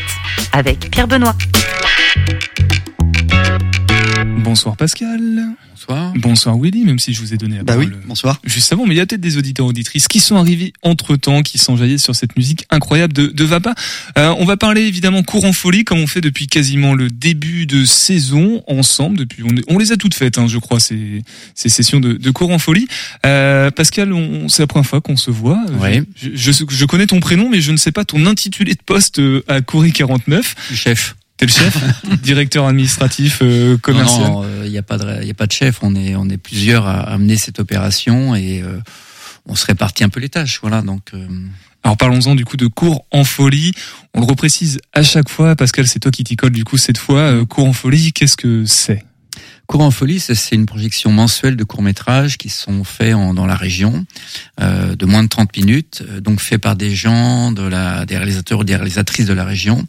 avec 0.52 0.90
Pierre 0.90 1.08
Benoît. 1.08 1.36
Bonsoir 4.40 4.76
Pascal. 4.76 5.54
Bonsoir. 5.86 6.14
Bonsoir 6.16 6.58
Willy, 6.58 6.86
même 6.86 7.00
si 7.00 7.14
je 7.14 7.20
vous 7.20 7.34
ai 7.34 7.38
donné 7.38 7.58
la 7.58 7.64
bah 7.64 7.76
oui, 7.78 7.90
bonsoir. 8.06 8.40
juste 8.46 8.72
avant, 8.72 8.86
mais 8.86 8.96
il 8.96 8.98
y 8.98 9.02
a 9.02 9.06
peut-être 9.06 9.22
des 9.22 9.38
auditeurs 9.38 9.66
auditrices 9.66 10.08
qui 10.08 10.22
sont 10.22 10.38
arrivés 10.38 10.72
entre 10.82 11.18
temps, 11.18 11.42
qui 11.42 11.58
sont 11.58 11.76
jaillés 11.76 11.98
sur 11.98 12.16
cette 12.16 12.38
musique 12.38 12.66
incroyable 12.70 13.12
de, 13.12 13.28
de 13.28 13.44
Vapa. 13.44 13.76
Euh, 14.18 14.34
on 14.40 14.46
va 14.46 14.56
parler 14.56 14.84
évidemment 14.84 15.24
courant 15.24 15.52
folie, 15.52 15.84
comme 15.84 16.00
on 16.00 16.08
fait 16.08 16.22
depuis 16.22 16.48
quasiment 16.48 16.94
le 16.94 17.10
début 17.10 17.66
de 17.66 17.84
saison 17.84 18.64
ensemble. 18.68 19.18
Depuis, 19.18 19.44
on, 19.44 19.50
on 19.68 19.78
les 19.78 19.92
a 19.92 19.98
toutes 19.98 20.14
faites, 20.14 20.38
hein, 20.38 20.48
je 20.48 20.58
crois, 20.58 20.80
ces, 20.80 21.22
ces 21.54 21.70
sessions 21.70 22.00
de, 22.00 22.14
de 22.14 22.32
courant 22.32 22.60
folie. 22.60 22.88
Euh, 23.26 23.70
Pascal, 23.70 24.14
c'est 24.48 24.64
la 24.64 24.68
première 24.68 24.88
fois 24.88 25.02
qu'on 25.02 25.18
se 25.18 25.32
voit. 25.32 25.60
Ouais. 25.82 26.04
Je, 26.16 26.30
je, 26.34 26.64
je, 26.70 26.86
connais 26.86 27.08
ton 27.08 27.20
prénom, 27.20 27.50
mais 27.50 27.60
je 27.60 27.72
ne 27.74 27.78
sais 27.78 27.92
pas 27.92 28.06
ton 28.06 28.26
intitulé 28.26 28.74
de 28.74 28.82
poste 28.86 29.20
euh, 29.20 29.44
à 29.50 29.62
Coury 29.62 29.92
49. 29.92 30.56
Chef. 30.74 31.16
T'es 31.38 31.46
le 31.48 31.52
chef, 31.52 31.78
directeur 32.22 32.68
administratif 32.68 33.40
euh, 33.42 33.78
commercial. 33.78 34.32
Non, 34.32 34.46
il 34.64 34.70
n'y 34.72 34.78
a 34.78 34.84
pas 34.84 34.98
de, 34.98 35.24
il 35.24 35.30
a 35.30 35.34
pas 35.34 35.48
de 35.48 35.52
chef. 35.52 35.80
On 35.82 35.96
est, 35.96 36.16
on 36.16 36.30
est 36.30 36.38
plusieurs 36.38 36.86
à 36.88 37.02
amener 37.12 37.38
cette 37.38 37.60
opération 37.60 38.36
et 38.36 38.62
euh, 38.62 38.80
on 39.48 39.56
se 39.56 39.66
répartit 39.66 40.04
un 40.04 40.10
peu 40.10 40.20
les 40.20 40.30
tâches. 40.30 40.60
Voilà, 40.62 40.82
donc. 40.82 41.02
Euh... 41.14 41.28
Alors 41.86 41.98
parlons-en 41.98 42.34
du 42.36 42.46
coup 42.46 42.56
de 42.56 42.68
cours 42.68 43.06
en 43.12 43.26
folie. 43.26 43.74
On 44.14 44.22
le 44.22 44.26
reprécise 44.26 44.80
à 44.94 45.04
chaque 45.04 45.28
fois. 45.28 45.54
Pascal, 45.58 45.86
c'est 45.86 46.00
toi 46.00 46.12
qui 46.12 46.24
t'y 46.24 46.38
colle 46.38 46.52
du 46.54 46.64
coup 46.64 46.78
cette 46.78 46.98
fois. 46.98 47.20
Euh, 47.20 47.46
cours 47.46 47.68
en 47.68 47.74
folie, 47.74 48.14
qu'est-ce 48.14 48.38
que 48.38 48.64
c'est? 48.66 49.04
Cours 49.68 49.82
en 49.82 49.92
folie, 49.92 50.20
c'est 50.22 50.36
c'est 50.36 50.56
une 50.56 50.66
projection 50.66 51.12
mensuelle 51.12 51.58
de 51.58 51.64
courts-métrages 51.66 52.38
qui 52.38 52.48
sont 52.50 52.86
faits 52.86 53.16
en- 53.16 53.34
dans 53.34 53.46
la 53.46 53.56
région, 53.56 54.06
euh, 54.62 54.96
de 54.96 55.06
moins 55.06 55.24
de 55.24 55.28
30 55.30 55.58
minutes, 55.58 56.04
euh, 56.08 56.22
donc 56.22 56.40
faits 56.40 56.62
par 56.62 56.76
des 56.78 56.94
gens, 56.96 57.52
de 57.52 57.64
la, 57.64 58.06
des 58.06 58.16
réalisateurs 58.18 58.60
ou 58.60 58.64
des 58.64 58.76
réalisatrices 58.78 59.26
de 59.26 59.34
la 59.34 59.44
région. 59.46 59.86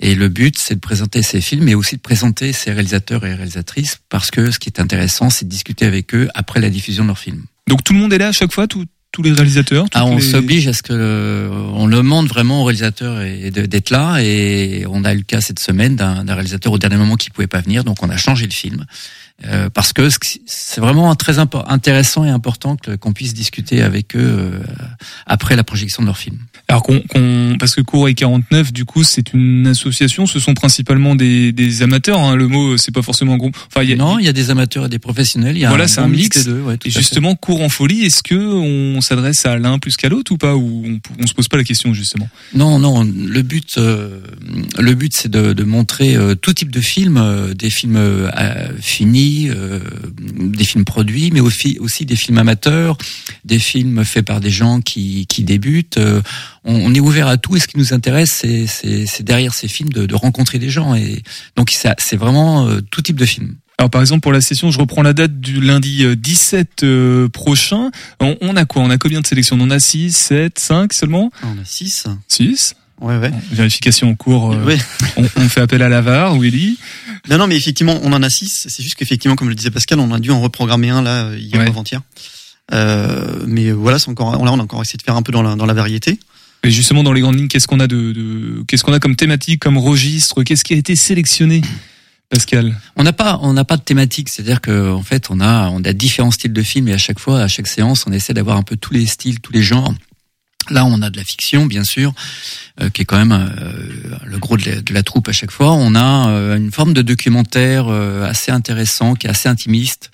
Et 0.00 0.14
le 0.14 0.28
but, 0.28 0.58
c'est 0.58 0.74
de 0.74 0.80
présenter 0.80 1.22
ces 1.22 1.40
films, 1.40 1.64
mais 1.64 1.74
aussi 1.74 1.96
de 1.96 2.00
présenter 2.00 2.52
ces 2.52 2.72
réalisateurs 2.72 3.24
et 3.26 3.34
réalisatrices, 3.34 3.98
parce 4.08 4.30
que 4.30 4.50
ce 4.50 4.58
qui 4.58 4.68
est 4.68 4.80
intéressant, 4.80 5.30
c'est 5.30 5.44
de 5.44 5.50
discuter 5.50 5.86
avec 5.86 6.14
eux 6.14 6.28
après 6.34 6.60
la 6.60 6.68
diffusion 6.70 7.04
de 7.04 7.08
leurs 7.08 7.18
films. 7.18 7.44
Donc 7.68 7.82
tout 7.84 7.92
le 7.92 7.98
monde 8.00 8.12
est 8.12 8.18
là 8.18 8.28
à 8.28 8.32
chaque 8.32 8.52
fois, 8.52 8.66
tous 8.66 8.84
tous 9.12 9.22
les 9.22 9.30
réalisateurs. 9.30 9.86
Ah, 9.94 10.06
on 10.06 10.16
les- 10.16 10.22
s'oblige 10.22 10.66
à 10.66 10.72
ce 10.72 10.82
que 10.82 10.92
euh, 10.92 11.48
on 11.74 11.86
demande 11.86 12.26
vraiment 12.26 12.62
au 12.62 12.64
réalisateur 12.64 13.22
et 13.22 13.52
d'être 13.52 13.90
là 13.90 14.18
et 14.20 14.86
on 14.90 15.04
a 15.04 15.14
eu 15.14 15.18
le 15.18 15.22
cas 15.22 15.40
cette 15.40 15.60
semaine 15.60 15.94
d'un 15.94 16.24
d'un 16.24 16.34
réalisateur 16.34 16.72
au 16.72 16.78
dernier 16.78 16.96
moment 16.96 17.14
qui 17.14 17.30
pouvait 17.30 17.46
pas 17.46 17.60
venir 17.60 17.84
donc 17.84 18.02
on 18.02 18.10
a 18.10 18.16
changé 18.16 18.44
le 18.46 18.52
film 18.52 18.84
Euh, 19.46 19.68
parce 19.68 19.92
que 19.92 20.08
c'est 20.46 20.80
vraiment 20.80 21.12
très 21.16 21.38
intéressant 21.40 22.24
et 22.24 22.30
important 22.30 22.76
qu'on 23.00 23.12
puisse 23.12 23.34
discuter 23.34 23.82
avec 23.82 24.14
eux 24.14 24.20
euh, 24.22 24.60
après 25.26 25.56
la 25.56 25.64
projection 25.64 26.02
de 26.02 26.06
leur 26.06 26.16
film. 26.16 26.38
Alors 26.68 26.82
qu'on, 26.84 27.00
qu'on- 27.00 27.56
parce 27.58 27.74
que 27.74 27.80
Cours 27.80 28.08
et 28.08 28.14
49, 28.14 28.72
du 28.72 28.84
coup, 28.84 29.02
c'est 29.02 29.34
une 29.34 29.66
association. 29.66 30.26
Ce 30.26 30.38
sont 30.38 30.54
principalement 30.54 31.14
des, 31.16 31.50
des 31.52 31.82
amateurs. 31.82 32.20
Hein, 32.20 32.36
le 32.36 32.46
mot, 32.46 32.76
c'est 32.78 32.92
pas 32.92 33.02
forcément 33.02 33.34
un 33.34 33.36
groupe. 33.36 33.56
Enfin, 33.66 33.82
y 33.82 33.92
a, 33.92 33.96
non, 33.96 34.18
il 34.20 34.24
y 34.24 34.28
a 34.28 34.32
des 34.32 34.50
amateurs 34.50 34.86
et 34.86 34.88
des 34.88 35.00
professionnels. 35.00 35.56
Il 35.56 35.60
y 35.60 35.64
a 35.64 35.68
Voilà, 35.68 35.88
c'est 35.88 36.00
un 36.00 36.08
mix. 36.08 36.38
des 36.44 36.50
deux, 36.52 36.60
ouais, 36.62 36.74
Et 36.74 36.76
à 36.76 36.80
fait. 36.80 36.90
justement, 36.90 37.34
cours 37.34 37.60
en 37.60 37.68
folie, 37.68 38.02
est-ce 38.02 38.22
que 38.22 38.34
on 38.36 39.00
s'adresse 39.00 39.44
à 39.46 39.58
l'un 39.58 39.78
plus 39.80 39.96
qu'à 39.96 40.08
l'autre 40.08 40.32
ou 40.32 40.38
pas 40.38 40.54
Ou 40.54 40.84
on, 40.86 41.00
on 41.22 41.26
se 41.26 41.34
pose 41.34 41.48
pas 41.48 41.56
la 41.56 41.64
question 41.64 41.92
justement? 41.92 42.28
Non, 42.54 42.78
non. 42.78 43.02
Le 43.04 43.42
but, 43.42 43.74
euh, 43.78 44.20
le 44.78 44.94
but, 44.94 45.12
c'est 45.12 45.28
de, 45.30 45.52
de 45.52 45.64
montrer 45.64 46.14
euh, 46.16 46.34
tout 46.36 46.54
type 46.54 46.70
de 46.70 46.80
films, 46.80 47.18
euh, 47.18 47.52
des 47.52 47.68
films 47.68 47.96
euh, 47.96 48.30
euh, 49.50 49.80
des 50.18 50.64
films 50.64 50.84
produits, 50.84 51.30
mais 51.32 51.40
aussi, 51.40 51.78
aussi 51.80 52.06
des 52.06 52.16
films 52.16 52.38
amateurs, 52.38 52.96
des 53.44 53.58
films 53.58 54.04
faits 54.04 54.24
par 54.24 54.40
des 54.40 54.50
gens 54.50 54.80
qui, 54.80 55.26
qui 55.26 55.44
débutent. 55.44 55.98
Euh, 55.98 56.22
on, 56.64 56.74
on 56.74 56.94
est 56.94 57.00
ouvert 57.00 57.28
à 57.28 57.36
tout. 57.36 57.56
Et 57.56 57.60
ce 57.60 57.68
qui 57.68 57.78
nous 57.78 57.92
intéresse, 57.92 58.44
c'est, 58.66 59.22
derrière 59.22 59.54
ces 59.54 59.68
films 59.68 59.90
de, 59.90 60.06
de 60.06 60.14
rencontrer 60.14 60.58
des 60.58 60.70
gens. 60.70 60.94
Et 60.94 61.22
donc, 61.56 61.70
c'est 61.70 62.16
vraiment 62.16 62.66
euh, 62.66 62.80
tout 62.90 63.02
type 63.02 63.16
de 63.16 63.26
films. 63.26 63.56
Alors 63.78 63.90
par 63.90 64.00
exemple 64.00 64.20
pour 64.20 64.32
la 64.32 64.40
session, 64.40 64.70
je 64.70 64.78
reprends 64.78 65.02
la 65.02 65.12
date 65.12 65.40
du 65.40 65.60
lundi 65.60 66.04
euh, 66.04 66.14
17 66.14 66.84
euh, 66.84 67.28
prochain. 67.28 67.90
On, 68.20 68.36
on 68.40 68.56
a 68.56 68.64
quoi? 68.64 68.82
On 68.82 68.90
a 68.90 68.98
combien 68.98 69.20
de 69.20 69.26
sélections? 69.26 69.56
On 69.58 69.62
en 69.62 69.70
a 69.70 69.80
6, 69.80 70.16
7, 70.16 70.58
5 70.58 70.92
seulement? 70.92 71.30
On 71.42 71.60
a 71.60 71.64
6. 71.64 72.06
6 72.28 72.74
Ouais, 73.00 73.16
ouais. 73.18 73.30
Vérification 73.52 74.08
en 74.10 74.14
cours. 74.14 74.52
euh, 74.52 74.64
Ouais. 74.64 74.78
on, 75.16 75.24
on 75.36 75.48
fait 75.48 75.60
appel 75.60 75.82
à 75.82 75.88
la 75.88 76.00
VAR 76.00 76.36
ou 76.36 76.44
Ellie. 76.44 76.78
Non, 77.28 77.38
non, 77.38 77.46
mais 77.46 77.56
effectivement, 77.56 77.98
on 78.02 78.12
en 78.12 78.22
a 78.22 78.30
6. 78.30 78.66
C'est 78.68 78.82
juste 78.82 78.94
qu'effectivement, 78.94 79.36
comme 79.36 79.48
le 79.48 79.54
disait 79.54 79.70
Pascal, 79.70 79.98
on 80.00 80.12
a 80.12 80.18
dû 80.20 80.30
en 80.30 80.40
reprogrammer 80.40 80.90
un 80.90 81.02
là 81.02 81.30
hier 81.36 81.60
Ouais. 81.60 81.66
ou 81.66 81.70
avant-hier. 81.70 82.00
Euh, 82.72 83.44
mais 83.46 83.72
voilà, 83.72 83.98
c'est 83.98 84.08
encore, 84.08 84.32
là, 84.32 84.38
on 84.52 84.58
a 84.58 84.62
encore 84.62 84.80
essayé 84.82 84.96
de 84.96 85.02
faire 85.02 85.16
un 85.16 85.22
peu 85.22 85.32
dans 85.32 85.42
la, 85.42 85.54
dans 85.56 85.66
la 85.66 85.74
variété. 85.74 86.18
Et 86.62 86.70
justement 86.70 87.02
dans 87.02 87.12
les 87.12 87.20
grandes 87.20 87.36
lignes, 87.36 87.48
qu'est-ce 87.48 87.68
qu'on 87.68 87.80
a 87.80 87.86
de, 87.86 88.12
de 88.12 88.64
qu'est-ce 88.66 88.82
qu'on 88.84 88.94
a 88.94 88.98
comme 89.00 89.16
thématique, 89.16 89.60
comme 89.60 89.76
registre? 89.76 90.42
Qu'est-ce 90.44 90.64
qui 90.64 90.72
a 90.72 90.76
été 90.76 90.96
sélectionné 90.96 91.60
Pascal? 92.30 92.74
On 92.96 93.02
n'a 93.02 93.12
pas, 93.12 93.38
on 93.42 93.52
n'a 93.52 93.64
pas 93.66 93.76
de 93.76 93.82
thématique, 93.82 94.30
c'est-à-dire 94.30 94.62
que 94.62 94.90
en 94.90 95.02
fait, 95.02 95.26
on 95.28 95.40
a, 95.40 95.68
on 95.68 95.82
a 95.84 95.92
différents 95.92 96.30
styles 96.30 96.54
de 96.54 96.62
films 96.62 96.88
et 96.88 96.94
à 96.94 96.98
chaque 96.98 97.18
fois, 97.18 97.42
à 97.42 97.48
chaque 97.48 97.66
séance, 97.66 98.06
on 98.06 98.12
essaie 98.12 98.32
d'avoir 98.32 98.56
un 98.56 98.62
peu 98.62 98.76
tous 98.78 98.94
les 98.94 99.04
styles, 99.04 99.40
tous 99.40 99.52
les 99.52 99.62
genres. 99.62 99.92
Là, 100.70 100.84
on 100.86 101.02
a 101.02 101.10
de 101.10 101.16
la 101.16 101.24
fiction, 101.24 101.66
bien 101.66 101.84
sûr, 101.84 102.12
euh, 102.80 102.90
qui 102.90 103.02
est 103.02 103.04
quand 103.04 103.18
même 103.18 103.32
euh, 103.32 104.16
le 104.24 104.38
gros 104.38 104.56
de 104.56 104.92
la, 104.92 105.02
troupe 105.02 105.28
à 105.28 105.32
chaque 105.32 105.50
fois. 105.50 105.72
On 105.72 105.94
a 105.94 106.28
euh, 106.30 106.56
une 106.56 106.72
forme 106.72 106.94
de 106.94 107.02
documentaire 107.02 107.86
euh, 107.88 108.24
assez 108.24 108.50
intéressant, 108.50 109.14
qui 109.14 109.26
est 109.26 109.30
assez 109.30 109.48
intimiste. 109.48 110.10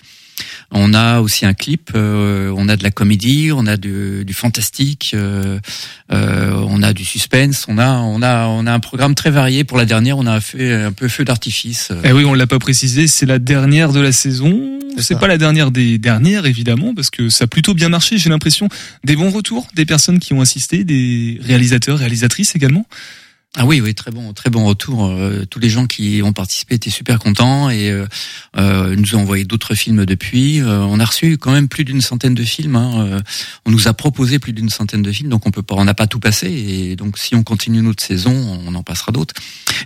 On 0.71 0.93
a 0.93 1.19
aussi 1.19 1.45
un 1.45 1.53
clip, 1.53 1.91
euh, 1.95 2.53
on 2.55 2.69
a 2.69 2.77
de 2.77 2.83
la 2.83 2.91
comédie, 2.91 3.51
on 3.53 3.65
a 3.67 3.77
du, 3.77 4.23
du 4.25 4.33
fantastique, 4.33 5.11
euh, 5.13 5.59
euh, 6.11 6.51
on 6.67 6.81
a 6.83 6.93
du 6.93 7.05
suspense, 7.05 7.65
on 7.67 7.77
a, 7.77 7.97
on 7.97 8.21
a, 8.21 8.47
on 8.47 8.65
a 8.65 8.71
un 8.71 8.79
programme 8.79 9.15
très 9.15 9.31
varié. 9.31 9.63
Pour 9.63 9.77
la 9.77 9.85
dernière, 9.85 10.17
on 10.17 10.25
a 10.25 10.39
fait 10.39 10.73
un 10.73 10.91
peu 10.91 11.07
feu 11.07 11.25
d'artifice. 11.25 11.91
Eh 12.03 12.11
oui, 12.11 12.23
on 12.25 12.33
l'a 12.33 12.47
pas 12.47 12.59
précisé, 12.59 13.07
c'est 13.07 13.25
la 13.25 13.39
dernière 13.39 13.91
de 13.91 13.99
la 13.99 14.11
saison. 14.11 14.79
C'est 14.97 15.17
pas 15.17 15.27
la 15.27 15.37
dernière 15.37 15.71
des 15.71 15.97
dernières, 15.97 16.45
évidemment, 16.45 16.93
parce 16.93 17.09
que 17.09 17.29
ça 17.29 17.45
a 17.45 17.47
plutôt 17.47 17.73
bien 17.73 17.89
marché. 17.89 18.17
J'ai 18.17 18.29
l'impression 18.29 18.67
des 19.03 19.15
bons 19.15 19.29
retours, 19.29 19.67
des 19.73 19.85
personnes 19.85 20.19
qui 20.19 20.33
ont 20.33 20.41
assisté, 20.41 20.83
des 20.83 21.39
réalisateurs, 21.41 21.99
réalisatrices 21.99 22.55
également. 22.55 22.85
Ah 23.57 23.65
oui, 23.65 23.81
oui, 23.81 23.93
très 23.93 24.11
bon, 24.11 24.31
très 24.31 24.49
bon 24.49 24.63
retour. 24.65 25.07
Euh, 25.07 25.43
tous 25.49 25.59
les 25.59 25.69
gens 25.69 25.85
qui 25.85 26.21
ont 26.23 26.31
participé 26.31 26.75
étaient 26.75 26.89
super 26.89 27.19
contents 27.19 27.69
et 27.69 27.89
euh, 27.91 28.05
euh, 28.57 28.95
nous 28.95 29.15
ont 29.15 29.19
envoyé 29.19 29.43
d'autres 29.43 29.75
films 29.75 30.05
depuis. 30.05 30.61
Euh, 30.61 30.79
on 30.79 31.01
a 31.01 31.05
reçu 31.05 31.37
quand 31.37 31.51
même 31.51 31.67
plus 31.67 31.83
d'une 31.83 31.99
centaine 31.99 32.33
de 32.33 32.43
films. 32.45 32.77
hein. 32.77 33.05
Euh, 33.05 33.19
on 33.65 33.71
nous 33.71 33.89
a 33.89 33.93
proposé 33.93 34.39
plus 34.39 34.53
d'une 34.53 34.69
centaine 34.69 35.01
de 35.01 35.11
films, 35.11 35.27
donc 35.29 35.45
on 35.47 35.51
peut 35.51 35.63
pas, 35.63 35.75
on 35.75 35.83
n'a 35.83 35.93
pas 35.93 36.07
tout 36.07 36.21
passé. 36.21 36.47
Et 36.49 36.95
donc 36.95 37.17
si 37.17 37.35
on 37.35 37.43
continue 37.43 37.81
notre 37.81 38.01
saison, 38.01 38.31
on 38.65 38.73
en 38.73 38.83
passera 38.83 39.11
d'autres. 39.11 39.33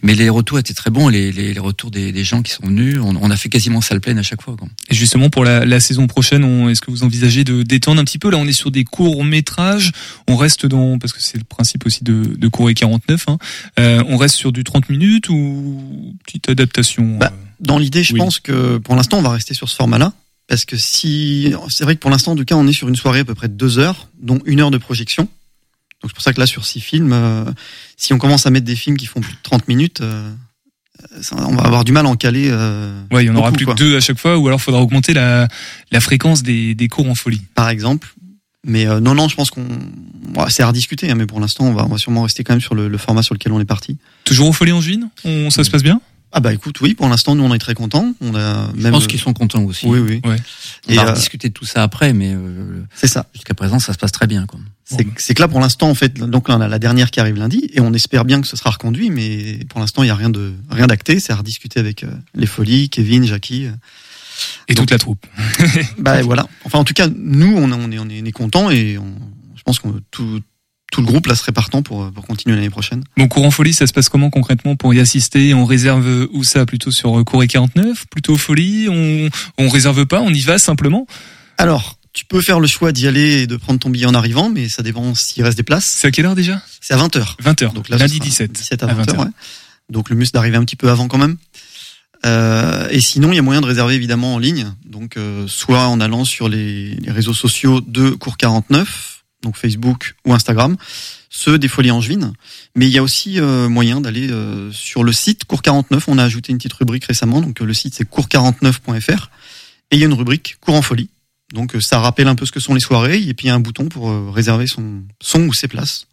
Mais 0.04 0.14
les 0.14 0.30
retours 0.30 0.60
étaient 0.60 0.76
très 0.76 0.92
bons. 0.92 1.10
Les, 1.10 1.32
les, 1.32 1.52
les 1.56 1.60
retours 1.60 1.90
des, 1.90 2.12
des 2.12 2.24
gens 2.24 2.44
qui 2.44 2.52
sont 2.52 2.68
venus, 2.68 3.00
on, 3.02 3.16
on 3.20 3.32
a 3.32 3.36
fait 3.36 3.50
quasiment 3.50 3.82
salle 3.82 4.00
pleine 4.00 4.20
à 4.20 4.24
chaque 4.24 4.44
fois. 4.44 4.56
quoi. 4.56 4.68
Et 4.92 4.94
justement, 4.94 5.32
pour 5.32 5.44
la, 5.44 5.66
la 5.66 5.80
saison 5.80 6.06
prochaine, 6.06 6.70
est-ce 6.70 6.82
que 6.82 6.92
vous 6.92 7.02
envisagez 7.02 7.44
de 7.44 7.64
détendre 7.64 8.00
un 8.00 8.06
petit 8.06 8.20
peu? 8.20 8.30
Là, 8.30 8.38
on 8.38 8.46
est 8.46 8.54
sur 8.54 8.70
des 8.70 8.84
courts 8.84 9.24
métrages. 9.24 9.92
On 10.28 10.36
reste 10.36 10.68
dans, 10.68 11.00
parce 11.00 11.14
que 11.14 11.20
c'est 11.24 11.40
le 11.40 11.44
principe 11.46 11.88
aussi 11.88 12.04
de, 12.04 12.36
de 12.38 12.48
cours 12.48 12.70
et 12.70 12.76
49. 12.76 13.26
Hein. 13.28 13.38
Euh, 13.80 14.04
on 14.08 14.18
reste 14.18 14.36
sur 14.36 14.52
du 14.52 14.64
30 14.64 14.90
minutes 14.90 15.30
ou 15.30 16.16
petite 16.26 16.50
adaptation 16.50 17.18
Bah, 17.18 17.32
euh, 17.34 17.38
Dans 17.60 17.78
l'idée, 17.80 18.04
je 18.04 18.14
Oui. 18.14 18.20
pense 18.20 18.40
que 18.40 18.78
pour 18.78 18.96
l'instant, 18.96 19.18
on 19.20 19.22
va 19.22 19.30
rester 19.32 19.54
sur 19.54 19.70
ce 19.70 19.76
format-là. 19.76 20.14
Parce 20.48 20.66
que 20.66 20.78
si, 20.78 21.54
c'est 21.70 21.84
vrai 21.86 21.96
que 21.96 22.00
pour 22.02 22.12
l'instant, 22.12 22.34
en 22.34 22.36
tout 22.36 22.46
cas, 22.46 22.56
on 22.56 22.68
est 22.68 22.74
sur 22.74 22.88
une 22.88 22.96
soirée 22.96 23.22
à 23.22 23.26
peu 23.26 23.34
près 23.34 23.48
de 23.48 23.54
deux 23.56 23.80
heures, 23.80 24.10
dont 24.22 24.40
une 24.46 24.60
heure 24.60 24.70
de 24.72 24.78
projection. 24.78 25.24
Donc 26.04 26.12
c'est 26.12 26.14
pour 26.14 26.22
ça 26.24 26.34
que 26.34 26.40
là, 26.40 26.46
sur 26.46 26.66
six 26.66 26.82
films, 26.82 27.12
euh, 27.14 27.46
si 27.98 28.14
on 28.14 28.20
commence 28.20 28.46
à 28.46 28.52
mettre 28.52 28.66
des 28.66 28.76
films 28.76 28.96
qui 28.98 29.08
font 29.08 29.22
plus 29.22 29.34
de 29.34 29.40
30 29.42 29.68
minutes, 29.68 30.02
euh, 30.02 30.30
ça- 31.22 31.36
on 31.48 31.56
va 31.56 31.64
avoir 31.64 31.84
du 31.84 31.92
mal 31.94 32.06
à 32.06 32.10
en 32.10 32.16
caler. 32.16 32.50
euh, 32.52 33.02
Ouais, 33.12 33.24
il 33.24 33.28
y 33.28 33.30
en 33.32 33.36
aura 33.36 33.52
plus 33.52 33.66
quoi. 33.66 33.74
que 33.74 33.80
deux 33.80 33.98
à 33.98 34.02
chaque 34.02 34.20
fois, 34.20 34.38
ou 34.38 34.46
alors 34.48 34.62
faudra 34.62 34.82
augmenter 34.82 35.14
la, 35.16 35.48
la 35.92 36.00
fréquence 36.00 36.44
des, 36.44 36.76
des 36.76 36.88
cours 36.90 37.10
en 37.10 37.16
folie. 37.16 37.42
par 37.56 37.70
exemple. 37.70 38.14
Mais 38.68 38.88
euh, 38.88 39.00
non, 39.00 39.14
non, 39.14 39.28
je 39.30 39.36
pense 39.36 39.52
qu'on, 39.52 39.62
ouais, 39.64 40.50
c'est 40.50 40.64
à 40.64 40.68
rediscuter. 40.68 41.10
hein, 41.12 41.16
mais 41.16 41.28
pour 41.28 41.40
l'instant, 41.40 41.66
on 41.66 41.74
va, 41.74 41.86
on 41.86 41.90
va 41.90 41.98
sûrement 41.98 42.24
rester 42.24 42.44
quand 42.44 42.54
même 42.54 42.62
sur 42.62 42.74
le, 42.76 42.88
le 42.88 42.98
format 42.98 43.22
sur 43.24 43.34
lequel 43.36 43.52
on 43.54 43.60
est 43.60 43.66
parti. 43.66 43.98
Toujours 44.24 44.50
au 44.50 44.54
folie 44.54 44.72
en 44.72 44.82
juin? 44.82 45.10
On, 45.24 45.50
Ça 45.52 45.64
se 45.64 45.70
passe 45.70 45.84
bien? 45.84 46.02
Ah 46.38 46.42
bah 46.42 46.52
écoute, 46.54 46.82
oui, 46.82 46.96
pour 46.96 47.08
l'instant, 47.08 47.34
nous, 47.34 47.44
on 47.46 47.54
est 47.54 47.60
très 47.60 47.76
contents. 47.76 48.14
On 48.20 48.36
a 48.36 48.70
Je 48.76 48.82
même. 48.82 48.92
pense 48.92 49.08
qu'ils 49.08 49.22
sont 49.22 49.32
contents 49.32 49.64
aussi. 49.64 49.86
Oui, 49.86 50.00
oui. 50.00 50.20
Ouais. 50.26 50.36
On 50.90 50.92
Et 50.92 50.96
va 50.98 51.10
euh, 51.10 51.14
discuter 51.14 51.48
de 51.48 51.54
tout 51.54 51.64
ça 51.64 51.82
après, 51.82 52.12
mais 52.12 52.34
euh, 52.34 52.84
c'est 52.94 53.08
ça. 53.08 53.28
jusqu'à 53.34 53.54
présent, 53.54 53.80
ça 53.80 53.94
se 53.94 53.98
passe 53.98 54.12
très 54.12 54.28
bien. 54.28 54.46
Quoi. 54.46 54.60
C'est 54.84 55.08
c'est 55.18 55.34
que 55.34 55.42
là, 55.42 55.48
pour 55.48 55.62
l'instant, 55.62 55.90
en 55.90 55.96
fait, 55.96 56.14
donc 56.20 56.50
là, 56.50 56.58
on 56.58 56.62
a 56.62 56.68
la 56.68 56.78
dernière 56.80 57.10
qui 57.10 57.22
arrive 57.22 57.38
lundi, 57.38 57.70
et 57.72 57.80
on 57.80 57.94
espère 57.94 58.26
bien 58.26 58.42
que 58.42 58.48
ce 58.48 58.58
sera 58.58 58.72
reconduit, 58.72 59.12
mais 59.12 59.60
pour 59.70 59.80
l'instant, 59.80 60.04
il 60.04 60.08
y 60.08 60.10
a 60.10 60.16
rien 60.16 60.30
de 60.30 60.52
rien 60.70 60.88
d'acté. 60.88 61.22
C'est 61.22 61.32
à 61.32 61.38
rediscuter 61.38 61.80
avec 61.80 62.04
euh, 62.04 62.08
les 62.34 62.48
folies, 62.48 62.90
Kevin, 62.90 63.26
Jackie. 63.26 63.68
Euh. 64.36 64.64
Et 64.70 64.74
Donc- 64.74 64.84
toute 64.84 64.92
la 64.92 64.98
troupe. 64.98 65.26
Bah 65.98 66.22
voilà. 66.22 66.48
Enfin, 66.64 66.80
en 66.80 66.84
tout 66.84 66.94
cas, 66.94 67.08
nous, 67.16 67.56
on, 67.58 67.70
est- 67.72 67.74
on 67.74 67.92
est 67.92 68.00
on 68.00 68.10
est, 68.10 68.22
on 68.22 68.26
est 68.26 68.32
contents 68.32 68.70
et 68.72 68.98
on, 68.98 69.06
je 69.56 69.62
pense 69.64 69.80
que 69.80 69.88
tout 70.12 70.42
tout 70.92 71.02
le 71.02 71.08
groupe 71.08 71.26
là 71.26 71.36
serait 71.36 71.52
partant 71.52 71.82
pour 71.82 72.12
pour 72.12 72.26
continuer 72.28 72.56
l'année 72.56 72.70
prochaine. 72.70 73.04
Bon, 73.18 73.28
cours 73.28 73.44
en 73.46 73.52
folie, 73.52 73.74
ça 73.74 73.88
se 73.88 73.92
passe 73.94 74.08
comment 74.08 74.30
concrètement 74.30 74.76
pour 74.76 74.94
y 74.94 75.00
assister? 75.00 75.54
On 75.54 75.66
réserve 75.66 76.08
euh, 76.08 76.28
où 76.32 76.44
ça? 76.44 76.66
Plutôt 76.66 76.92
sur 76.92 77.20
euh, 77.20 77.24
cours 77.24 77.44
et 77.44 77.48
49 77.48 78.06
Plutôt 78.08 78.38
folie? 78.38 78.88
On 78.90 79.30
on 79.58 79.68
réserve 79.70 80.06
pas? 80.06 80.22
On 80.22 80.30
y 80.32 80.42
va 80.42 80.58
simplement? 80.60 81.08
Alors, 81.58 81.98
tu 82.14 82.24
peux 82.26 82.40
faire 82.42 82.60
le 82.60 82.68
choix 82.68 82.92
d'y 82.92 83.08
aller 83.08 83.42
et 83.42 83.48
de 83.48 83.56
prendre 83.58 83.80
ton 83.80 83.90
billet 83.90 84.06
en 84.06 84.14
arrivant, 84.14 84.50
mais 84.50 84.70
ça 84.70 84.84
dépend 84.84 85.16
s'il 85.16 85.44
reste 85.44 85.58
des 85.58 85.64
places. 85.64 85.86
C'est 85.86 86.08
à 86.08 86.12
quelle 86.12 86.26
heure 86.28 86.36
déjà? 86.36 86.62
C'est 86.80 86.94
à 86.94 86.98
20h. 86.98 87.36
20h. 87.44 87.74
Donc 87.74 87.90
là, 87.90 87.98
lundi 87.98 88.16
sera 88.18 88.26
17. 88.26 88.52
17 88.54 88.84
à 88.84 88.88
à 88.88 88.94
20h, 88.94 89.06
20h. 89.06 89.20
ouais. 89.20 89.28
Donc 89.90 90.10
le 90.10 90.16
mieux 90.16 90.26
c'est 90.26 90.34
d'arriver 90.34 90.56
un 90.58 90.64
petit 90.66 90.76
peu 90.78 90.90
avant 90.90 91.08
quand 91.08 91.18
même. 91.18 91.36
Euh, 92.26 92.88
et 92.90 93.02
sinon, 93.02 93.32
il 93.32 93.36
y 93.36 93.40
a 93.40 93.42
moyen 93.42 93.62
de 93.62 93.66
réserver 93.66 93.94
évidemment 93.96 94.36
en 94.36 94.40
ligne. 94.40 94.74
Donc 94.96 95.18
euh, 95.18 95.46
soit 95.48 95.88
en 95.88 96.00
allant 96.00 96.24
sur 96.24 96.48
les, 96.48 96.98
réseaux 97.08 97.34
sociaux 97.34 97.82
de 97.82 98.12
Cours 98.12 98.38
49, 98.38 99.26
donc 99.44 99.58
Facebook 99.58 100.16
ou 100.26 100.34
Instagram, 100.34 100.78
ceux 101.30 101.60
des 101.60 101.68
Folies 101.68 101.92
Angevines. 101.92 102.34
Mais 102.76 102.88
il 102.88 102.92
y 102.94 102.98
a 102.98 103.04
aussi 103.04 103.40
euh, 103.40 103.68
moyen 103.68 104.00
d'aller 104.00 104.32
euh, 104.32 104.72
sur 104.72 105.04
le 105.04 105.12
site 105.12 105.44
Cours 105.46 105.62
49. 105.62 106.08
On 106.08 106.18
a 106.18 106.24
ajouté 106.24 106.52
une 106.54 106.58
petite 106.58 106.74
rubrique 106.74 107.06
récemment. 107.06 107.42
Donc 107.42 107.60
le 107.60 107.74
site 107.74 107.94
c'est 107.94 108.10
cours49.fr 108.10 109.30
et 109.92 109.98
il 109.98 110.00
y 110.00 110.04
a 110.04 110.06
une 110.06 110.14
rubrique 110.14 110.56
Cours 110.62 110.76
en 110.76 110.82
folie. 110.82 111.10
Donc 111.54 111.76
ça 111.82 112.00
rappelle 112.00 112.28
un 112.28 112.36
peu 112.36 112.46
ce 112.46 112.54
que 112.54 112.62
sont 112.62 112.74
les 112.74 112.80
soirées 112.80 113.22
et 113.22 113.34
puis 113.34 113.48
il 113.48 113.50
y 113.50 113.52
a 113.52 113.56
un 113.56 113.60
bouton 113.60 113.90
pour 113.90 114.34
réserver 114.34 114.66
son 114.66 115.04
son 115.22 115.42
ou 115.42 115.54
ses 115.54 115.68
places. 115.68 116.08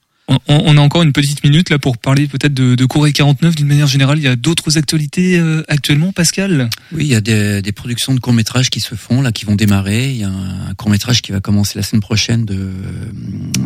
On, 0.48 0.62
on 0.66 0.76
a 0.76 0.80
encore 0.80 1.02
une 1.02 1.12
petite 1.12 1.44
minute 1.44 1.70
là 1.70 1.78
pour 1.78 1.98
parler 1.98 2.26
peut-être 2.26 2.54
de, 2.54 2.74
de 2.74 2.84
Corée 2.86 3.12
49 3.12 3.54
d'une 3.54 3.66
manière 3.66 3.86
générale. 3.86 4.18
Il 4.18 4.24
y 4.24 4.28
a 4.28 4.36
d'autres 4.36 4.78
actualités 4.78 5.38
euh, 5.38 5.62
actuellement, 5.68 6.12
Pascal? 6.12 6.68
Oui, 6.92 7.04
il 7.04 7.10
y 7.10 7.14
a 7.14 7.20
des, 7.20 7.62
des 7.62 7.72
productions 7.72 8.14
de 8.14 8.20
courts 8.20 8.32
métrages 8.32 8.70
qui 8.70 8.80
se 8.80 8.94
font 8.94 9.22
là, 9.22 9.32
qui 9.32 9.44
vont 9.44 9.54
démarrer. 9.54 10.10
Il 10.10 10.16
y 10.18 10.24
a 10.24 10.28
un, 10.28 10.70
un 10.70 10.74
court 10.74 10.90
métrage 10.90 11.22
qui 11.22 11.32
va 11.32 11.40
commencer 11.40 11.78
la 11.78 11.82
semaine 11.82 12.02
prochaine 12.02 12.44
de, 12.44 12.70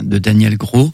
de 0.04 0.18
Daniel 0.18 0.56
Gros. 0.56 0.92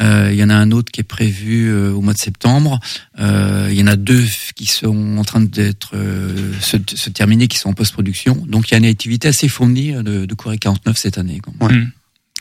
Euh, 0.00 0.30
il 0.32 0.38
y 0.38 0.44
en 0.44 0.50
a 0.50 0.54
un 0.54 0.70
autre 0.70 0.90
qui 0.90 1.00
est 1.00 1.04
prévu 1.04 1.68
euh, 1.68 1.92
au 1.92 2.00
mois 2.00 2.14
de 2.14 2.18
septembre. 2.18 2.80
Euh, 3.18 3.68
il 3.70 3.78
y 3.78 3.82
en 3.82 3.86
a 3.86 3.96
deux 3.96 4.24
qui 4.54 4.66
sont 4.66 5.18
en 5.18 5.24
train 5.24 5.40
d'être 5.40 5.92
euh, 5.94 6.52
se, 6.60 6.76
se 6.94 7.10
terminer, 7.10 7.48
qui 7.48 7.58
sont 7.58 7.70
en 7.70 7.74
post-production. 7.74 8.44
Donc 8.48 8.68
il 8.68 8.72
y 8.72 8.74
a 8.74 8.78
une 8.78 8.86
activité 8.86 9.28
assez 9.28 9.48
fournie 9.48 9.92
euh, 9.94 10.02
de, 10.02 10.24
de 10.24 10.34
Corée 10.34 10.58
49 10.58 10.96
cette 10.96 11.18
année. 11.18 11.40
quoi. 11.40 11.68
Hmm. 11.70 11.90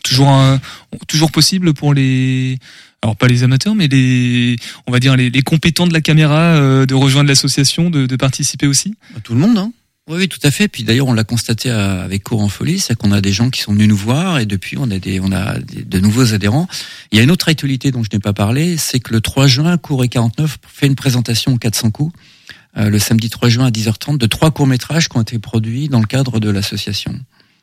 Toujours 0.03 0.29
un- 0.29 0.59
toujours 1.07 1.31
possible 1.31 1.73
pour 1.73 1.93
les 1.93 2.57
alors 3.03 3.15
pas 3.15 3.27
les 3.27 3.43
amateurs 3.43 3.73
mais 3.75 3.87
les 3.87 4.55
on 4.87 4.91
va 4.91 4.99
dire 4.99 5.15
les, 5.15 5.29
les 5.29 5.41
compétents 5.41 5.87
de 5.87 5.93
la 5.93 6.01
caméra 6.01 6.39
euh, 6.55 6.85
de 6.85 6.93
rejoindre 6.93 7.29
l'association 7.29 7.89
de, 7.89 8.05
de 8.05 8.15
participer 8.15 8.67
aussi. 8.67 8.95
Tout 9.23 9.33
le 9.33 9.39
monde, 9.39 9.57
hein 9.57 9.71
Oui, 10.07 10.17
oui, 10.19 10.27
tout 10.27 10.39
à 10.43 10.51
fait. 10.51 10.67
Puis 10.67 10.83
d'ailleurs, 10.83 11.07
on 11.07 11.13
l'a 11.13 11.23
constaté 11.23 11.69
à- 11.69 12.01
avec 12.01 12.23
Cours 12.23 12.41
en 12.41 12.49
folie, 12.49 12.79
c'est 12.79 12.95
qu'on 12.95 13.11
a 13.11 13.21
des 13.21 13.31
gens 13.31 13.49
qui 13.49 13.61
sont 13.61 13.73
venus 13.73 13.87
nous 13.87 13.95
voir 13.95 14.39
et 14.39 14.45
depuis, 14.45 14.77
on 14.77 14.89
a 14.91 14.99
des, 14.99 15.19
on 15.19 15.31
a 15.31 15.59
des- 15.59 15.83
de 15.83 15.99
nouveaux 15.99 16.33
adhérents. 16.33 16.67
Il 17.11 17.17
y 17.17 17.21
a 17.21 17.23
une 17.23 17.31
autre 17.31 17.49
actualité 17.49 17.91
dont 17.91 18.03
je 18.03 18.09
n'ai 18.13 18.19
pas 18.19 18.33
parlé, 18.33 18.77
c'est 18.77 18.99
que 18.99 19.13
le 19.13 19.21
3 19.21 19.47
juin, 19.47 19.77
Cours 19.77 20.03
et 20.03 20.09
49 20.09 20.57
fait 20.67 20.87
une 20.87 20.95
présentation 20.95 21.53
aux 21.53 21.57
400 21.57 21.91
coups. 21.91 22.13
euh, 22.77 22.89
le 22.89 22.99
samedi 22.99 23.29
3 23.29 23.49
juin 23.49 23.65
à 23.65 23.69
10h30 23.71 24.17
de 24.17 24.25
trois 24.27 24.49
courts 24.51 24.65
métrages 24.67 25.09
qui 25.09 25.17
ont 25.17 25.21
été 25.21 25.37
produits 25.39 25.89
dans 25.89 25.99
le 25.99 26.05
cadre 26.07 26.39
de 26.39 26.49
l'association. 26.49 27.19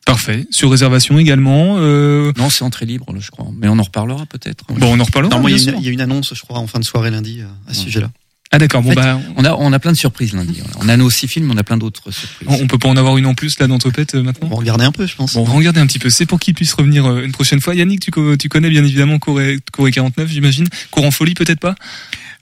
Parfait. 0.08 0.46
Sur 0.50 0.70
réservation 0.70 1.18
également. 1.18 1.76
euh, 1.78 2.32
Non, 2.36 2.50
c'est 2.50 2.64
entrée 2.64 2.86
libre, 2.86 3.12
là, 3.12 3.20
je 3.20 3.30
crois. 3.30 3.46
Mais 3.56 3.68
on 3.68 3.78
en 3.78 3.82
reparlera 3.82 4.26
peut-être. 4.26 4.64
Bon, 4.68 4.94
on 4.96 5.00
en 5.00 5.04
reparlera. 5.04 5.34
Non, 5.34 5.40
moi, 5.40 5.50
il 5.50 5.56
y, 5.56 5.60
a 5.60 5.62
une- 5.62 5.68
sûr. 5.70 5.78
il 5.78 5.84
y 5.86 5.88
a 5.88 5.92
une 5.92 6.00
annonce, 6.00 6.32
je 6.34 6.40
crois, 6.42 6.58
en 6.58 6.66
fin 6.66 6.78
de 6.80 6.84
soirée 6.84 7.10
lundi 7.10 7.40
euh, 7.40 7.70
à 7.70 7.74
ce 7.74 7.82
sujet-là. 7.82 8.10
Ah 8.50 8.58
d'accord. 8.58 8.80
Bon 8.82 8.88
En 8.92 8.94
fait, 8.94 9.00
bah 9.00 9.20
On 9.36 9.44
a, 9.44 9.52
on 9.56 9.70
a 9.74 9.78
plein 9.78 9.92
de 9.92 9.96
surprises 9.98 10.32
lundi. 10.32 10.62
On 10.80 10.88
a 10.88 10.96
nos 10.96 11.10
six 11.10 11.28
films, 11.28 11.50
on 11.52 11.56
a 11.58 11.62
plein 11.62 11.76
d'autres 11.76 12.10
surprises. 12.10 12.48
on, 12.62 12.66
peut 12.66 12.78
pas 12.78 12.88
en 12.88 12.96
avoir 12.96 13.18
une 13.18 13.26
en 13.26 13.34
plus 13.34 13.58
là 13.58 13.66
dans 13.66 13.76
Topette 13.78 14.14
euh, 14.14 14.22
maintenant. 14.22 14.46
On 14.46 14.50
va 14.54 14.56
regarder 14.56 14.86
un 14.86 14.90
peu, 14.92 15.06
je 15.06 15.14
pense. 15.16 15.34
Bon, 15.34 15.42
on 15.42 15.44
va 15.44 15.52
regarder 15.52 15.80
un 15.80 15.86
petit 15.86 15.98
peu. 15.98 16.08
C'est 16.08 16.24
pour 16.24 16.40
qu'il 16.40 16.54
puisse 16.54 16.72
revenir 16.72 17.04
euh, 17.04 17.22
une 17.24 17.32
prochaine 17.32 17.60
fois. 17.60 17.74
Yannick, 17.74 18.00
tu, 18.00 18.10
co- 18.10 18.38
tu 18.38 18.48
connais 18.48 18.70
bien 18.70 18.82
évidemment 18.82 19.18
Corée, 19.18 19.58
Corée 19.70 19.90
49, 19.92 20.30
j'imagine. 20.30 20.66
Courant 20.90 21.10
folie, 21.10 21.34
peut-être 21.34 21.60
pas? 21.60 21.74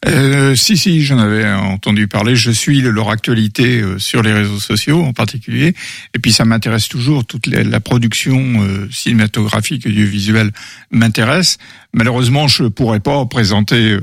Euh, 0.07 0.55
si, 0.55 0.77
si, 0.77 1.03
j'en 1.03 1.19
avais 1.19 1.51
entendu 1.51 2.07
parler. 2.07 2.37
Je 2.37 2.51
suis 2.51 2.81
leur 2.83 3.09
actualité 3.11 3.81
euh, 3.81 3.99
sur 3.99 4.23
les 4.23 4.33
réseaux 4.33 4.61
sociaux 4.61 5.03
en 5.03 5.13
particulier. 5.13 5.75
Et 6.15 6.19
puis 6.19 6.33
ça 6.33 6.45
m'intéresse 6.45 6.87
toujours. 6.89 7.25
Toute 7.27 7.47
la, 7.47 7.65
la 7.65 7.81
production 7.81 8.63
euh, 8.63 8.89
cinématographique 8.93 9.87
et 9.87 9.89
audiovisuelle 9.89 10.53
m'intéresse. 10.91 11.57
Malheureusement, 11.95 12.47
je 12.47 12.65
pourrais 12.65 13.01
pas 13.01 13.25
présenter 13.27 13.93
euh, 13.93 14.01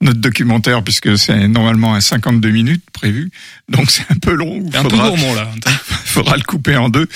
notre 0.00 0.18
documentaire 0.20 0.82
puisque 0.82 1.16
c'est 1.18 1.46
normalement 1.48 1.92
à 1.94 2.00
52 2.00 2.50
minutes 2.50 2.84
prévu. 2.92 3.30
Donc 3.68 3.90
c'est 3.90 4.10
un 4.10 4.16
peu 4.16 4.32
long. 4.34 4.64
C'est 4.72 4.78
un 4.78 4.82
peu 4.84 4.88
Faudra- 4.88 5.08
gourmand 5.10 5.34
là. 5.34 5.50
faudra 6.06 6.36
le 6.38 6.42
couper 6.44 6.76
en 6.76 6.88
deux. 6.88 7.06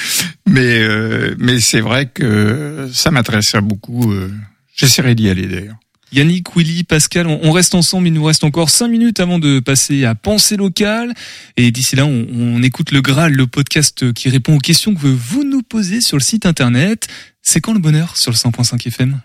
Mais 0.47 0.79
euh, 0.83 1.35
mais 1.39 1.59
c'est 1.59 1.81
vrai 1.81 2.07
que 2.07 2.89
ça 2.93 3.11
m'intéresse 3.11 3.55
beaucoup. 3.63 4.13
euh, 4.13 4.31
J'essaierai 4.77 5.15
d'y 5.15 5.31
aller 5.31 5.47
d'ailleurs. 5.47 5.77
Yannick, 6.15 6.55
Willy, 6.57 6.85
Pascal, 6.85 7.27
on 7.27 7.41
on 7.43 7.53
reste 7.53 7.75
ensemble. 7.75 8.07
Il 8.07 8.13
nous 8.13 8.25
reste 8.25 8.45
encore 8.45 8.71
cinq 8.71 8.89
minutes 8.89 9.21
avant 9.21 9.39
de 9.39 9.61
passer 9.61 10.05
à 10.05 10.15
Pensée 10.15 10.57
locale. 10.57 11.13
Et 11.57 11.71
d'ici 11.71 11.97
là, 11.97 12.07
on, 12.07 12.27
on 12.33 12.63
écoute 12.63 12.93
le 12.93 13.01
Graal, 13.01 13.33
le 13.33 13.47
podcast 13.47 14.13
qui 14.13 14.29
répond 14.29 14.57
aux 14.57 14.61
questions 14.61 14.95
que 14.95 15.07
vous 15.07 15.45
nous 15.45 15.63
posez 15.63 16.01
sur 16.01 16.17
le 16.17 16.23
site 16.23 16.47
internet. 16.47 17.09
C'est 17.43 17.61
quand 17.61 17.75
le 17.75 17.81
bonheur 17.81 18.17
sur 18.17 18.31
le 18.31 18.37
100.5 18.37 18.87
FM 18.89 19.21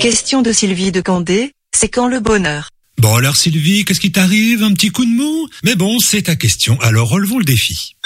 Question 0.00 0.40
de 0.40 0.50
Sylvie 0.50 0.92
de 0.92 1.02
Candé, 1.02 1.52
c'est 1.76 1.90
quand 1.90 2.08
le 2.08 2.20
bonheur? 2.20 2.70
Bon 2.98 3.14
alors 3.16 3.36
Sylvie, 3.36 3.84
qu'est-ce 3.84 4.00
qui 4.00 4.12
t'arrive? 4.12 4.62
Un 4.62 4.72
petit 4.72 4.88
coup 4.88 5.04
de 5.04 5.10
mou? 5.10 5.46
Mais 5.62 5.74
bon, 5.74 5.98
c'est 5.98 6.22
ta 6.22 6.36
question, 6.36 6.80
alors 6.80 7.10
relevons 7.10 7.38
le 7.38 7.44
défi. 7.44 7.96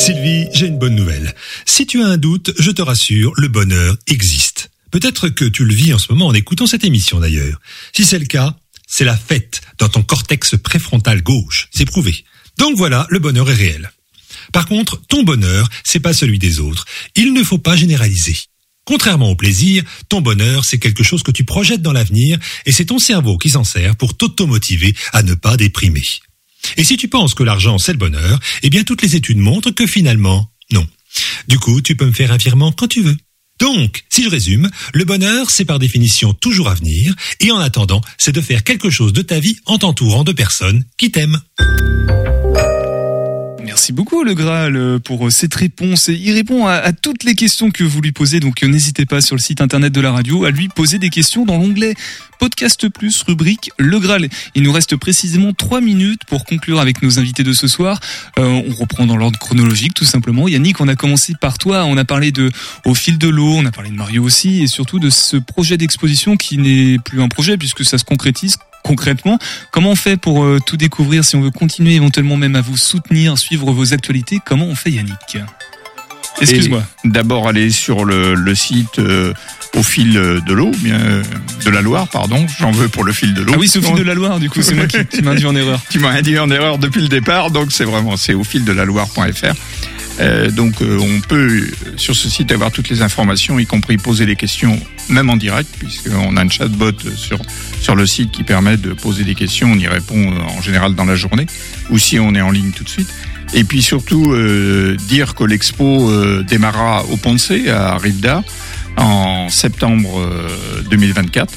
Sylvie, 0.00 0.48
j'ai 0.54 0.66
une 0.66 0.78
bonne 0.78 0.94
nouvelle. 0.94 1.34
Si 1.66 1.86
tu 1.86 2.02
as 2.02 2.06
un 2.06 2.16
doute, 2.16 2.54
je 2.58 2.70
te 2.70 2.80
rassure, 2.80 3.34
le 3.36 3.48
bonheur 3.48 3.98
existe. 4.06 4.70
Peut-être 4.90 5.28
que 5.28 5.44
tu 5.44 5.62
le 5.66 5.74
vis 5.74 5.92
en 5.92 5.98
ce 5.98 6.10
moment 6.10 6.28
en 6.28 6.32
écoutant 6.32 6.66
cette 6.66 6.84
émission 6.84 7.20
d'ailleurs. 7.20 7.60
Si 7.92 8.06
c'est 8.06 8.18
le 8.18 8.24
cas, 8.24 8.56
c'est 8.86 9.04
la 9.04 9.14
fête 9.14 9.60
dans 9.76 9.90
ton 9.90 10.02
cortex 10.02 10.54
préfrontal 10.56 11.22
gauche, 11.22 11.68
c'est 11.70 11.84
prouvé. 11.84 12.24
Donc 12.56 12.78
voilà, 12.78 13.06
le 13.10 13.18
bonheur 13.18 13.50
est 13.50 13.54
réel. 13.54 13.92
Par 14.54 14.64
contre, 14.64 15.02
ton 15.06 15.22
bonheur, 15.22 15.68
c'est 15.84 16.00
pas 16.00 16.14
celui 16.14 16.38
des 16.38 16.60
autres. 16.60 16.86
Il 17.14 17.34
ne 17.34 17.44
faut 17.44 17.58
pas 17.58 17.76
généraliser. 17.76 18.38
Contrairement 18.86 19.30
au 19.30 19.36
plaisir, 19.36 19.84
ton 20.08 20.22
bonheur, 20.22 20.64
c'est 20.64 20.78
quelque 20.78 21.02
chose 21.02 21.22
que 21.22 21.30
tu 21.30 21.44
projettes 21.44 21.82
dans 21.82 21.92
l'avenir 21.92 22.38
et 22.64 22.72
c'est 22.72 22.86
ton 22.86 22.98
cerveau 22.98 23.36
qui 23.36 23.50
s'en 23.50 23.64
sert 23.64 23.96
pour 23.96 24.16
t'automotiver 24.16 24.94
à 25.12 25.22
ne 25.22 25.34
pas 25.34 25.58
déprimer. 25.58 26.04
Et 26.76 26.84
si 26.84 26.96
tu 26.96 27.08
penses 27.08 27.34
que 27.34 27.42
l'argent, 27.42 27.78
c'est 27.78 27.92
le 27.92 27.98
bonheur, 27.98 28.38
eh 28.62 28.70
bien 28.70 28.84
toutes 28.84 29.02
les 29.02 29.16
études 29.16 29.38
montrent 29.38 29.70
que 29.70 29.86
finalement, 29.86 30.50
non. 30.72 30.86
Du 31.48 31.58
coup, 31.58 31.80
tu 31.80 31.96
peux 31.96 32.06
me 32.06 32.12
faire 32.12 32.32
un 32.32 32.36
virement 32.36 32.72
quand 32.72 32.88
tu 32.88 33.02
veux. 33.02 33.16
Donc, 33.58 34.04
si 34.08 34.24
je 34.24 34.30
résume, 34.30 34.70
le 34.94 35.04
bonheur, 35.04 35.50
c'est 35.50 35.66
par 35.66 35.78
définition 35.78 36.32
toujours 36.32 36.68
à 36.68 36.74
venir, 36.74 37.14
et 37.40 37.50
en 37.50 37.58
attendant, 37.58 38.00
c'est 38.16 38.32
de 38.32 38.40
faire 38.40 38.64
quelque 38.64 38.88
chose 38.88 39.12
de 39.12 39.20
ta 39.20 39.38
vie 39.38 39.58
en 39.66 39.76
t'entourant 39.76 40.24
de 40.24 40.32
personnes 40.32 40.84
qui 40.96 41.10
t'aiment. 41.10 41.40
Merci 43.80 43.94
beaucoup 43.94 44.24
le 44.24 44.34
Graal 44.34 44.76
euh, 44.76 44.98
pour 44.98 45.26
euh, 45.26 45.30
cette 45.30 45.54
réponse. 45.54 46.10
Et 46.10 46.12
il 46.12 46.34
répond 46.34 46.66
à, 46.66 46.92
toutes 46.92 47.24
les 47.24 47.34
questions 47.34 47.70
que 47.70 47.82
vous 47.82 48.02
lui 48.02 48.12
posez, 48.12 48.38
donc 48.38 48.62
euh, 48.62 48.66
n'hésitez 48.66 49.06
pas 49.06 49.22
sur 49.22 49.34
le 49.34 49.40
site 49.40 49.62
internet 49.62 49.90
de 49.90 50.02
la 50.02 50.12
radio 50.12 50.44
à 50.44 50.50
lui 50.50 50.68
poser 50.68 50.98
des 50.98 51.08
questions 51.08 51.46
dans 51.46 51.56
l'onglet 51.56 51.94
Podcast 52.38 52.90
Plus, 52.90 53.22
rubrique 53.22 53.70
Le 53.78 53.98
Graal. 53.98 54.28
Il 54.54 54.64
nous 54.64 54.72
reste 54.72 54.96
précisément 54.96 55.54
trois 55.54 55.80
minutes 55.80 56.26
pour 56.26 56.44
conclure 56.44 56.78
avec 56.78 57.00
nos 57.00 57.18
invités 57.18 57.42
de 57.42 57.54
ce 57.54 57.68
soir. 57.68 58.00
On 58.36 58.64
reprend 58.78 59.06
dans 59.06 59.16
l'ordre 59.16 59.38
chronologique 59.38 59.94
tout 59.94 60.04
simplement. 60.04 60.46
Yannick, 60.46 60.80
on 60.82 60.88
a 60.88 60.94
commencé 60.94 61.32
par 61.40 61.56
toi, 61.56 61.84
on 61.84 61.96
a 61.96 62.04
parlé 62.04 62.32
de 62.32 62.50
Au 62.84 62.94
fil 62.94 63.16
de 63.16 63.28
l'eau, 63.28 63.54
on 63.54 63.64
a 63.64 63.70
parlé 63.70 63.88
de 63.88 63.96
Mario 63.96 64.22
aussi, 64.22 64.62
et 64.62 64.66
surtout 64.66 64.98
de 64.98 65.08
ce 65.08 65.38
projet 65.38 65.78
d'exposition 65.78 66.36
qui 66.36 66.58
n'est 66.58 66.98
plus 66.98 67.22
un 67.22 67.28
projet 67.28 67.56
puisque 67.56 67.84
ça 67.84 67.96
se 67.96 68.04
concrétise 68.04 68.58
concrètement. 68.82 69.38
Comment 69.70 69.92
on 69.92 69.96
fait 69.96 70.16
pour 70.16 70.44
euh, 70.44 70.58
tout 70.64 70.76
découvrir 70.76 71.24
si 71.24 71.36
on 71.36 71.40
veut 71.40 71.50
continuer 71.50 71.94
éventuellement 71.94 72.36
même 72.36 72.56
à 72.56 72.60
vous 72.60 72.76
soutenir, 72.76 73.38
suivre 73.38 73.72
vos 73.72 73.92
actualités? 73.92 74.40
Comment 74.44 74.66
on 74.66 74.74
fait 74.74 74.90
Yannick? 74.90 75.38
Excuse-moi. 76.40 76.82
D'abord 77.04 77.48
aller 77.48 77.70
sur 77.70 78.04
le, 78.04 78.34
le 78.34 78.54
site 78.54 78.98
euh, 78.98 79.34
au 79.76 79.82
fil 79.82 80.12
de 80.12 80.52
l'eau, 80.52 80.70
bien 80.78 81.00
euh, 81.00 81.22
de 81.64 81.70
la 81.70 81.82
Loire, 81.82 82.08
pardon. 82.08 82.46
J'en 82.58 82.70
veux 82.70 82.88
pour 82.88 83.04
le 83.04 83.12
fil 83.12 83.34
de 83.34 83.42
l'eau. 83.42 83.52
Ah 83.54 83.58
oui, 83.58 83.68
c'est 83.68 83.78
au 83.78 83.82
fil 83.82 83.94
de 83.94 84.02
la 84.02 84.14
Loire, 84.14 84.40
du 84.40 84.48
coup, 84.48 84.62
c'est 84.62 84.74
moi 84.74 84.86
qui, 84.86 84.96
induit 85.26 85.46
en 85.46 85.54
erreur. 85.54 85.80
Tu 85.90 85.98
m'as 85.98 86.10
induit 86.10 86.38
en 86.38 86.50
erreur 86.50 86.78
depuis 86.78 87.02
le 87.02 87.08
départ, 87.08 87.50
donc 87.50 87.72
c'est 87.72 87.84
vraiment 87.84 88.16
c'est 88.16 88.34
au 88.34 88.44
fil 88.44 88.64
de 88.64 88.72
la 88.72 88.84
Loire.fr. 88.84 89.54
Euh, 90.20 90.50
donc 90.50 90.82
euh, 90.82 90.98
on 91.00 91.20
peut 91.20 91.48
euh, 91.48 91.92
sur 91.96 92.14
ce 92.14 92.28
site 92.28 92.52
avoir 92.52 92.70
toutes 92.70 92.88
les 92.88 93.02
informations, 93.02 93.58
y 93.58 93.66
compris 93.66 93.96
poser 93.96 94.26
des 94.26 94.36
questions, 94.36 94.78
même 95.08 95.30
en 95.30 95.36
direct, 95.36 95.68
puisqu'on 95.78 96.36
a 96.36 96.42
un 96.42 96.48
chatbot 96.48 96.92
sur 97.16 97.40
sur 97.80 97.94
le 97.94 98.06
site 98.06 98.30
qui 98.30 98.44
permet 98.44 98.76
de 98.76 98.92
poser 98.92 99.24
des 99.24 99.34
questions. 99.34 99.70
On 99.72 99.78
y 99.78 99.88
répond 99.88 100.36
en 100.36 100.60
général 100.60 100.94
dans 100.94 101.04
la 101.04 101.16
journée, 101.16 101.46
ou 101.90 101.98
si 101.98 102.18
on 102.18 102.34
est 102.34 102.42
en 102.42 102.50
ligne 102.50 102.72
tout 102.72 102.84
de 102.84 102.88
suite. 102.88 103.12
Et 103.52 103.64
puis 103.64 103.82
surtout 103.82 104.32
dire 105.08 105.34
que 105.34 105.42
l'expo 105.42 106.08
euh, 106.08 106.44
démarrera 106.44 107.04
au 107.06 107.16
Ponce 107.16 107.52
à 107.68 107.96
Rivda 107.98 108.44
en 108.96 109.48
septembre 109.48 110.20
euh, 110.20 110.82
2024. 110.90 111.52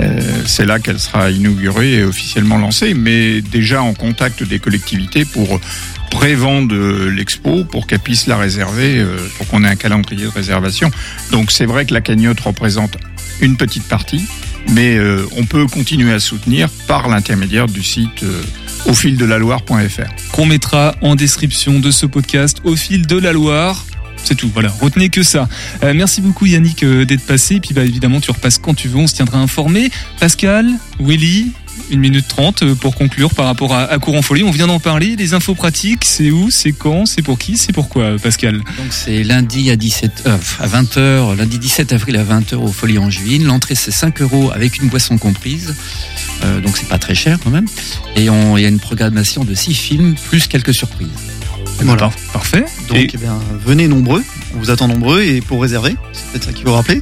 Euh, 0.00 0.20
c'est 0.46 0.64
là 0.64 0.78
qu'elle 0.78 0.98
sera 0.98 1.30
inaugurée 1.30 1.98
et 1.98 2.04
officiellement 2.04 2.58
lancée, 2.58 2.94
mais 2.94 3.40
déjà 3.40 3.82
en 3.82 3.94
contact 3.94 4.42
des 4.42 4.58
collectivités 4.58 5.24
pour 5.24 5.60
prévendre 6.12 6.74
l'expo 7.08 7.64
pour 7.64 7.86
qu'elle 7.86 7.98
puisse 7.98 8.26
la 8.26 8.36
réserver, 8.36 8.98
euh, 8.98 9.16
pour 9.38 9.48
qu'on 9.48 9.64
ait 9.64 9.68
un 9.68 9.76
calendrier 9.76 10.24
de 10.24 10.30
réservation. 10.30 10.90
Donc 11.32 11.50
c'est 11.50 11.64
vrai 11.64 11.86
que 11.86 11.94
la 11.94 12.02
cagnotte 12.02 12.38
représente 12.40 12.98
une 13.40 13.56
petite 13.56 13.84
partie, 13.84 14.22
mais 14.68 14.94
euh, 14.96 15.26
on 15.36 15.46
peut 15.46 15.66
continuer 15.66 16.12
à 16.12 16.20
soutenir 16.20 16.68
par 16.86 17.08
l'intermédiaire 17.08 17.66
du 17.66 17.82
site 17.82 18.22
euh, 18.22 18.42
au 18.86 18.92
fil 18.92 19.16
de 19.16 19.24
la 19.24 19.38
Loire.fr. 19.38 20.32
Qu'on 20.32 20.46
mettra 20.46 20.94
en 21.00 21.16
description 21.16 21.80
de 21.80 21.90
ce 21.90 22.04
podcast 22.04 22.58
au 22.64 22.76
fil 22.76 23.06
de 23.06 23.18
la 23.18 23.32
Loire. 23.32 23.82
C'est 24.22 24.36
tout, 24.36 24.50
voilà, 24.52 24.68
retenez 24.80 25.08
que 25.08 25.24
ça. 25.24 25.48
Merci 25.82 26.20
beaucoup 26.20 26.46
Yannick 26.46 26.84
d'être 26.84 27.26
passé, 27.26 27.56
et 27.56 27.60
puis 27.60 27.74
bah, 27.74 27.82
évidemment 27.82 28.20
tu 28.20 28.30
repasses 28.30 28.58
quand 28.58 28.74
tu 28.74 28.86
veux, 28.86 28.98
on 28.98 29.08
se 29.08 29.14
tiendra 29.14 29.38
informé. 29.38 29.90
Pascal, 30.20 30.68
Willy, 31.00 31.50
une 31.90 32.00
minute 32.00 32.26
trente 32.28 32.62
euh, 32.62 32.74
pour 32.74 32.94
conclure 32.94 33.34
par 33.34 33.46
rapport 33.46 33.74
à, 33.74 33.82
à 33.84 33.98
Courant 33.98 34.22
Folie, 34.22 34.42
on 34.44 34.50
vient 34.50 34.66
d'en 34.66 34.80
parler, 34.80 35.16
les 35.16 35.34
infos 35.34 35.54
pratiques, 35.54 36.04
c'est 36.04 36.30
où, 36.30 36.50
c'est 36.50 36.72
quand, 36.72 37.06
c'est 37.06 37.22
pour 37.22 37.38
qui, 37.38 37.56
c'est 37.58 37.72
pourquoi 37.72 38.16
Pascal 38.22 38.58
Donc 38.58 38.90
c'est 38.92 39.22
lundi 39.22 39.70
à 39.70 39.76
17 39.76 40.22
euh, 40.26 40.36
à 40.60 40.66
20h, 40.68 41.36
lundi 41.36 41.58
17 41.58 41.92
avril 41.92 42.16
à 42.16 42.24
20h 42.24 42.54
au 42.56 42.68
Folie 42.68 42.98
Angevine. 42.98 43.44
L'entrée 43.44 43.74
c'est 43.74 43.90
5 43.90 44.20
euros 44.22 44.50
avec 44.54 44.78
une 44.82 44.88
boisson 44.88 45.18
comprise. 45.18 45.74
Euh, 46.44 46.60
donc 46.60 46.76
c'est 46.76 46.88
pas 46.88 46.98
très 46.98 47.14
cher 47.14 47.38
quand 47.42 47.50
même. 47.50 47.66
Et 48.16 48.28
on- 48.30 48.56
il 48.56 48.62
y 48.62 48.66
a 48.66 48.68
une 48.68 48.80
programmation 48.80 49.44
de 49.44 49.54
6 49.54 49.74
films 49.74 50.14
plus 50.28 50.46
quelques 50.46 50.74
surprises. 50.74 51.08
Voilà. 51.80 52.10
Parfait. 52.32 52.64
Donc, 52.88 52.96
Et- 52.98 53.10
eh 53.12 53.16
bien, 53.16 53.38
venez 53.64 53.88
nombreux. 53.88 54.22
On 54.54 54.58
vous 54.58 54.70
attend 54.70 54.86
nombreux 54.88 55.22
et 55.22 55.40
pour 55.40 55.62
réserver, 55.62 55.96
c'est 56.12 56.26
peut-être 56.30 56.44
ça 56.44 56.52
qu'il 56.52 56.64
faut 56.64 56.74
rappeler. 56.74 57.00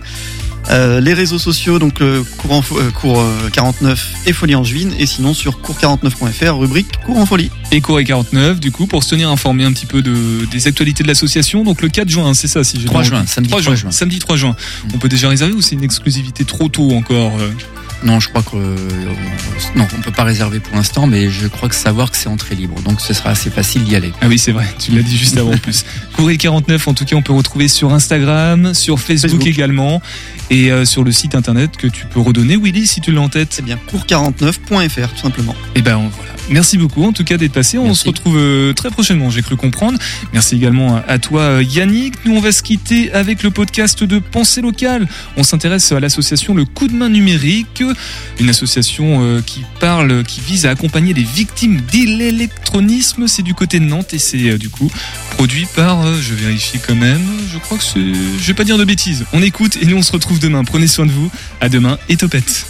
Euh, 0.71 1.01
les 1.01 1.15
réseaux 1.15 1.39
sociaux, 1.39 1.79
donc 1.79 1.99
le 1.99 2.23
courant, 2.23 2.63
euh, 2.73 2.91
cours 2.91 3.21
euh, 3.21 3.49
49 3.53 4.27
et 4.27 4.33
Folie 4.33 4.55
Angevine, 4.55 4.93
et 4.99 5.07
sinon 5.07 5.35
sur 5.35 5.61
cours49.fr, 5.61 6.59
rubrique 6.59 6.89
cours 7.05 7.19
en 7.19 7.27
folie. 7.27 7.51
Et 7.73 7.81
Corée 7.81 8.05
49, 8.05 8.61
du 8.61 8.71
coup, 8.71 8.87
pour 8.87 9.03
se 9.03 9.11
tenir 9.11 9.31
informé 9.31 9.65
un 9.65 9.73
petit 9.73 9.87
peu 9.87 10.03
de, 10.03 10.45
des 10.51 10.69
actualités 10.69 11.03
de 11.03 11.09
l'association. 11.09 11.65
Donc 11.65 11.83
le 11.83 11.89
4 11.89 12.09
juin, 12.09 12.35
c'est 12.35 12.49
ça, 12.49 12.63
si 12.63 12.79
j'ai 12.81 12.87
3 12.87 13.01
bien 13.01 13.09
juin, 13.09 13.25
samedi 13.27 13.51
3 13.51 13.75
juin. 13.75 13.91
Samedi 13.91 14.19
3 14.21 14.37
juin. 14.37 14.57
On 14.95 14.99
peut 14.99 15.09
déjà 15.09 15.29
réserver 15.29 15.55
ou 15.55 15.61
c'est 15.61 15.75
une 15.75 15.85
exclusivité 15.85 16.45
trop 16.45 16.69
tôt 16.69 16.93
encore 16.93 17.33
euh? 17.41 17.51
Non, 18.03 18.19
je 18.19 18.29
crois 18.31 18.43
que 18.43 18.57
euh, 18.57 18.77
non, 19.77 19.87
on 19.97 20.01
peut 20.01 20.11
pas 20.11 20.25
réserver 20.25 20.59
pour 20.61 20.75
l'instant, 20.75 21.07
mais 21.07 21.29
je 21.31 21.47
crois 21.49 21.69
que 21.69 21.75
savoir 21.75 22.11
que 22.11 22.17
c'est 22.17 22.29
entrée 22.29 22.55
libre, 22.55 22.81
donc 22.83 23.01
ce 23.01 23.13
sera 23.13 23.31
assez 23.31 23.51
facile 23.51 23.85
d'y 23.85 23.95
aller. 23.95 24.13
Ah 24.23 24.27
oui, 24.29 24.39
c'est 24.39 24.53
vrai, 24.53 24.67
tu 24.79 24.93
l'as 24.93 25.03
dit 25.03 25.17
juste 25.19 25.37
avant 25.37 25.53
en 25.53 25.59
plus. 25.59 25.85
Courrier 26.17 26.39
49, 26.39 26.89
en 26.89 26.95
tout 26.95 27.05
cas, 27.05 27.17
on 27.17 27.23
peut 27.23 27.33
retrouver 27.35 27.69
sur 27.69 27.93
Instagram, 27.93 28.73
sur 28.73 28.99
Facebook, 29.01 29.31
Facebook. 29.33 29.47
également, 29.47 30.01
et 30.49 30.73
euh, 30.73 30.85
sur 30.87 31.05
le 31.05 31.13
site 31.13 31.35
internet 31.35 31.77
que 31.77 31.87
tu 31.89 32.07
peux 32.07 32.21
redonner, 32.21 32.57
Willy, 32.57 32.87
si 32.87 33.01
tu 33.03 33.13
l'as 33.13 33.21
en 33.21 33.29
tête. 33.29 33.49
C'est 33.53 33.65
bien 33.65 33.79
cours49.fr, 33.93 35.09
tout 35.15 35.21
simplement. 35.23 35.55
Et 35.75 35.83
ben 35.83 35.97
on- 35.99 36.09
voilà. 36.09 36.31
Merci 36.51 36.79
beaucoup 36.79 37.05
en 37.05 37.13
tout 37.13 37.23
cas 37.25 37.37
d'être 37.37 37.53
passé. 37.53 37.79
On 37.79 37.85
Merci. 37.85 38.03
se 38.03 38.09
retrouve 38.09 38.37
euh, 38.37 38.73
très 38.73 38.91
prochainement, 38.91 39.31
j'ai 39.31 39.43
cru 39.43 39.57
comprendre. 39.57 39.99
Merci 40.33 40.57
également 40.57 41.01
à, 41.07 41.19
toi 41.19 41.43
euh, 41.43 41.63
Yannick. 41.63 42.15
Nous 42.25 42.35
on 42.35 42.41
va 42.41 42.51
se 42.51 42.63
quitter 42.63 43.13
avec 43.13 43.43
le 43.45 43.51
podcast 43.51 44.03
de 44.03 44.19
Pensée 44.19 44.61
locale. 44.61 45.09
On 45.37 45.45
s'intéresse 45.45 45.93
à 45.93 46.01
l'association 46.01 46.55
Le 46.55 46.65
Coup 46.65 46.89
de 46.89 46.95
main 46.95 47.09
numérique, 47.09 47.83
une 48.41 48.49
association 48.49 49.23
euh, 49.23 49.41
qui 49.41 49.63
parle, 49.79 50.25
qui 50.25 50.41
vise 50.41 50.67
à 50.67 50.71
accompagner 50.71 51.15
les 51.15 51.23
victimes 51.23 51.81
de 51.93 52.19
l'électronisme. 52.19 53.29
C'est 53.29 53.43
du 53.43 53.55
côté 53.55 53.79
de 53.79 53.85
Nantes 53.85 54.13
et 54.13 54.19
c'est 54.19 54.59
du 54.59 54.69
coup 54.69 54.91
produit 55.37 55.67
par, 55.77 56.05
je 56.21 56.35
vérifie 56.35 56.81
quand 56.85 56.97
même, 56.97 57.23
je 57.53 57.59
crois 57.59 57.79
que 57.79 57.85
c'est, 57.85 58.01
je 58.01 58.47
vais 58.47 58.55
pas 58.55 58.65
dire 58.65 58.77
de 58.77 58.85
bêtises. 58.85 59.25
On 59.33 59.43
écoute 59.43 59.79
et 59.81 59.87
nous 59.87 59.97
on 59.97 60.03
se 60.03 60.13
retrouve 60.13 60.41
demain. 60.41 60.65
Prenez 60.65 60.89
soin 60.89 61.07
de 61.07 61.13
vous. 61.13 61.31
À 61.61 61.69
demain 61.69 61.99
et 62.09 62.17
topette. 62.17 62.67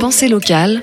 Pensée 0.00 0.28
locale, 0.28 0.82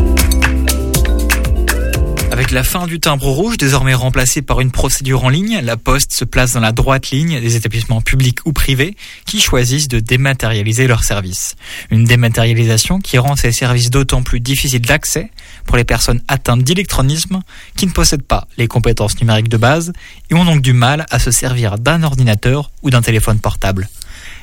Avec 2.31 2.51
la 2.51 2.63
fin 2.63 2.87
du 2.87 3.01
timbre 3.01 3.25
rouge, 3.25 3.57
désormais 3.57 3.93
remplacé 3.93 4.41
par 4.41 4.61
une 4.61 4.71
procédure 4.71 5.25
en 5.25 5.29
ligne, 5.29 5.59
la 5.61 5.75
Poste 5.75 6.13
se 6.13 6.23
place 6.23 6.53
dans 6.53 6.61
la 6.61 6.71
droite 6.71 7.09
ligne 7.09 7.41
des 7.41 7.57
établissements 7.57 7.99
publics 7.99 8.39
ou 8.45 8.53
privés 8.53 8.95
qui 9.25 9.41
choisissent 9.41 9.89
de 9.89 9.99
dématérialiser 9.99 10.87
leurs 10.87 11.03
services. 11.03 11.57
Une 11.89 12.05
dématérialisation 12.05 12.99
qui 12.99 13.17
rend 13.17 13.35
ces 13.35 13.51
services 13.51 13.89
d'autant 13.89 14.23
plus 14.23 14.39
difficiles 14.39 14.79
d'accès 14.79 15.29
pour 15.65 15.75
les 15.75 15.83
personnes 15.83 16.21
atteintes 16.29 16.63
d'électronisme 16.63 17.41
qui 17.75 17.85
ne 17.85 17.91
possèdent 17.91 18.23
pas 18.23 18.47
les 18.57 18.69
compétences 18.69 19.19
numériques 19.19 19.49
de 19.49 19.57
base 19.57 19.91
et 20.29 20.33
ont 20.33 20.45
donc 20.45 20.61
du 20.61 20.71
mal 20.71 21.05
à 21.11 21.19
se 21.19 21.31
servir 21.31 21.79
d'un 21.79 22.01
ordinateur 22.01 22.71
ou 22.81 22.91
d'un 22.91 23.01
téléphone 23.01 23.39
portable. 23.39 23.89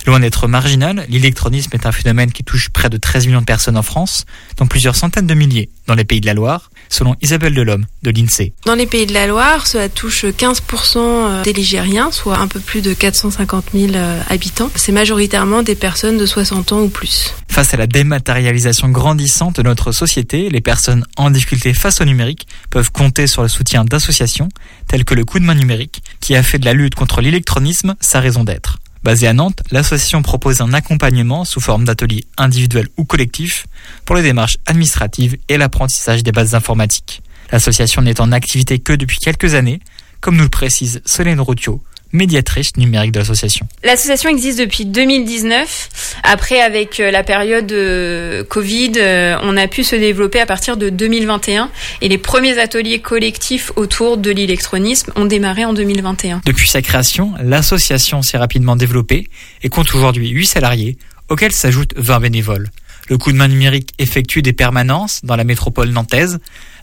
Loin 0.07 0.21
d'être 0.21 0.47
marginal, 0.47 1.07
l'électronisme 1.09 1.71
est 1.75 1.87
un 1.87 1.93
phénomène 1.93 2.33
qui 2.33 2.45
touche 2.45 2.69
près 2.69 2.89
de 2.91 2.97
13 2.97 3.27
millions 3.27 3.41
de 3.41 3.47
personnes 3.47 3.77
en 3.77 3.83
France, 3.83 4.27
dont 4.57 4.67
plusieurs 4.67 4.97
centaines 4.97 5.27
de 5.27 5.35
milliers 5.35 5.71
dans 5.87 5.95
les 5.95 6.05
pays 6.05 6.21
de 6.21 6.27
la 6.27 6.35
Loire, 6.35 6.71
selon 6.89 7.15
Isabelle 7.21 7.55
Delhomme 7.55 7.87
de 8.03 8.11
l'INSEE. 8.11 8.53
Dans 8.65 8.75
les 8.75 8.87
pays 8.87 9.07
de 9.07 9.13
la 9.13 9.27
Loire, 9.27 9.67
cela 9.67 9.89
touche 9.89 10.25
15% 10.25 11.43
des 11.43 11.53
Ligériens, 11.53 12.11
soit 12.11 12.39
un 12.39 12.49
peu 12.49 12.61
plus 12.61 12.83
de 12.83 12.95
450 12.95 13.67
000 13.75 13.93
euh, 13.95 14.21
habitants. 14.29 14.71
C'est 14.75 14.93
majoritairement 14.93 15.63
des 15.63 15.75
personnes 15.75 16.19
de 16.19 16.27
60 16.27 16.73
ans 16.73 16.81
ou 16.81 16.89
plus. 16.89 17.35
Face 17.49 17.75
à 17.75 17.77
la 17.77 17.87
dématérialisation 17.87 18.89
grandissante 18.89 19.57
de 19.57 19.63
notre 19.63 19.93
société, 19.93 20.49
les 20.51 20.61
personnes 20.61 21.05
en 21.17 21.31
difficulté 21.31 21.75
face 21.75 22.01
au 22.01 22.05
numérique 22.05 22.47
peuvent 22.71 22.93
compter 22.93 23.27
sur 23.27 23.43
le 23.43 23.49
soutien 23.49 23.85
d'associations 23.85 24.49
telles 24.87 25.05
que 25.05 25.15
le 25.15 25.25
Coup 25.25 25.39
de 25.39 25.45
main 25.45 25.55
numérique, 25.55 26.03
qui 26.21 26.35
a 26.37 26.43
fait 26.43 26.59
de 26.59 26.65
la 26.65 26.73
lutte 26.73 26.95
contre 26.95 27.21
l'électronisme 27.21 27.95
sa 28.01 28.21
raison 28.21 28.45
d'être. 28.45 28.79
Basée 29.03 29.29
à 29.29 29.33
Nantes, 29.33 29.63
l'association 29.71 30.23
propose 30.23 30.61
un 30.61 30.73
accompagnement 30.75 31.45
sous 31.45 31.61
forme 31.61 31.85
d'ateliers 31.85 32.25
individuels 32.37 32.89
ou 32.97 33.05
collectifs 33.05 33.67
pour 34.05 34.17
les 34.17 34.23
démarches 34.23 34.59
administratives 34.67 35.37
et 35.49 35.57
l'apprentissage 35.57 36.23
des 36.23 36.33
bases 36.33 36.55
informatiques. 36.55 37.23
L'association 37.53 38.03
n'est 38.03 38.21
en 38.21 38.33
activité 38.33 38.79
que 38.79 38.93
depuis 38.93 39.19
quelques 39.19 39.55
années, 39.55 39.81
comme 40.21 40.37
nous 40.37 40.43
le 40.43 40.49
précise 40.49 41.01
Solène 41.05 41.41
Routio, 41.41 41.83
médiatrice 42.13 42.77
numérique 42.77 43.13
de 43.13 43.19
l'association. 43.19 43.67
L'association 43.85 44.31
existe 44.31 44.59
depuis 44.59 44.87
2019. 44.87 46.21
Après, 46.23 46.61
avec 46.61 47.01
euh, 47.01 47.11
la 47.11 47.23
période 47.23 47.71
euh, 47.73 48.45
Covid, 48.45 48.93
euh, 48.97 49.37
on 49.43 49.57
a 49.57 49.69
pu 49.69 49.85
se 49.85 49.97
développer 49.97 50.41
à 50.41 50.47
partir 50.47 50.77
de 50.77 50.89
2021 50.89 51.71
et 52.01 52.09
les 52.09 52.19
premiers 52.19 52.59
ateliers 52.59 53.01
collectifs 53.01 53.73
autour 53.77 54.17
de 54.17 54.31
l'électronisme 54.31 55.13
ont 55.17 55.27
démarré 55.27 55.65
en 55.65 55.73
2021. 55.73 56.43
Depuis 56.45 56.69
sa 56.69 56.83
création, 56.83 57.33
l'association 57.43 58.23
s'est 58.23 58.39
rapidement 58.39 58.77
développée 58.77 59.29
et 59.63 59.69
compte 59.69 59.95
aujourd'hui 59.95 60.31
8 60.31 60.47
salariés, 60.47 60.97
auxquels 61.29 61.53
s'ajoutent 61.53 61.95
20 61.97 62.21
bénévoles. 62.21 62.71
Le 63.09 63.17
coup 63.17 63.33
de 63.33 63.37
main 63.37 63.49
numérique 63.49 63.95
effectue 63.99 64.43
des 64.43 64.53
permanences 64.53 65.21
dans 65.25 65.37
la 65.37 65.45
métropole 65.45 65.89
nantaise, 65.89 66.39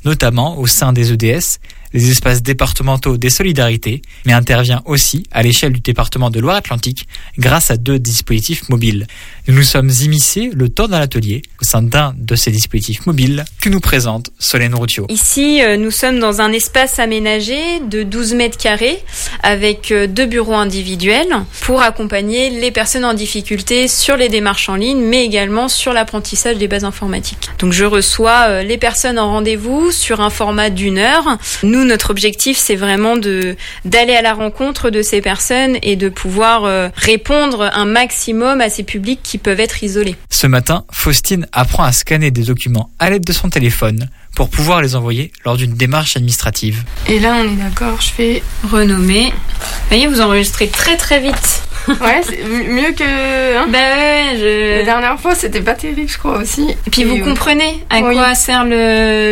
notamment 0.06 0.58
au 0.58 0.66
sein 0.66 0.92
des 0.92 1.12
EDS, 1.12 1.60
les 1.96 2.12
espaces 2.12 2.44
départementaux 2.44 3.16
des 3.18 3.30
solidarités, 3.30 4.02
mais 4.26 4.34
intervient 4.34 4.82
aussi 4.86 5.24
à 5.32 5.42
l'échelle 5.42 5.72
du 5.72 5.80
département 5.80 6.30
de 6.30 6.42
Loire-Atlantique 6.42 7.08
grâce 7.40 7.72
à 7.72 7.78
deux 7.78 8.00
dispositifs 8.00 8.68
mobiles. 8.68 9.08
Nous 9.48 9.56
nous 9.56 9.64
sommes 9.64 9.92
immiscés 10.04 10.52
le 10.54 10.68
temps 10.68 10.90
d'un 10.90 11.00
atelier 11.00 11.42
au 11.62 11.64
sein 11.64 11.82
d'un 11.82 12.14
de 12.18 12.36
ces 12.36 12.52
dispositifs 12.52 13.06
mobiles 13.06 13.46
que 13.62 13.70
nous 13.70 13.80
présente 13.80 14.32
Solène 14.40 14.76
Routio. 14.76 15.06
Ici, 15.08 15.62
euh, 15.62 15.78
nous 15.78 15.92
sommes 15.92 16.20
dans 16.20 16.42
un 16.42 16.52
espace 16.52 17.00
aménagé 17.00 17.80
de 17.90 18.04
12 18.04 18.34
mètres 18.34 18.58
carrés 18.58 19.00
avec 19.42 19.92
euh, 19.92 20.06
deux 20.08 20.26
bureaux 20.26 20.56
individuels 20.56 21.34
pour 21.62 21.82
accompagner 21.82 22.50
les 22.50 22.72
personnes 22.72 23.06
en 23.06 23.14
difficulté 23.14 23.88
sur 23.88 24.18
les 24.18 24.28
démarches 24.28 24.68
en 24.68 24.76
ligne, 24.76 25.00
mais 25.00 25.24
également 25.24 25.70
sur 25.70 25.94
l'apprentissage 25.94 26.58
des 26.58 26.68
bases 26.68 26.84
informatiques. 26.84 27.50
Donc 27.60 27.72
je 27.72 27.86
reçois 27.86 28.48
euh, 28.48 28.64
les 28.64 28.78
personnes 28.78 29.18
en 29.18 29.32
rendez-vous 29.32 29.92
sur 29.92 30.20
un 30.20 30.30
format 30.30 30.70
d'une 30.70 30.98
heure. 30.98 31.38
Nous, 31.64 31.85
notre 31.86 32.10
objectif, 32.10 32.58
c'est 32.58 32.76
vraiment 32.76 33.16
de 33.18 33.56
d'aller 33.86 34.14
à 34.16 34.22
la 34.22 34.34
rencontre 34.34 34.90
de 34.90 35.02
ces 35.02 35.22
personnes 35.22 35.78
et 35.82 35.96
de 35.96 36.10
pouvoir 36.10 36.66
euh, 36.66 36.90
répondre 36.96 37.70
un 37.74 37.86
maximum 37.86 38.62
à 38.62 38.70
ces 38.70 38.84
publics 38.84 39.22
qui 39.24 39.38
peuvent 39.38 39.60
être 39.60 39.84
isolés. 39.84 40.16
Ce 40.30 40.48
matin, 40.48 40.86
Faustine 40.92 41.48
apprend 41.52 41.84
à 41.84 41.92
scanner 41.92 42.32
des 42.32 42.44
documents 42.44 42.90
à 43.00 43.10
l'aide 43.10 43.26
de 43.26 43.34
son 43.34 43.50
téléphone 43.50 44.10
pour 44.36 44.50
pouvoir 44.50 44.82
les 44.82 44.96
envoyer 44.96 45.32
lors 45.46 45.56
d'une 45.56 45.74
démarche 45.76 46.18
administrative. 46.18 46.84
Et 47.08 47.20
là, 47.20 47.38
on 47.40 47.46
est 47.46 47.56
d'accord, 47.56 48.02
je 48.02 48.10
fais 48.10 48.44
renommer. 48.70 49.32
Vous 49.32 49.88
voyez, 49.90 50.08
vous 50.08 50.20
enregistrez 50.22 50.68
très 50.68 50.98
très 50.98 51.20
vite. 51.22 51.62
Ouais, 51.88 52.22
c'est 52.28 52.44
mieux 52.44 52.92
que. 52.94 53.58
hein. 53.58 53.68
Bah 53.70 53.78
ouais, 53.78 54.38
je. 54.40 54.78
La 54.80 54.84
dernière 54.86 55.20
fois, 55.20 55.36
c'était 55.36 55.62
pas 55.62 55.76
terrible, 55.76 56.10
je 56.10 56.18
crois 56.18 56.40
aussi. 56.40 56.68
Et 56.88 56.90
puis 56.90 57.04
vous 57.04 57.18
euh, 57.18 57.24
comprenez 57.24 57.84
à 57.92 58.02
oui. 58.02 58.16
quoi 58.16 58.34
sert 58.34 58.66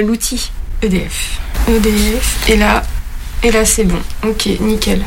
l'outil. 0.03 0.51
EDF. 0.83 1.39
EDF. 1.67 2.49
Et 2.49 2.57
là, 2.57 2.83
et 3.41 3.51
là, 3.51 3.65
c'est 3.65 3.85
bon. 3.85 3.99
Ok, 4.27 4.47
nickel. 4.59 5.03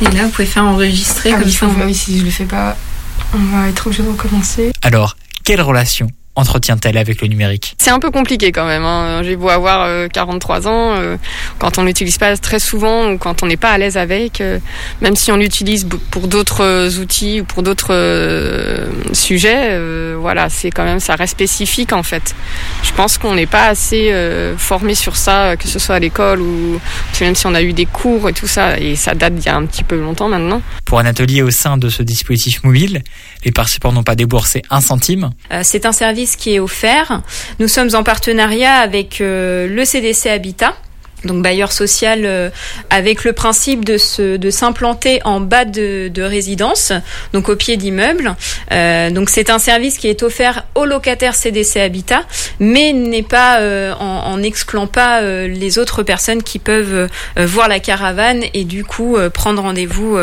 Et 0.00 0.04
là, 0.04 0.24
vous 0.24 0.30
pouvez 0.30 0.46
faire 0.46 0.64
enregistrer 0.64 1.30
Ah 1.32 1.38
comme 1.38 1.44
oui, 1.46 1.52
ça. 1.52 1.66
oui, 1.84 1.94
si 1.94 2.18
je 2.18 2.24
le 2.24 2.30
fais 2.30 2.44
pas, 2.44 2.76
on 3.34 3.38
va 3.56 3.68
être 3.68 3.86
obligé 3.86 4.02
de 4.02 4.08
recommencer. 4.08 4.72
Alors, 4.82 5.16
quelle 5.44 5.60
relation? 5.60 6.08
Entretient-elle 6.38 6.96
avec 6.96 7.20
le 7.20 7.28
numérique 7.28 7.74
C'est 7.78 7.90
un 7.90 7.98
peu 7.98 8.10
compliqué 8.10 8.52
quand 8.52 8.66
même. 8.66 8.84
Hein. 8.84 9.22
J'ai 9.24 9.34
beau 9.36 9.48
avoir 9.48 9.82
euh, 9.82 10.06
43 10.08 10.68
ans, 10.68 10.94
euh, 10.96 11.16
quand 11.58 11.78
on 11.78 11.84
l'utilise 11.84 12.16
pas 12.18 12.36
très 12.36 12.60
souvent 12.60 13.10
ou 13.10 13.18
quand 13.18 13.42
on 13.42 13.46
n'est 13.46 13.56
pas 13.56 13.70
à 13.70 13.78
l'aise 13.78 13.96
avec, 13.96 14.40
euh, 14.40 14.58
même 15.00 15.16
si 15.16 15.32
on 15.32 15.36
l'utilise 15.36 15.86
pour 16.10 16.28
d'autres 16.28 16.62
euh, 16.62 16.90
outils 17.00 17.40
ou 17.40 17.44
pour 17.44 17.62
d'autres 17.64 17.92
euh, 17.92 18.86
sujets, 19.12 19.70
euh, 19.70 20.16
voilà, 20.18 20.48
c'est 20.48 20.70
quand 20.70 20.84
même 20.84 21.00
ça 21.00 21.16
reste 21.16 21.32
spécifique 21.32 21.92
en 21.92 22.02
fait. 22.04 22.34
Je 22.84 22.92
pense 22.92 23.18
qu'on 23.18 23.34
n'est 23.34 23.46
pas 23.46 23.66
assez 23.66 24.12
euh, 24.12 24.56
formé 24.56 24.94
sur 24.94 25.16
ça, 25.16 25.56
que 25.56 25.66
ce 25.66 25.78
soit 25.78 25.96
à 25.96 25.98
l'école 25.98 26.40
ou 26.40 26.80
même 27.20 27.34
si 27.34 27.46
on 27.46 27.54
a 27.54 27.62
eu 27.62 27.72
des 27.72 27.86
cours 27.86 28.28
et 28.28 28.32
tout 28.32 28.46
ça, 28.46 28.78
et 28.78 28.94
ça 28.94 29.14
date 29.14 29.34
d'il 29.34 29.46
y 29.46 29.48
a 29.48 29.56
un 29.56 29.66
petit 29.66 29.82
peu 29.82 29.98
longtemps 29.98 30.28
maintenant. 30.28 30.62
Pour 30.84 31.00
un 31.00 31.04
atelier 31.06 31.42
au 31.42 31.50
sein 31.50 31.76
de 31.76 31.88
ce 31.88 32.02
dispositif 32.04 32.62
mobile, 32.62 33.02
les 33.44 33.50
participants 33.50 33.92
n'ont 33.92 34.02
pas 34.04 34.14
déboursé 34.14 34.62
un 34.70 34.80
centime. 34.80 35.30
Euh, 35.52 35.60
C'est 35.64 35.84
un 35.86 35.92
service 35.92 36.27
qui 36.36 36.54
est 36.54 36.60
offert. 36.60 37.22
Nous 37.58 37.68
sommes 37.68 37.90
en 37.94 38.02
partenariat 38.02 38.74
avec 38.74 39.20
euh, 39.20 39.66
le 39.68 39.84
CDC 39.84 40.26
Habitat. 40.26 40.74
Donc 41.24 41.42
bailleur 41.42 41.72
social 41.72 42.20
euh, 42.24 42.48
avec 42.90 43.24
le 43.24 43.32
principe 43.32 43.84
de 43.84 43.98
se 43.98 44.36
de 44.36 44.50
s'implanter 44.50 45.20
en 45.24 45.40
bas 45.40 45.64
de, 45.64 46.06
de 46.06 46.22
résidence, 46.22 46.92
donc 47.32 47.48
au 47.48 47.56
pied 47.56 47.76
d'immeuble. 47.76 48.36
Euh, 48.70 49.10
donc 49.10 49.28
c'est 49.28 49.50
un 49.50 49.58
service 49.58 49.98
qui 49.98 50.06
est 50.06 50.22
offert 50.22 50.64
aux 50.76 50.84
locataires 50.84 51.34
CDC 51.34 51.80
Habitat, 51.80 52.22
mais 52.60 52.92
n'est 52.92 53.24
pas 53.24 53.58
en, 53.98 54.32
en 54.32 54.42
excluant 54.44 54.86
pas 54.86 55.20
les 55.20 55.80
autres 55.80 56.04
personnes 56.04 56.44
qui 56.44 56.60
peuvent 56.60 57.08
voir 57.36 57.66
la 57.66 57.80
caravane 57.80 58.44
et 58.54 58.62
du 58.62 58.84
coup 58.84 59.16
prendre 59.34 59.60
rendez-vous 59.60 60.16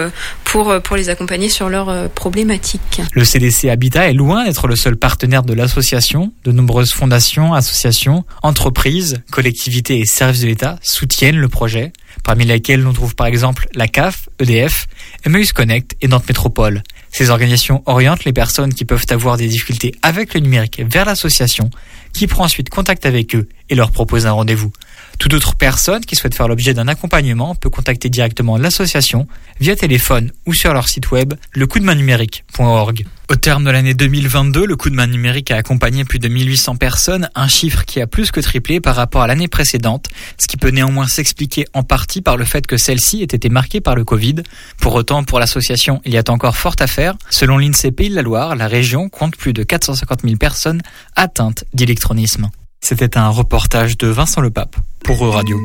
euh, 0.56 0.80
pour 0.80 0.95
les 0.95 1.10
accompagner 1.10 1.49
sur 1.49 1.70
leurs 1.70 1.89
euh, 1.89 2.08
problématiques. 2.08 3.01
Le 3.12 3.24
CDC 3.26 3.70
Habitat 3.70 4.10
est 4.10 4.14
loin 4.14 4.45
d'être 4.45 4.68
le 4.68 4.76
seul 4.76 4.95
partenaire 4.95 5.43
de 5.43 5.53
l'association. 5.53 6.32
De 6.43 6.51
nombreuses 6.51 6.93
fondations, 6.93 7.53
associations, 7.53 8.24
entreprises, 8.41 9.22
collectivités 9.32 9.99
et 9.99 10.06
services 10.06 10.41
de 10.41 10.47
l'État 10.47 10.80
soutiennent 10.82 11.38
le 11.38 11.49
projet, 11.49 11.91
parmi 12.24 12.45
lesquels 12.45 12.82
l'on 12.82 12.93
trouve 12.93 13.16
par 13.16 13.28
exemple 13.28 13.68
la 13.76 13.88
CAF, 13.88 14.30
EDF, 14.39 14.88
Emmaüs 15.26 15.51
Connect 15.51 15.95
et 16.01 16.08
Nantes 16.08 16.28
Métropole. 16.28 16.84
Ces 17.12 17.30
organisations 17.30 17.84
orientent 17.86 18.26
les 18.26 18.34
personnes 18.34 18.74
qui 18.74 18.86
peuvent 18.86 19.06
avoir 19.10 19.38
des 19.38 19.47
difficultés 19.47 19.93
avec 20.01 20.34
le 20.34 20.39
numérique 20.39 20.82
vers 20.86 21.06
l'association, 21.06 21.70
qui 22.14 22.28
prend 22.28 22.45
ensuite 22.45 22.70
contact 22.70 23.06
avec 23.06 23.36
eux 23.36 23.47
et 23.70 23.76
leur 23.76 23.91
propose 23.91 24.26
un 24.26 24.32
rendez-vous. 24.32 24.72
Toute 25.20 25.34
autre 25.34 25.55
personne 25.55 26.05
qui 26.05 26.16
souhaite 26.16 26.36
faire 26.36 26.47
l'objet 26.47 26.74
d'un 26.74 26.88
accompagnement 26.88 27.55
peut 27.55 27.70
contacter 27.70 28.09
directement 28.09 28.57
l'association 28.57 29.28
via 29.59 29.76
téléphone 29.76 30.32
ou 30.45 30.53
sur 30.53 30.74
leur 30.74 30.88
site 30.88 31.11
web 31.11 31.34
lecoupdemain-numérique.org. 31.53 33.05
Au 33.28 33.36
terme 33.36 33.63
de 33.63 33.72
l'année 33.72 33.95
2022, 33.95 34.68
le 34.68 34.76
coup 34.76 34.91
de 34.91 34.95
main 34.95 35.07
numérique 35.07 35.49
a 35.49 35.55
accompagné 35.55 36.05
plus 36.05 36.20
de 36.20 36.28
1800 36.28 36.76
personnes, 36.76 37.28
un 37.34 37.47
chiffre 37.47 37.84
qui 37.84 37.99
a 37.99 38.05
plus 38.05 38.30
que 38.30 38.39
triplé 38.39 38.80
par 38.80 38.95
rapport 38.95 39.24
à 39.24 39.28
l'année 39.28 39.47
précédente, 39.47 40.09
ce 40.38 40.45
qui 40.45 40.57
peut 40.57 40.70
néanmoins 40.70 41.07
s'expliquer 41.07 41.66
en 41.74 41.82
partie 41.82 42.22
par 42.22 42.38
le 42.38 42.45
fait 42.45 42.68
que 42.68 42.78
celle-ci 42.78 43.22
ait 43.22 43.24
été 43.24 43.49
marquée 43.49 43.82
par 43.82 43.95
le 43.95 44.03
Covid. 44.03 44.36
Pour 44.80 44.93
autant, 44.93 45.24
pour 45.24 45.39
l'association, 45.39 46.01
il 46.05 46.13
y 46.13 46.18
a 46.18 46.24
encore 46.28 46.55
fort 46.55 46.76
à 46.80 46.88
faire. 46.88 47.16
Selon 47.32 47.57
l'INSEE 47.57 47.91
Pays 47.91 48.09
de 48.09 48.16
la 48.16 48.22
Loire, 48.22 48.55
la 48.55 48.68
région 48.68 49.09
compte 49.09 49.36
plus 49.36 49.53
de 49.53 49.63
450 49.63 50.22
000 50.22 50.36
personnes 50.36 50.82
atteintes 51.16 51.63
d'électronisme. 51.74 52.49
C'était 52.88 53.17
un 53.17 53.29
reportage 53.29 53.97
de 53.97 54.05
Vincent 54.05 54.41
Lepape 54.41 54.75
pour 55.03 55.19
Radio. 55.21 55.59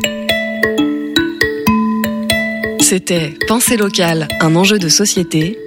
C'était 2.80 3.36
Pensée 3.46 3.76
locale, 3.76 4.26
un 4.40 4.56
enjeu 4.56 4.78
de 4.78 4.88
société. 4.88 5.58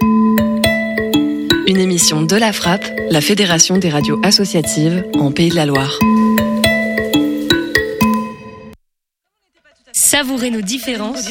Une 1.68 1.78
émission 1.78 2.22
de 2.22 2.34
la 2.34 2.52
Frappe, 2.52 2.84
la 3.08 3.20
Fédération 3.20 3.78
des 3.78 3.88
radios 3.88 4.18
associatives 4.24 5.04
en 5.14 5.30
Pays 5.30 5.50
de 5.50 5.54
la 5.54 5.66
Loire. 5.66 5.96
Savourez 9.92 10.50
nos 10.50 10.60
différences 10.60 11.22